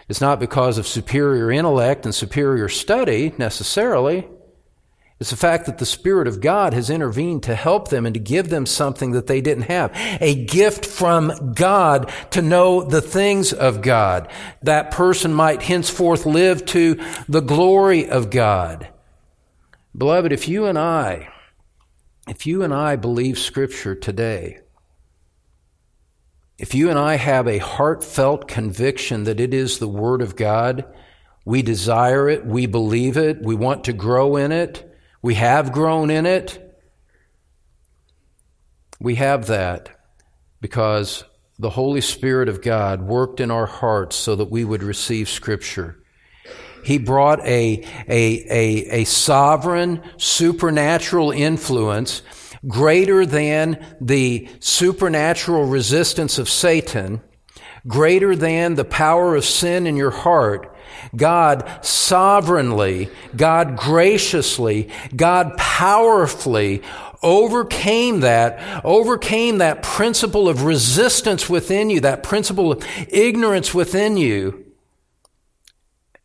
It's 0.07 0.21
not 0.21 0.39
because 0.39 0.77
of 0.77 0.85
superior 0.85 1.51
intellect 1.51 2.05
and 2.05 2.13
superior 2.13 2.69
study 2.69 3.33
necessarily. 3.39 4.27
It's 5.19 5.31
the 5.31 5.35
fact 5.35 5.65
that 5.65 5.79
the 5.79 5.85
Spirit 5.87 6.27
of 6.27 6.41
God 6.41 6.75
has 6.75 6.91
intervened 6.91 7.41
to 7.43 7.55
help 7.55 7.87
them 7.87 8.05
and 8.05 8.13
to 8.13 8.19
give 8.19 8.49
them 8.49 8.67
something 8.67 9.13
that 9.13 9.25
they 9.25 9.41
didn't 9.41 9.63
have. 9.63 9.91
A 10.21 10.45
gift 10.45 10.85
from 10.85 11.53
God 11.55 12.13
to 12.31 12.43
know 12.43 12.83
the 12.83 13.01
things 13.01 13.51
of 13.51 13.81
God. 13.81 14.29
That 14.61 14.91
person 14.91 15.33
might 15.33 15.63
henceforth 15.63 16.27
live 16.27 16.67
to 16.67 17.03
the 17.27 17.41
glory 17.41 18.07
of 18.07 18.29
God. 18.29 18.89
Beloved, 19.97 20.33
if 20.33 20.47
you 20.47 20.65
and 20.65 20.77
I, 20.77 21.29
if 22.27 22.45
you 22.45 22.63
and 22.63 22.73
I 22.73 22.95
believe 22.95 23.39
Scripture 23.39 23.95
today, 23.95 24.59
if 26.57 26.73
you 26.73 26.89
and 26.89 26.99
I 26.99 27.15
have 27.15 27.47
a 27.47 27.59
heartfelt 27.59 28.47
conviction 28.47 29.23
that 29.25 29.39
it 29.39 29.53
is 29.53 29.79
the 29.79 29.87
Word 29.87 30.21
of 30.21 30.35
God, 30.35 30.85
we 31.45 31.61
desire 31.61 32.27
it, 32.27 32.45
we 32.45 32.65
believe 32.65 33.15
it, 33.15 33.41
we 33.41 33.55
want 33.55 33.85
to 33.85 33.93
grow 33.93 34.35
in 34.35 34.51
it, 34.51 34.95
we 35.21 35.35
have 35.35 35.71
grown 35.71 36.11
in 36.11 36.25
it. 36.25 36.61
We 38.99 39.15
have 39.15 39.47
that 39.47 39.89
because 40.61 41.23
the 41.57 41.71
Holy 41.71 42.01
Spirit 42.01 42.47
of 42.47 42.61
God 42.61 43.01
worked 43.01 43.39
in 43.39 43.51
our 43.51 43.65
hearts 43.65 44.15
so 44.15 44.35
that 44.35 44.51
we 44.51 44.63
would 44.63 44.83
receive 44.83 45.29
Scripture. 45.29 46.03
He 46.85 46.99
brought 46.99 47.39
a, 47.41 47.83
a, 48.07 48.45
a, 48.49 49.01
a 49.01 49.03
sovereign, 49.05 50.01
supernatural 50.17 51.31
influence 51.31 52.21
greater 52.67 53.25
than 53.25 53.83
the 54.01 54.47
supernatural 54.59 55.65
resistance 55.65 56.37
of 56.37 56.49
Satan, 56.49 57.21
greater 57.87 58.35
than 58.35 58.75
the 58.75 58.85
power 58.85 59.35
of 59.35 59.45
sin 59.45 59.87
in 59.87 59.97
your 59.97 60.11
heart, 60.11 60.75
God 61.15 61.67
sovereignly, 61.83 63.09
God 63.35 63.77
graciously, 63.77 64.89
God 65.15 65.57
powerfully 65.57 66.81
overcame 67.21 68.21
that, 68.21 68.85
overcame 68.85 69.57
that 69.59 69.81
principle 69.81 70.47
of 70.47 70.63
resistance 70.63 71.49
within 71.49 71.89
you, 71.89 72.01
that 72.01 72.23
principle 72.23 72.71
of 72.71 72.85
ignorance 73.09 73.73
within 73.73 74.17
you, 74.17 74.64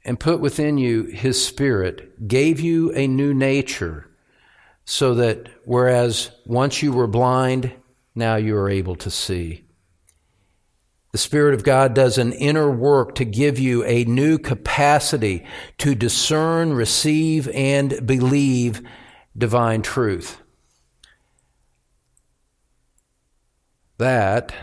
and 0.05 0.19
put 0.19 0.41
within 0.41 0.79
you 0.79 1.05
His 1.05 1.45
Spirit, 1.45 2.27
gave 2.27 2.61
you 2.61 2.93
a 2.93 3.07
new 3.07 3.35
nature, 3.35 4.09
so 4.85 5.15
that 5.15 5.49
whereas 5.65 6.31
once 6.47 6.83
you 6.83 6.93
were 6.93 7.07
blind, 7.07 7.73
now 8.15 8.37
you 8.37 8.57
are 8.57 8.69
able 8.69 8.97
to 8.97 9.11
see. 9.11 9.65
The 11.13 11.19
Spirit 11.19 11.55
of 11.55 11.65
God 11.65 11.95
does 11.95 12.19
an 12.19 12.33
inner 12.33 12.71
work 12.71 13.17
to 13.17 13.25
give 13.25 13.59
you 13.59 13.85
a 13.85 14.05
new 14.05 14.39
capacity 14.39 15.45
to 15.79 15.95
discern, 15.95 16.73
receive, 16.73 17.49
and 17.49 18.07
believe 18.07 18.81
divine 19.37 19.83
truth. 19.83 20.41
That, 23.99 24.55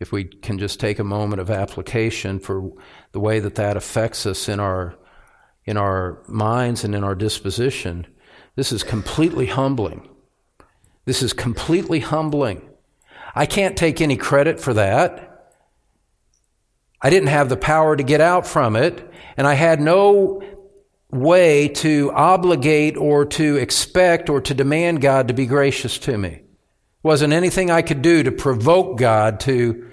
if 0.00 0.10
we 0.10 0.24
can 0.24 0.58
just 0.58 0.80
take 0.80 0.98
a 0.98 1.04
moment 1.04 1.40
of 1.40 1.50
application 1.50 2.40
for 2.40 2.72
the 3.12 3.20
way 3.20 3.38
that 3.38 3.54
that 3.56 3.76
affects 3.76 4.24
us 4.24 4.48
in 4.48 4.58
our, 4.58 4.96
in 5.66 5.76
our 5.76 6.22
minds 6.26 6.82
and 6.84 6.94
in 6.94 7.04
our 7.04 7.14
disposition, 7.14 8.06
this 8.56 8.72
is 8.72 8.82
completely 8.82 9.46
humbling. 9.46 10.08
This 11.04 11.22
is 11.22 11.34
completely 11.34 12.00
humbling. 12.00 12.66
I 13.34 13.44
can't 13.44 13.76
take 13.76 14.00
any 14.00 14.16
credit 14.16 14.58
for 14.58 14.74
that. 14.74 15.52
I 17.02 17.10
didn't 17.10 17.28
have 17.28 17.48
the 17.48 17.56
power 17.56 17.94
to 17.94 18.02
get 18.02 18.20
out 18.20 18.46
from 18.46 18.76
it, 18.76 19.08
and 19.36 19.46
I 19.46 19.54
had 19.54 19.80
no 19.80 20.42
way 21.10 21.68
to 21.68 22.10
obligate 22.14 22.96
or 22.96 23.26
to 23.26 23.56
expect 23.56 24.30
or 24.30 24.40
to 24.40 24.54
demand 24.54 25.00
God 25.00 25.28
to 25.28 25.34
be 25.34 25.46
gracious 25.46 25.98
to 25.98 26.16
me. 26.16 26.42
Wasn't 27.02 27.32
anything 27.32 27.70
I 27.70 27.82
could 27.82 28.02
do 28.02 28.22
to 28.22 28.32
provoke 28.32 28.98
God 28.98 29.40
to 29.40 29.89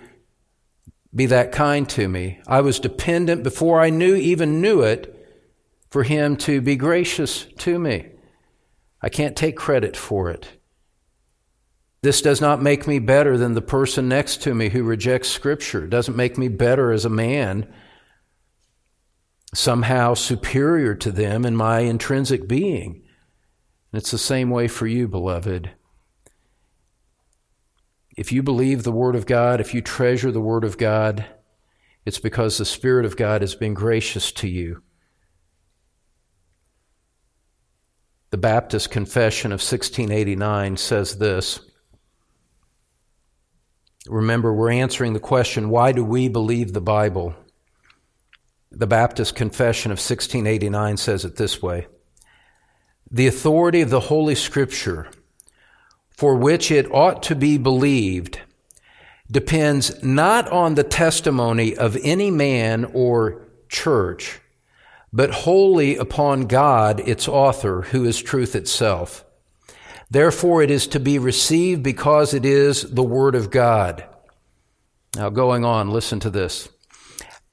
be 1.14 1.26
that 1.28 1.51
kind 1.51 1.88
to 1.89 2.08
me. 2.08 2.39
I 2.47 2.62
was 2.62 2.80
dependent 2.80 3.43
before 3.43 3.82
I 3.82 3.89
knew 3.89 4.16
even 4.16 4.62
knew 4.62 4.82
it 4.82 5.14
for 5.89 6.03
him 6.03 6.36
to 6.38 6.62
be 6.62 6.76
gracious 6.76 7.45
to 7.60 7.80
me. 7.80 8.08
I 9.01 9.10
can't 9.10 9.36
take 9.36 9.55
credit 9.55 9.95
for 9.95 10.30
it. 10.30 10.47
This 12.01 12.22
does 12.22 12.41
not 12.41 12.62
make 12.62 12.88
me 12.88 12.99
better 12.99 13.38
than 13.38 13.53
the 13.53 13.62
person 13.62 14.08
next 14.08 14.41
to 14.43 14.53
me 14.53 14.70
who 14.70 14.84
rejects 14.84 15.30
Scripture. 15.30 15.86
It 15.86 15.89
doesn't 15.89 16.16
make 16.16 16.38
me 16.38 16.47
better 16.47 16.91
as 16.91 17.05
a 17.05 17.10
man, 17.10 17.72
somehow 19.53 20.14
superior 20.14 20.93
to 20.95 21.12
them 21.12 21.45
in 21.45 21.55
my 21.55 21.80
intrinsic 21.80 22.47
being. 22.47 23.01
And 23.91 24.01
it's 24.01 24.12
the 24.12 24.18
same 24.18 24.49
way 24.49 24.68
for 24.68 24.86
you, 24.86 25.08
beloved. 25.08 25.72
If 28.18 28.32
you 28.32 28.41
believe 28.41 28.82
the 28.82 28.91
Word 28.91 29.15
of 29.15 29.28
God, 29.28 29.61
if 29.61 29.76
you 29.76 29.82
treasure 29.82 30.32
the 30.32 30.41
Word 30.41 30.63
of 30.63 30.80
God, 30.80 31.26
it's 32.03 32.20
because 32.20 32.57
the 32.57 32.65
Spirit 32.65 33.05
of 33.05 33.15
God 33.15 33.41
has 33.41 33.53
been 33.53 33.76
gracious 33.76 34.32
to 34.34 34.47
you. 34.47 34.82
The 38.32 38.38
Baptist 38.38 38.89
Confession 38.89 39.51
of 39.51 39.59
1689 39.59 40.78
says 40.78 41.18
this 41.20 41.59
Remember, 44.07 44.53
we're 44.53 44.72
answering 44.72 45.13
the 45.13 45.20
question 45.20 45.70
why 45.70 45.91
do 45.91 46.03
we 46.03 46.28
believe 46.28 46.74
the 46.74 46.82
Bible? 46.82 47.36
The 48.72 48.88
Baptist 48.88 49.36
Confession 49.36 49.91
of 49.91 49.97
1689 49.97 50.97
says 50.97 51.24
it 51.24 51.36
this 51.36 51.61
way 51.61 51.88
The 53.11 53.28
authority 53.28 53.82
of 53.82 53.89
the 53.89 54.01
Holy 54.01 54.36
Scripture, 54.36 55.09
for 56.18 56.36
which 56.36 56.72
it 56.72 56.91
ought 56.91 57.22
to 57.24 57.36
be 57.36 57.57
believed, 57.57 58.39
depends 59.30 60.03
not 60.03 60.49
on 60.49 60.74
the 60.74 60.84
testimony 60.84 61.78
of 61.78 61.95
any 62.01 62.32
man 62.32 62.86
or 62.93 63.47
church, 63.70 64.39
but 65.13 65.30
wholly 65.30 65.95
upon 65.95 66.47
God, 66.47 66.99
its 67.01 67.28
author, 67.28 67.84
who 67.84 68.03
is 68.03 68.20
truth 68.20 68.55
itself. 68.55 69.24
Therefore, 70.09 70.63
it 70.63 70.72
is 70.72 70.88
to 70.88 70.99
be 70.99 71.20
received 71.20 71.84
because 71.84 72.34
it 72.34 72.45
is 72.45 72.82
the 72.84 73.03
Word 73.03 73.36
of 73.36 73.51
God. 73.51 74.03
Now, 75.15 75.30
going 75.30 75.65
on, 75.65 75.91
listen 75.91 76.20
to 76.22 76.30
this. 76.30 76.70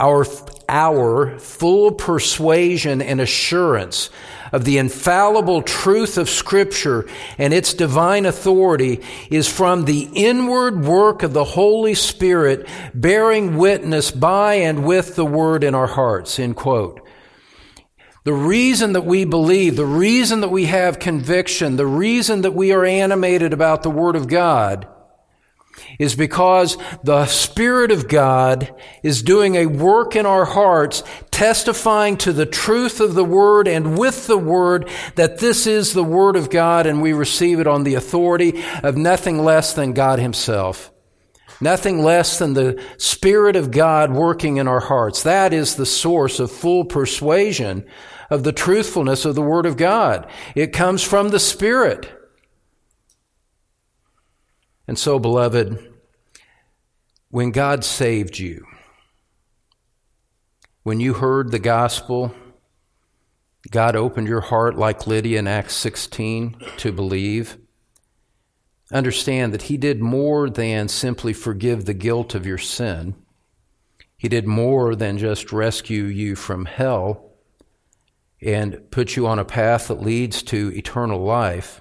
Our, 0.00 0.26
our 0.68 1.38
full 1.38 1.92
persuasion 1.92 3.02
and 3.02 3.20
assurance 3.20 4.10
of 4.54 4.64
the 4.64 4.78
infallible 4.78 5.62
truth 5.62 6.16
of 6.16 6.30
Scripture 6.30 7.08
and 7.38 7.52
its 7.52 7.74
divine 7.74 8.24
authority 8.24 9.02
is 9.28 9.48
from 9.48 9.84
the 9.84 10.08
inward 10.14 10.84
work 10.84 11.24
of 11.24 11.32
the 11.32 11.42
Holy 11.42 11.94
Spirit 11.94 12.68
bearing 12.94 13.56
witness 13.56 14.12
by 14.12 14.54
and 14.54 14.84
with 14.84 15.16
the 15.16 15.26
Word 15.26 15.64
in 15.64 15.74
our 15.74 15.88
hearts. 15.88 16.38
End 16.38 16.54
quote. 16.54 17.00
The 18.22 18.32
reason 18.32 18.92
that 18.92 19.04
we 19.04 19.24
believe, 19.24 19.74
the 19.74 19.84
reason 19.84 20.40
that 20.42 20.50
we 20.50 20.66
have 20.66 21.00
conviction, 21.00 21.74
the 21.74 21.84
reason 21.84 22.42
that 22.42 22.54
we 22.54 22.70
are 22.70 22.84
animated 22.84 23.52
about 23.52 23.82
the 23.82 23.90
Word 23.90 24.14
of 24.14 24.28
God 24.28 24.86
is 25.98 26.14
because 26.14 26.76
the 27.02 27.26
Spirit 27.26 27.90
of 27.90 28.08
God 28.08 28.74
is 29.02 29.22
doing 29.22 29.56
a 29.56 29.66
work 29.66 30.16
in 30.16 30.26
our 30.26 30.44
hearts, 30.44 31.02
testifying 31.30 32.16
to 32.18 32.32
the 32.32 32.46
truth 32.46 33.00
of 33.00 33.14
the 33.14 33.24
Word 33.24 33.68
and 33.68 33.98
with 33.98 34.26
the 34.26 34.38
Word 34.38 34.88
that 35.16 35.38
this 35.38 35.66
is 35.66 35.92
the 35.92 36.04
Word 36.04 36.36
of 36.36 36.50
God 36.50 36.86
and 36.86 37.02
we 37.02 37.12
receive 37.12 37.60
it 37.60 37.66
on 37.66 37.84
the 37.84 37.94
authority 37.94 38.64
of 38.82 38.96
nothing 38.96 39.38
less 39.38 39.74
than 39.74 39.92
God 39.92 40.18
Himself. 40.18 40.90
Nothing 41.60 42.02
less 42.02 42.38
than 42.38 42.54
the 42.54 42.82
Spirit 42.98 43.56
of 43.56 43.70
God 43.70 44.12
working 44.12 44.56
in 44.56 44.68
our 44.68 44.80
hearts. 44.80 45.22
That 45.22 45.52
is 45.52 45.76
the 45.76 45.86
source 45.86 46.40
of 46.40 46.50
full 46.50 46.84
persuasion 46.84 47.86
of 48.30 48.42
the 48.42 48.52
truthfulness 48.52 49.24
of 49.24 49.34
the 49.34 49.42
Word 49.42 49.66
of 49.66 49.76
God. 49.76 50.28
It 50.54 50.72
comes 50.72 51.02
from 51.02 51.28
the 51.28 51.38
Spirit. 51.38 52.13
And 54.86 54.98
so, 54.98 55.18
beloved, 55.18 55.92
when 57.30 57.50
God 57.50 57.84
saved 57.84 58.38
you, 58.38 58.66
when 60.82 61.00
you 61.00 61.14
heard 61.14 61.50
the 61.50 61.58
gospel, 61.58 62.34
God 63.70 63.96
opened 63.96 64.28
your 64.28 64.42
heart 64.42 64.76
like 64.76 65.06
Lydia 65.06 65.38
in 65.38 65.48
Acts 65.48 65.74
16 65.76 66.56
to 66.76 66.92
believe. 66.92 67.56
Understand 68.92 69.54
that 69.54 69.62
He 69.62 69.78
did 69.78 70.02
more 70.02 70.50
than 70.50 70.88
simply 70.88 71.32
forgive 71.32 71.84
the 71.84 71.94
guilt 71.94 72.34
of 72.34 72.46
your 72.46 72.58
sin. 72.58 73.14
He 74.18 74.28
did 74.28 74.46
more 74.46 74.94
than 74.94 75.18
just 75.18 75.52
rescue 75.52 76.04
you 76.04 76.36
from 76.36 76.66
hell 76.66 77.32
and 78.42 78.90
put 78.90 79.16
you 79.16 79.26
on 79.26 79.38
a 79.38 79.44
path 79.44 79.88
that 79.88 80.02
leads 80.02 80.42
to 80.44 80.70
eternal 80.76 81.24
life. 81.24 81.80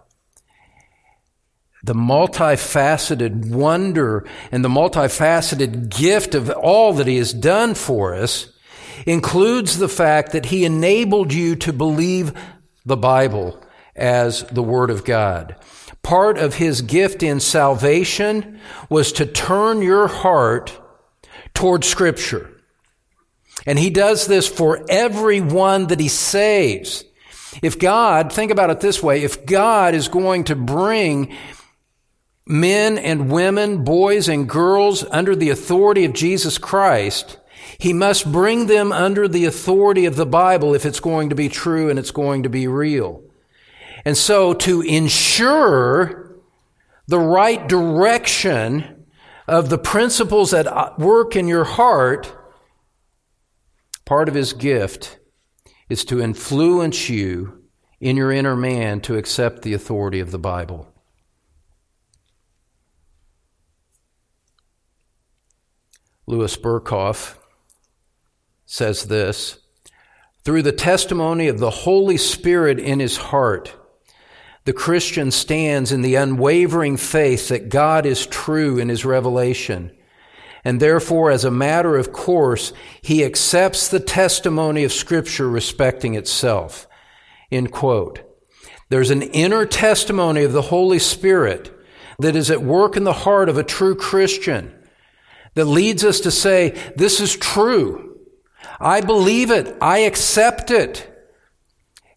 The 1.83 1.93
multifaceted 1.93 3.49
wonder 3.51 4.25
and 4.51 4.63
the 4.63 4.69
multifaceted 4.69 5.89
gift 5.89 6.33
of 6.33 6.49
all 6.49 6.93
that 6.93 7.07
He 7.07 7.17
has 7.17 7.33
done 7.33 7.75
for 7.75 8.15
us 8.15 8.49
includes 9.05 9.77
the 9.77 9.89
fact 9.89 10.31
that 10.31 10.45
He 10.45 10.65
enabled 10.65 11.33
you 11.33 11.55
to 11.57 11.73
believe 11.73 12.33
the 12.85 12.97
Bible 12.97 13.61
as 13.95 14.43
the 14.43 14.63
Word 14.63 14.89
of 14.89 15.03
God. 15.03 15.57
Part 16.03 16.37
of 16.37 16.55
His 16.55 16.81
gift 16.81 17.21
in 17.21 17.39
salvation 17.39 18.59
was 18.89 19.11
to 19.13 19.25
turn 19.25 19.81
your 19.81 20.07
heart 20.07 20.79
toward 21.53 21.83
Scripture. 21.83 22.49
And 23.65 23.79
he 23.79 23.89
does 23.89 24.27
this 24.27 24.47
for 24.47 24.85
everyone 24.89 25.87
that 25.87 25.99
he 25.99 26.07
saves. 26.07 27.03
If 27.61 27.79
God, 27.79 28.33
think 28.33 28.51
about 28.51 28.71
it 28.71 28.79
this 28.79 29.01
way, 29.01 29.23
if 29.23 29.45
God 29.45 29.93
is 29.93 30.07
going 30.07 30.45
to 30.45 30.55
bring 30.55 31.35
men 32.45 32.97
and 32.97 33.31
women, 33.31 33.83
boys 33.83 34.27
and 34.27 34.47
girls 34.47 35.03
under 35.11 35.35
the 35.35 35.49
authority 35.49 36.05
of 36.05 36.13
Jesus 36.13 36.57
Christ, 36.57 37.39
he 37.77 37.93
must 37.93 38.31
bring 38.31 38.67
them 38.67 38.91
under 38.91 39.27
the 39.27 39.45
authority 39.45 40.05
of 40.05 40.15
the 40.15 40.25
Bible 40.25 40.73
if 40.75 40.85
it's 40.85 40.99
going 40.99 41.29
to 41.29 41.35
be 41.35 41.49
true 41.49 41.89
and 41.89 41.97
it's 41.97 42.11
going 42.11 42.43
to 42.43 42.49
be 42.49 42.67
real. 42.67 43.23
And 44.05 44.17
so 44.17 44.53
to 44.53 44.81
ensure 44.81 46.35
the 47.07 47.19
right 47.19 47.67
direction 47.67 49.05
of 49.47 49.69
the 49.69 49.77
principles 49.77 50.51
that 50.51 50.67
uh, 50.67 50.93
work 50.97 51.35
in 51.35 51.47
your 51.47 51.63
heart, 51.63 52.33
Part 54.05 54.27
of 54.27 54.35
his 54.35 54.53
gift 54.53 55.19
is 55.89 56.03
to 56.05 56.21
influence 56.21 57.09
you 57.09 57.63
in 57.99 58.17
your 58.17 58.31
inner 58.31 58.55
man 58.55 58.99
to 59.01 59.15
accept 59.15 59.61
the 59.61 59.73
authority 59.73 60.19
of 60.19 60.31
the 60.31 60.39
Bible. 60.39 60.92
Louis 66.25 66.55
Berkhof 66.57 67.37
says 68.65 69.05
this 69.05 69.59
Through 70.43 70.63
the 70.63 70.71
testimony 70.71 71.47
of 71.47 71.59
the 71.59 71.69
Holy 71.69 72.17
Spirit 72.17 72.79
in 72.79 72.99
his 72.99 73.17
heart, 73.17 73.75
the 74.65 74.73
Christian 74.73 75.31
stands 75.31 75.91
in 75.91 76.01
the 76.01 76.15
unwavering 76.15 76.97
faith 76.97 77.49
that 77.49 77.69
God 77.69 78.05
is 78.05 78.25
true 78.25 78.77
in 78.77 78.89
his 78.89 79.03
revelation 79.03 79.91
and 80.65 80.79
therefore, 80.79 81.29
as 81.29 81.43
a 81.43 81.51
matter 81.51 81.97
of 81.97 82.13
course, 82.13 82.71
he 83.01 83.23
accepts 83.23 83.87
the 83.87 83.99
testimony 83.99 84.83
of 84.83 84.93
Scripture 84.93 85.49
respecting 85.49 86.15
itself. 86.15 86.87
End 87.51 87.71
quote. 87.71 88.21
There's 88.89 89.11
an 89.11 89.23
inner 89.23 89.65
testimony 89.65 90.43
of 90.43 90.53
the 90.53 90.61
Holy 90.63 90.99
Spirit 90.99 91.71
that 92.19 92.35
is 92.35 92.49
at 92.49 92.61
work 92.61 92.95
in 92.95 93.03
the 93.03 93.13
heart 93.13 93.49
of 93.49 93.57
a 93.57 93.63
true 93.63 93.95
Christian 93.95 94.73
that 95.55 95.65
leads 95.65 96.03
us 96.03 96.21
to 96.21 96.31
say, 96.31 96.71
this 96.95 97.19
is 97.19 97.35
true. 97.35 98.19
I 98.79 99.01
believe 99.01 99.51
it. 99.51 99.75
I 99.81 99.99
accept 99.99 100.71
it. 100.71 101.09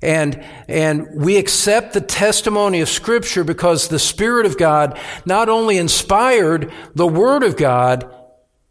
And, 0.02 0.44
and 0.68 1.08
we 1.14 1.36
accept 1.36 1.92
the 1.92 2.00
testimony 2.00 2.80
of 2.80 2.88
Scripture 2.88 3.44
because 3.44 3.88
the 3.88 3.98
Spirit 3.98 4.46
of 4.46 4.58
God 4.58 4.98
not 5.24 5.48
only 5.48 5.78
inspired 5.78 6.72
the 6.94 7.06
Word 7.06 7.42
of 7.42 7.56
God, 7.56 8.12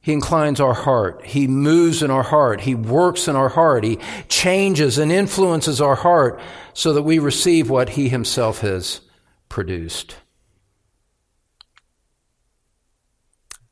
he 0.06 0.14
inclines 0.14 0.60
our 0.60 0.76
heart. 0.76 1.26
He 1.26 1.48
moves 1.48 2.04
in 2.04 2.12
our 2.12 2.22
heart. 2.22 2.62
He 2.62 2.76
works 2.76 3.28
in 3.28 3.36
our 3.36 3.50
heart. 3.50 3.84
He 3.84 3.98
changes 4.30 5.00
and 5.00 5.12
influences 5.12 5.82
our 5.82 5.96
heart 5.96 6.40
so 6.76 6.94
that 6.94 7.02
we 7.02 7.18
receive 7.18 7.72
what 7.72 7.90
He 7.90 8.10
Himself 8.10 8.60
has 8.60 9.02
produced. 9.50 10.18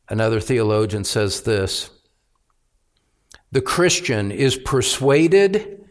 Another 0.09 0.39
theologian, 0.39 1.03
says 1.03 1.41
this 1.41 1.89
The 3.51 3.61
Christian 3.61 4.31
is 4.31 4.55
persuaded 4.55 5.85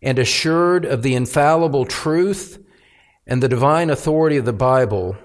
and 0.00 0.18
assured 0.18 0.84
of 0.84 1.02
the 1.02 1.14
infallible 1.14 1.84
truth 1.84 2.58
and 3.26 3.42
the 3.42 3.48
divine 3.48 3.90
authority 3.90 4.36
of 4.36 4.44
the 4.44 4.52
Bible 4.52 5.16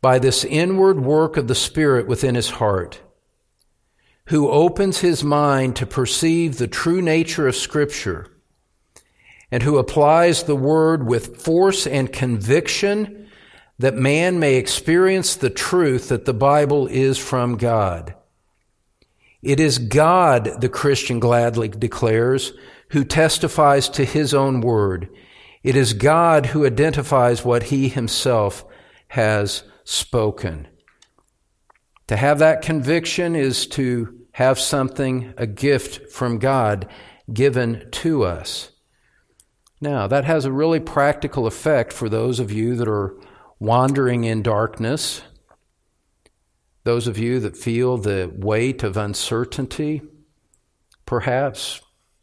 by 0.00 0.18
this 0.18 0.44
inward 0.44 1.00
work 1.00 1.36
of 1.36 1.48
the 1.48 1.54
Spirit 1.54 2.06
within 2.06 2.34
his 2.34 2.50
heart, 2.50 3.00
who 4.26 4.48
opens 4.48 5.00
his 5.00 5.22
mind 5.22 5.76
to 5.76 5.86
perceive 5.86 6.56
the 6.56 6.68
true 6.68 7.02
nature 7.02 7.46
of 7.46 7.56
Scripture, 7.56 8.26
and 9.50 9.62
who 9.62 9.78
applies 9.78 10.42
the 10.42 10.56
Word 10.56 11.06
with 11.06 11.40
force 11.42 11.86
and 11.86 12.12
conviction 12.12 13.25
that 13.78 13.94
man 13.94 14.38
may 14.38 14.54
experience 14.54 15.34
the 15.34 15.50
truth 15.50 16.08
that 16.08 16.24
the 16.24 16.34
Bible 16.34 16.86
is 16.86 17.18
from 17.18 17.56
God. 17.56 18.14
It 19.42 19.60
is 19.60 19.78
God, 19.78 20.60
the 20.60 20.68
Christian 20.68 21.20
gladly 21.20 21.68
declares, 21.68 22.52
who 22.90 23.04
testifies 23.04 23.88
to 23.90 24.04
his 24.04 24.32
own 24.32 24.60
word. 24.60 25.08
It 25.62 25.76
is 25.76 25.92
God 25.92 26.46
who 26.46 26.64
identifies 26.64 27.44
what 27.44 27.64
he 27.64 27.88
himself 27.88 28.64
has 29.08 29.62
spoken. 29.84 30.68
To 32.06 32.16
have 32.16 32.38
that 32.38 32.62
conviction 32.62 33.34
is 33.34 33.66
to 33.68 34.16
have 34.32 34.58
something, 34.58 35.34
a 35.36 35.46
gift 35.46 36.10
from 36.10 36.38
God 36.38 36.88
given 37.32 37.88
to 37.90 38.22
us. 38.22 38.70
Now, 39.80 40.06
that 40.06 40.24
has 40.24 40.44
a 40.44 40.52
really 40.52 40.80
practical 40.80 41.46
effect 41.46 41.92
for 41.92 42.08
those 42.08 42.40
of 42.40 42.52
you 42.52 42.76
that 42.76 42.88
are 42.88 43.16
wandering 43.58 44.24
in 44.24 44.42
darkness, 44.42 45.22
those 46.84 47.06
of 47.08 47.18
you 47.18 47.40
that 47.40 47.56
feel 47.56 47.96
the 47.96 48.32
weight 48.36 48.82
of 48.82 48.96
uncertainty. 48.96 50.02
Perhaps 51.04 51.80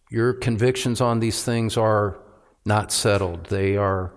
your 0.10 0.34
convictions 0.34 1.02
on 1.02 1.20
these 1.20 1.44
things 1.44 1.76
are 1.78 2.20
not 2.66 2.92
settled. 2.92 3.48
They 3.48 3.76
are 3.76 4.14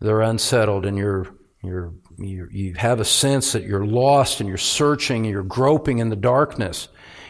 they're 0.00 0.20
unsettled 0.20 0.86
and 0.86 0.96
you're 0.96 1.26
you're 1.62 1.94
you, 2.18 2.48
you 2.50 2.74
have 2.74 3.00
a 3.00 3.04
sense 3.04 3.52
that 3.52 3.64
you're 3.64 3.84
lost 3.84 4.40
and 4.40 4.48
you're 4.48 4.58
searching 4.58 5.26
and 5.26 5.32
you're 5.32 5.42
groping 5.42 5.98
in 5.98 6.08
the 6.08 6.16
darkness. 6.16 6.88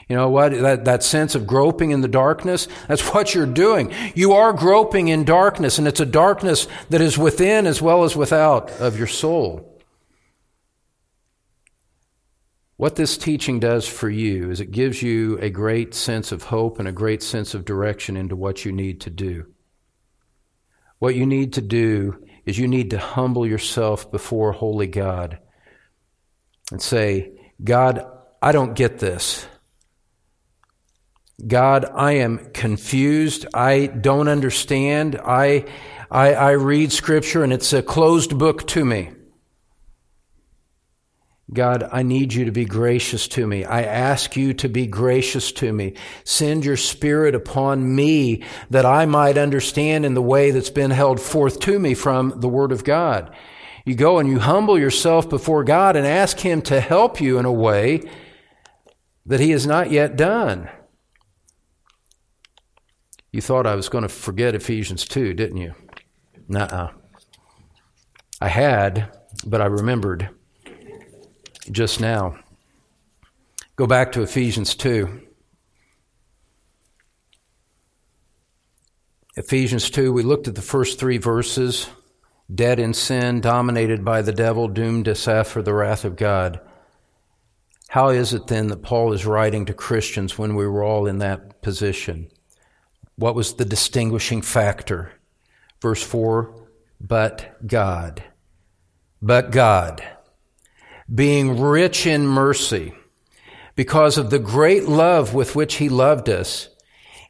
You 0.09 0.14
know 0.14 0.28
what? 0.30 0.52
That, 0.52 0.84
that 0.84 1.02
sense 1.02 1.34
of 1.34 1.46
groping 1.46 1.90
in 1.90 2.00
the 2.00 2.09
darkness, 2.09 2.68
that's 2.86 3.12
what 3.12 3.34
you're 3.34 3.44
doing. 3.44 3.92
You 4.14 4.34
are 4.34 4.52
groping 4.52 5.09
in 5.09 5.24
darkness, 5.24 5.78
and 5.78 5.88
it's 5.88 6.00
a 6.00 6.07
darkness 6.07 6.68
that 6.90 7.00
is 7.00 7.18
within 7.18 7.66
as 7.66 7.82
well 7.82 8.04
as 8.04 8.14
without 8.14 8.70
of 8.80 8.96
your 8.96 9.09
soul. 9.09 9.72
What 12.76 12.94
this 12.94 13.16
teaching 13.16 13.59
does 13.59 13.88
for 13.88 14.09
you 14.09 14.50
is 14.50 14.61
it 14.61 14.70
gives 14.70 15.02
you 15.02 15.38
a 15.38 15.50
great 15.50 15.94
sense 15.94 16.30
of 16.30 16.42
hope 16.44 16.78
and 16.78 16.86
a 16.86 16.92
great 16.92 17.22
sense 17.22 17.54
of 17.54 17.64
direction 17.64 18.16
into 18.16 18.36
what 18.36 18.64
you 18.64 18.70
need 18.70 19.00
to 19.02 19.11
do. 19.11 19.46
What 20.98 21.14
you 21.14 21.26
need 21.26 21.54
to 21.54 21.62
do 21.62 22.22
is 22.44 22.59
you 22.59 22.68
need 22.68 22.90
to 22.90 22.98
humble 22.98 23.46
yourself 23.46 24.11
before 24.11 24.52
holy 24.52 24.86
God 24.86 25.38
and 26.70 26.80
say, 26.80 27.32
God, 27.62 28.07
I 28.40 28.52
don't 28.52 28.74
get 28.74 28.98
this. 28.98 29.46
God, 31.45 31.84
I 31.95 32.12
am 32.12 32.51
confused. 32.53 33.47
I 33.53 33.87
don't 33.87 34.28
understand. 34.28 35.20
I, 35.22 35.66
I, 36.11 36.32
I 36.32 36.51
read 36.53 36.93
scripture 36.93 37.45
and 37.45 37.53
it's 37.53 37.72
a 37.72 37.82
closed 37.82 38.39
book 38.39 38.66
to 38.68 38.84
me. 38.84 39.11
God, 41.53 41.89
I 41.93 42.03
need 42.03 42.32
you 42.32 42.47
to 42.47 42.51
be 42.51 42.64
gracious 42.64 43.28
to 43.28 43.47
me. 43.47 43.64
I 43.64 43.82
ask 43.82 44.37
you 44.37 44.53
to 44.55 44.68
be 44.68 44.87
gracious 44.87 45.53
to 45.53 45.72
me. 45.72 45.95
Send 46.24 46.64
your 46.64 46.76
spirit 46.76 47.37
upon 47.37 47.95
me 47.95 48.43
that 48.70 48.84
I 48.84 49.07
might 49.07 49.39
understand 49.39 50.05
in 50.05 50.14
the 50.14 50.22
way 50.22 50.51
that's 50.51 50.70
been 50.70 50.91
held 50.91 51.20
forth 51.20 51.61
to 51.61 51.78
me 51.78 51.95
from 51.95 52.41
the 52.41 52.49
word 52.49 52.72
of 52.72 52.82
God. 52.82 53.32
You 53.84 53.95
go 53.95 54.18
and 54.18 54.28
you 54.28 54.41
humble 54.41 54.76
yourself 54.76 55.30
before 55.30 55.62
God 55.62 55.95
and 55.95 56.05
ask 56.05 56.41
him 56.41 56.62
to 56.62 56.80
help 56.80 57.20
you 57.20 57.39
in 57.39 57.45
a 57.45 57.53
way 57.53 58.03
that 59.24 59.39
he 59.39 59.53
has 59.53 59.66
not 59.66 59.93
yet 59.93 60.16
done. 60.16 60.68
You 63.33 63.41
thought 63.41 63.66
I 63.66 63.74
was 63.74 63.89
going 63.89 64.03
to 64.03 64.09
forget 64.09 64.55
Ephesians 64.55 65.05
2, 65.05 65.35
didn't 65.35 65.59
you? 65.59 65.74
Nuh 66.49 66.91
I 68.41 68.49
had, 68.49 69.11
but 69.47 69.61
I 69.61 69.66
remembered 69.66 70.31
just 71.70 72.01
now. 72.01 72.39
Go 73.77 73.87
back 73.87 74.12
to 74.12 74.22
Ephesians 74.22 74.74
2. 74.74 75.22
Ephesians 79.37 79.91
2, 79.91 80.12
we 80.12 80.22
looked 80.22 80.49
at 80.49 80.55
the 80.55 80.62
first 80.62 80.99
three 80.99 81.18
verses 81.18 81.89
dead 82.55 82.79
in 82.79 82.95
sin, 82.95 83.41
dominated 83.41 84.05
by 84.05 84.22
the 84.22 84.33
devil, 84.33 84.68
doomed 84.68 85.05
to 85.05 85.14
suffer 85.14 85.62
the 85.62 85.74
wrath 85.74 86.05
of 86.05 86.16
God. 86.16 86.61
How 87.89 88.09
is 88.11 88.33
it 88.33 88.47
then 88.47 88.68
that 88.68 88.83
Paul 88.83 89.12
is 89.12 89.27
writing 89.27 89.66
to 89.66 89.74
Christians 89.74 90.39
when 90.39 90.55
we 90.55 90.66
were 90.66 90.85
all 90.85 91.07
in 91.07 91.18
that 91.18 91.61
position? 91.62 92.31
What 93.17 93.35
was 93.35 93.55
the 93.55 93.64
distinguishing 93.64 94.43
factor? 94.43 95.12
Verse 95.81 96.03
4 96.03 96.69
But 97.01 97.67
God. 97.67 98.23
But 99.23 99.51
God, 99.51 100.05
being 101.12 101.59
rich 101.59 102.07
in 102.07 102.27
mercy, 102.27 102.95
because 103.75 104.19
of 104.19 104.31
the 104.31 104.39
great 104.39 104.85
love 104.85 105.33
with 105.33 105.57
which 105.57 105.77
He 105.77 105.89
loved 105.89 106.29
us, 106.29 106.69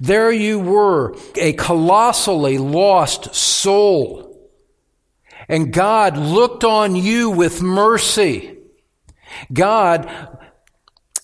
there 0.00 0.30
you 0.30 0.58
were, 0.58 1.16
a 1.36 1.52
colossally 1.54 2.58
lost 2.58 3.34
soul. 3.34 4.50
And 5.48 5.72
God 5.72 6.16
looked 6.16 6.64
on 6.64 6.94
you 6.94 7.30
with 7.30 7.62
mercy. 7.62 8.58
God, 9.52 10.10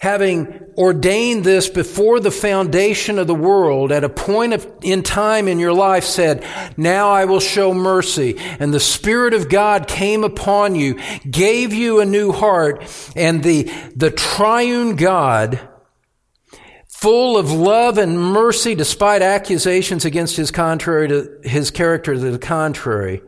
having 0.00 0.60
ordained 0.76 1.44
this 1.44 1.68
before 1.68 2.20
the 2.20 2.30
foundation 2.30 3.18
of 3.18 3.26
the 3.26 3.34
world, 3.34 3.92
at 3.92 4.04
a 4.04 4.08
point 4.08 4.52
of, 4.52 4.70
in 4.82 5.02
time 5.02 5.48
in 5.48 5.58
your 5.58 5.72
life 5.72 6.04
said, 6.04 6.44
now 6.76 7.10
I 7.10 7.24
will 7.26 7.40
show 7.40 7.74
mercy. 7.74 8.36
And 8.38 8.72
the 8.72 8.80
Spirit 8.80 9.34
of 9.34 9.48
God 9.48 9.88
came 9.88 10.24
upon 10.24 10.74
you, 10.74 10.98
gave 11.30 11.72
you 11.72 12.00
a 12.00 12.06
new 12.06 12.32
heart, 12.32 12.84
and 13.14 13.42
the, 13.42 13.70
the 13.94 14.10
triune 14.10 14.96
God 14.96 15.68
full 17.04 17.36
of 17.36 17.52
love 17.52 17.98
and 17.98 18.18
mercy 18.18 18.74
despite 18.74 19.20
accusations 19.20 20.06
against 20.06 20.38
his 20.38 20.50
contrary 20.50 21.06
to 21.06 21.38
his 21.44 21.70
character 21.70 22.14
to 22.14 22.30
the 22.30 22.38
contrary. 22.38 23.20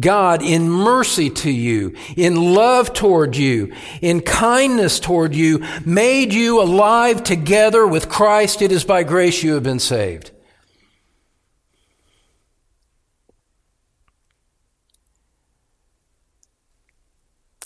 God, 0.00 0.42
in 0.42 0.68
mercy 0.68 1.30
to 1.30 1.50
you, 1.52 1.94
in 2.16 2.54
love 2.54 2.92
toward 2.92 3.36
you, 3.36 3.72
in 4.02 4.20
kindness 4.20 4.98
toward 4.98 5.32
you, 5.32 5.64
made 5.86 6.32
you 6.32 6.60
alive 6.60 7.22
together 7.22 7.86
with 7.86 8.08
Christ. 8.08 8.60
It 8.60 8.72
is 8.72 8.82
by 8.82 9.04
grace 9.04 9.44
you 9.44 9.54
have 9.54 9.62
been 9.62 9.78
saved. 9.78 10.32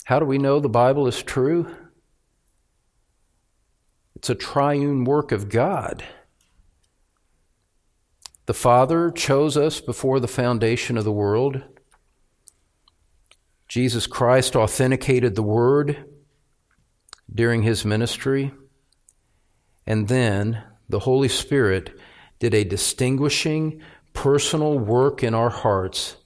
How 0.03 0.19
do 0.19 0.25
we 0.25 0.37
know 0.37 0.59
the 0.59 0.69
Bible 0.69 1.07
is 1.07 1.23
true? 1.23 1.75
It's 4.19 4.29
a 4.29 4.35
triune 4.35 5.05
work 5.05 5.31
of 5.31 5.47
God. 5.47 6.03
The 8.47 8.53
Father 8.53 9.11
chose 9.11 9.55
us 9.55 9.79
before 9.79 10.19
the 10.19 10.27
foundation 10.27 10.97
of 10.97 11.05
the 11.05 11.11
world. 11.13 11.63
Jesus 13.69 14.07
Christ 14.07 14.57
authenticated 14.57 15.35
the 15.35 15.41
Word 15.41 16.03
during 17.33 17.63
his 17.63 17.85
ministry. 17.85 18.51
And 19.87 20.09
then 20.09 20.63
the 20.89 20.99
Holy 20.99 21.29
Spirit 21.29 21.97
did 22.39 22.53
a 22.53 22.65
distinguishing 22.65 23.81
personal 24.11 24.77
work 24.77 25.23
in 25.23 25.33
our 25.33 25.49
hearts. 25.49 26.17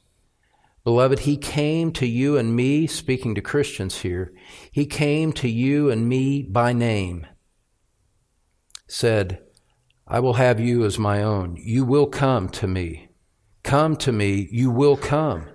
Beloved, 0.84 1.20
He 1.20 1.38
came 1.38 1.92
to 1.92 2.08
you 2.08 2.40
and 2.40 2.56
me, 2.56 2.88
speaking 2.88 3.36
to 3.36 3.42
Christians 3.42 4.00
here, 4.00 4.34
He 4.72 4.88
came 4.88 5.32
to 5.34 5.48
you 5.48 5.92
and 5.92 6.10
me 6.10 6.42
by 6.42 6.74
name 6.74 7.28
said, 8.88 9.42
I 10.08 10.20
will 10.20 10.34
have 10.34 10.60
you 10.60 10.86
as 10.86 11.00
my 11.00 11.24
own. 11.24 11.58
You 11.60 11.86
will 11.86 12.08
come 12.08 12.50
to 12.50 12.68
me. 12.68 13.10
Come 13.64 13.96
to 13.98 14.12
me, 14.12 14.48
you 14.52 14.70
will 14.70 14.98
come. 14.98 15.46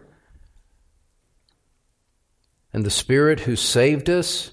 And 2.72 2.84
the 2.84 2.90
Spirit 2.90 3.40
who 3.40 3.56
saved 3.56 4.08
us, 4.08 4.52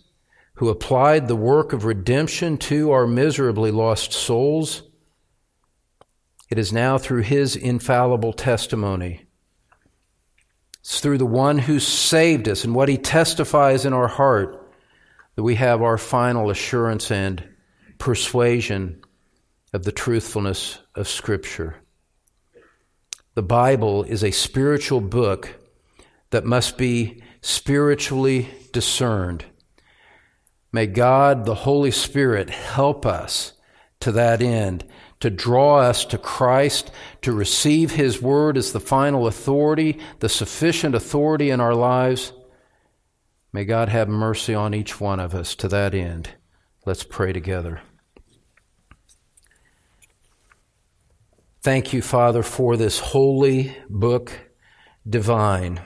who 0.55 0.69
applied 0.69 1.27
the 1.27 1.35
work 1.35 1.73
of 1.73 1.85
redemption 1.85 2.57
to 2.57 2.91
our 2.91 3.07
miserably 3.07 3.71
lost 3.71 4.13
souls, 4.13 4.83
it 6.49 6.59
is 6.59 6.71
now 6.71 6.97
through 6.97 7.21
His 7.21 7.55
infallible 7.55 8.33
testimony. 8.33 9.25
It's 10.79 10.99
through 10.99 11.17
the 11.17 11.25
one 11.25 11.57
who 11.57 11.79
saved 11.79 12.47
us 12.47 12.63
and 12.63 12.75
what 12.75 12.89
He 12.89 12.97
testifies 12.97 13.85
in 13.85 13.93
our 13.93 14.07
heart 14.07 14.61
that 15.35 15.43
we 15.43 15.55
have 15.55 15.81
our 15.81 15.97
final 15.97 16.49
assurance 16.49 17.11
and 17.11 17.43
persuasion 17.97 19.01
of 19.73 19.83
the 19.83 19.91
truthfulness 19.91 20.79
of 20.95 21.07
Scripture. 21.07 21.75
The 23.35 23.43
Bible 23.43 24.03
is 24.03 24.23
a 24.23 24.31
spiritual 24.31 25.01
book 25.01 25.55
that 26.29 26.45
must 26.45 26.77
be 26.77 27.21
spiritually 27.41 28.49
discerned. 28.71 29.45
May 30.71 30.87
God, 30.87 31.45
the 31.45 31.55
Holy 31.55 31.91
Spirit, 31.91 32.49
help 32.49 33.05
us 33.05 33.53
to 33.99 34.11
that 34.13 34.41
end, 34.41 34.85
to 35.19 35.29
draw 35.29 35.79
us 35.79 36.05
to 36.05 36.17
Christ, 36.17 36.91
to 37.21 37.31
receive 37.31 37.91
His 37.91 38.21
Word 38.21 38.57
as 38.57 38.71
the 38.71 38.79
final 38.79 39.27
authority, 39.27 39.99
the 40.19 40.29
sufficient 40.29 40.95
authority 40.95 41.49
in 41.49 41.59
our 41.59 41.75
lives. 41.75 42.33
May 43.53 43.65
God 43.65 43.89
have 43.89 44.09
mercy 44.09 44.53
on 44.53 44.73
each 44.73 44.99
one 44.99 45.19
of 45.19 45.33
us 45.33 45.55
to 45.55 45.67
that 45.69 45.93
end. 45.95 46.31
Let's 46.85 47.03
pray 47.03 47.33
together. 47.33 47.81
Thank 51.63 51.93
you, 51.93 52.03
Father, 52.03 52.43
for 52.43 52.77
this 52.77 52.99
holy 52.99 53.75
book 53.89 54.31
divine. 55.09 55.81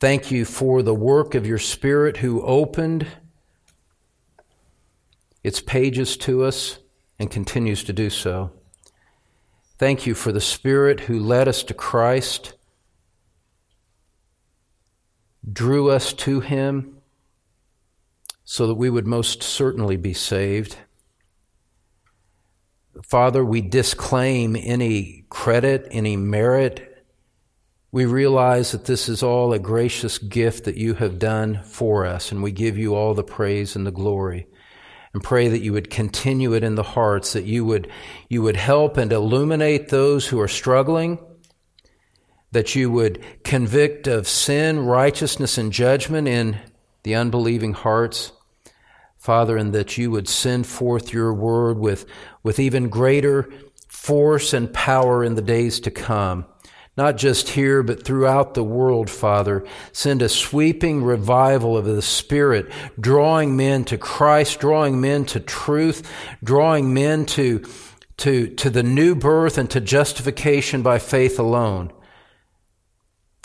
Thank 0.00 0.32
you 0.32 0.44
for 0.44 0.82
the 0.82 0.94
work 0.94 1.36
of 1.36 1.46
your 1.46 1.58
Spirit 1.58 2.16
who 2.16 2.42
opened 2.42 3.06
its 5.44 5.60
pages 5.60 6.16
to 6.16 6.42
us 6.42 6.80
and 7.20 7.30
continues 7.30 7.84
to 7.84 7.92
do 7.92 8.10
so. 8.10 8.50
Thank 9.78 10.04
you 10.04 10.16
for 10.16 10.32
the 10.32 10.40
Spirit 10.40 10.98
who 11.00 11.20
led 11.20 11.46
us 11.46 11.62
to 11.62 11.74
Christ, 11.74 12.54
drew 15.52 15.90
us 15.90 16.12
to 16.14 16.40
Him 16.40 16.99
so 18.50 18.66
that 18.66 18.74
we 18.74 18.90
would 18.90 19.06
most 19.06 19.44
certainly 19.44 19.96
be 19.96 20.12
saved. 20.12 20.76
Father, 23.06 23.44
we 23.44 23.60
disclaim 23.60 24.56
any 24.56 25.24
credit, 25.28 25.86
any 25.92 26.16
merit. 26.16 27.04
We 27.92 28.06
realize 28.06 28.72
that 28.72 28.86
this 28.86 29.08
is 29.08 29.22
all 29.22 29.52
a 29.52 29.60
gracious 29.60 30.18
gift 30.18 30.64
that 30.64 30.76
you 30.76 30.94
have 30.94 31.20
done 31.20 31.62
for 31.62 32.04
us, 32.04 32.32
and 32.32 32.42
we 32.42 32.50
give 32.50 32.76
you 32.76 32.96
all 32.96 33.14
the 33.14 33.22
praise 33.22 33.76
and 33.76 33.86
the 33.86 33.92
glory. 33.92 34.48
And 35.12 35.22
pray 35.22 35.46
that 35.46 35.62
you 35.62 35.72
would 35.72 35.88
continue 35.88 36.52
it 36.52 36.64
in 36.64 36.74
the 36.74 36.82
hearts, 36.82 37.34
that 37.34 37.44
you 37.44 37.64
would, 37.66 37.88
you 38.28 38.42
would 38.42 38.56
help 38.56 38.96
and 38.96 39.12
illuminate 39.12 39.90
those 39.90 40.26
who 40.26 40.40
are 40.40 40.48
struggling, 40.48 41.20
that 42.50 42.74
you 42.74 42.90
would 42.90 43.24
convict 43.44 44.08
of 44.08 44.26
sin, 44.26 44.80
righteousness, 44.80 45.56
and 45.56 45.72
judgment 45.72 46.26
in 46.26 46.58
the 47.04 47.14
unbelieving 47.14 47.74
hearts. 47.74 48.32
Father, 49.20 49.58
and 49.58 49.74
that 49.74 49.98
you 49.98 50.10
would 50.10 50.26
send 50.26 50.66
forth 50.66 51.12
your 51.12 51.34
word 51.34 51.78
with, 51.78 52.06
with 52.42 52.58
even 52.58 52.88
greater 52.88 53.52
force 53.86 54.54
and 54.54 54.72
power 54.72 55.22
in 55.22 55.34
the 55.34 55.42
days 55.42 55.78
to 55.80 55.90
come. 55.90 56.46
Not 56.96 57.18
just 57.18 57.50
here, 57.50 57.82
but 57.82 58.02
throughout 58.02 58.54
the 58.54 58.64
world, 58.64 59.10
Father. 59.10 59.62
Send 59.92 60.22
a 60.22 60.28
sweeping 60.30 61.04
revival 61.04 61.76
of 61.76 61.84
the 61.84 62.00
Spirit, 62.00 62.72
drawing 62.98 63.58
men 63.58 63.84
to 63.84 63.98
Christ, 63.98 64.58
drawing 64.58 65.02
men 65.02 65.26
to 65.26 65.38
truth, 65.38 66.10
drawing 66.42 66.94
men 66.94 67.26
to, 67.26 67.62
to, 68.16 68.48
to 68.48 68.70
the 68.70 68.82
new 68.82 69.14
birth 69.14 69.58
and 69.58 69.70
to 69.70 69.82
justification 69.82 70.80
by 70.80 70.98
faith 70.98 71.38
alone. 71.38 71.92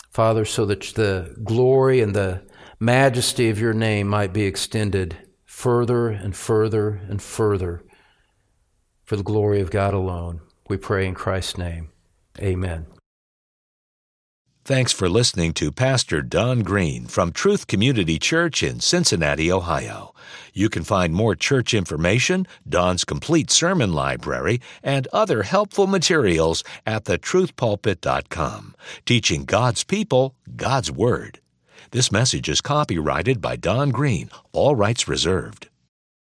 Father, 0.08 0.46
so 0.46 0.64
that 0.64 0.80
the 0.94 1.36
glory 1.44 2.00
and 2.00 2.16
the 2.16 2.42
majesty 2.80 3.50
of 3.50 3.60
your 3.60 3.74
name 3.74 4.08
might 4.08 4.32
be 4.32 4.44
extended 4.44 5.18
further 5.56 6.08
and 6.08 6.36
further 6.36 7.00
and 7.08 7.22
further 7.22 7.82
for 9.04 9.16
the 9.16 9.22
glory 9.22 9.62
of 9.62 9.70
God 9.70 9.94
alone. 9.94 10.42
We 10.68 10.76
pray 10.76 11.06
in 11.06 11.14
Christ's 11.14 11.56
name. 11.56 11.88
Amen. 12.38 12.84
Thanks 14.66 14.92
for 14.92 15.08
listening 15.08 15.54
to 15.54 15.72
Pastor 15.72 16.20
Don 16.20 16.62
Green 16.62 17.06
from 17.06 17.32
Truth 17.32 17.68
Community 17.68 18.18
Church 18.18 18.62
in 18.62 18.80
Cincinnati, 18.80 19.50
Ohio. 19.50 20.12
You 20.52 20.68
can 20.68 20.84
find 20.84 21.14
more 21.14 21.34
church 21.34 21.72
information, 21.72 22.46
Don's 22.68 23.06
complete 23.06 23.50
sermon 23.50 23.94
library, 23.94 24.60
and 24.82 25.08
other 25.10 25.42
helpful 25.44 25.86
materials 25.86 26.64
at 26.84 27.04
thetruthpulpit.com, 27.04 28.74
teaching 29.06 29.46
God's 29.46 29.84
people 29.84 30.34
God's 30.54 30.92
Word. 30.92 31.40
This 31.92 32.10
message 32.10 32.48
is 32.48 32.60
copyrighted 32.60 33.40
by 33.40 33.54
Don 33.54 33.90
Green, 33.90 34.28
all 34.52 34.74
rights 34.74 35.06
reserved. 35.06 35.68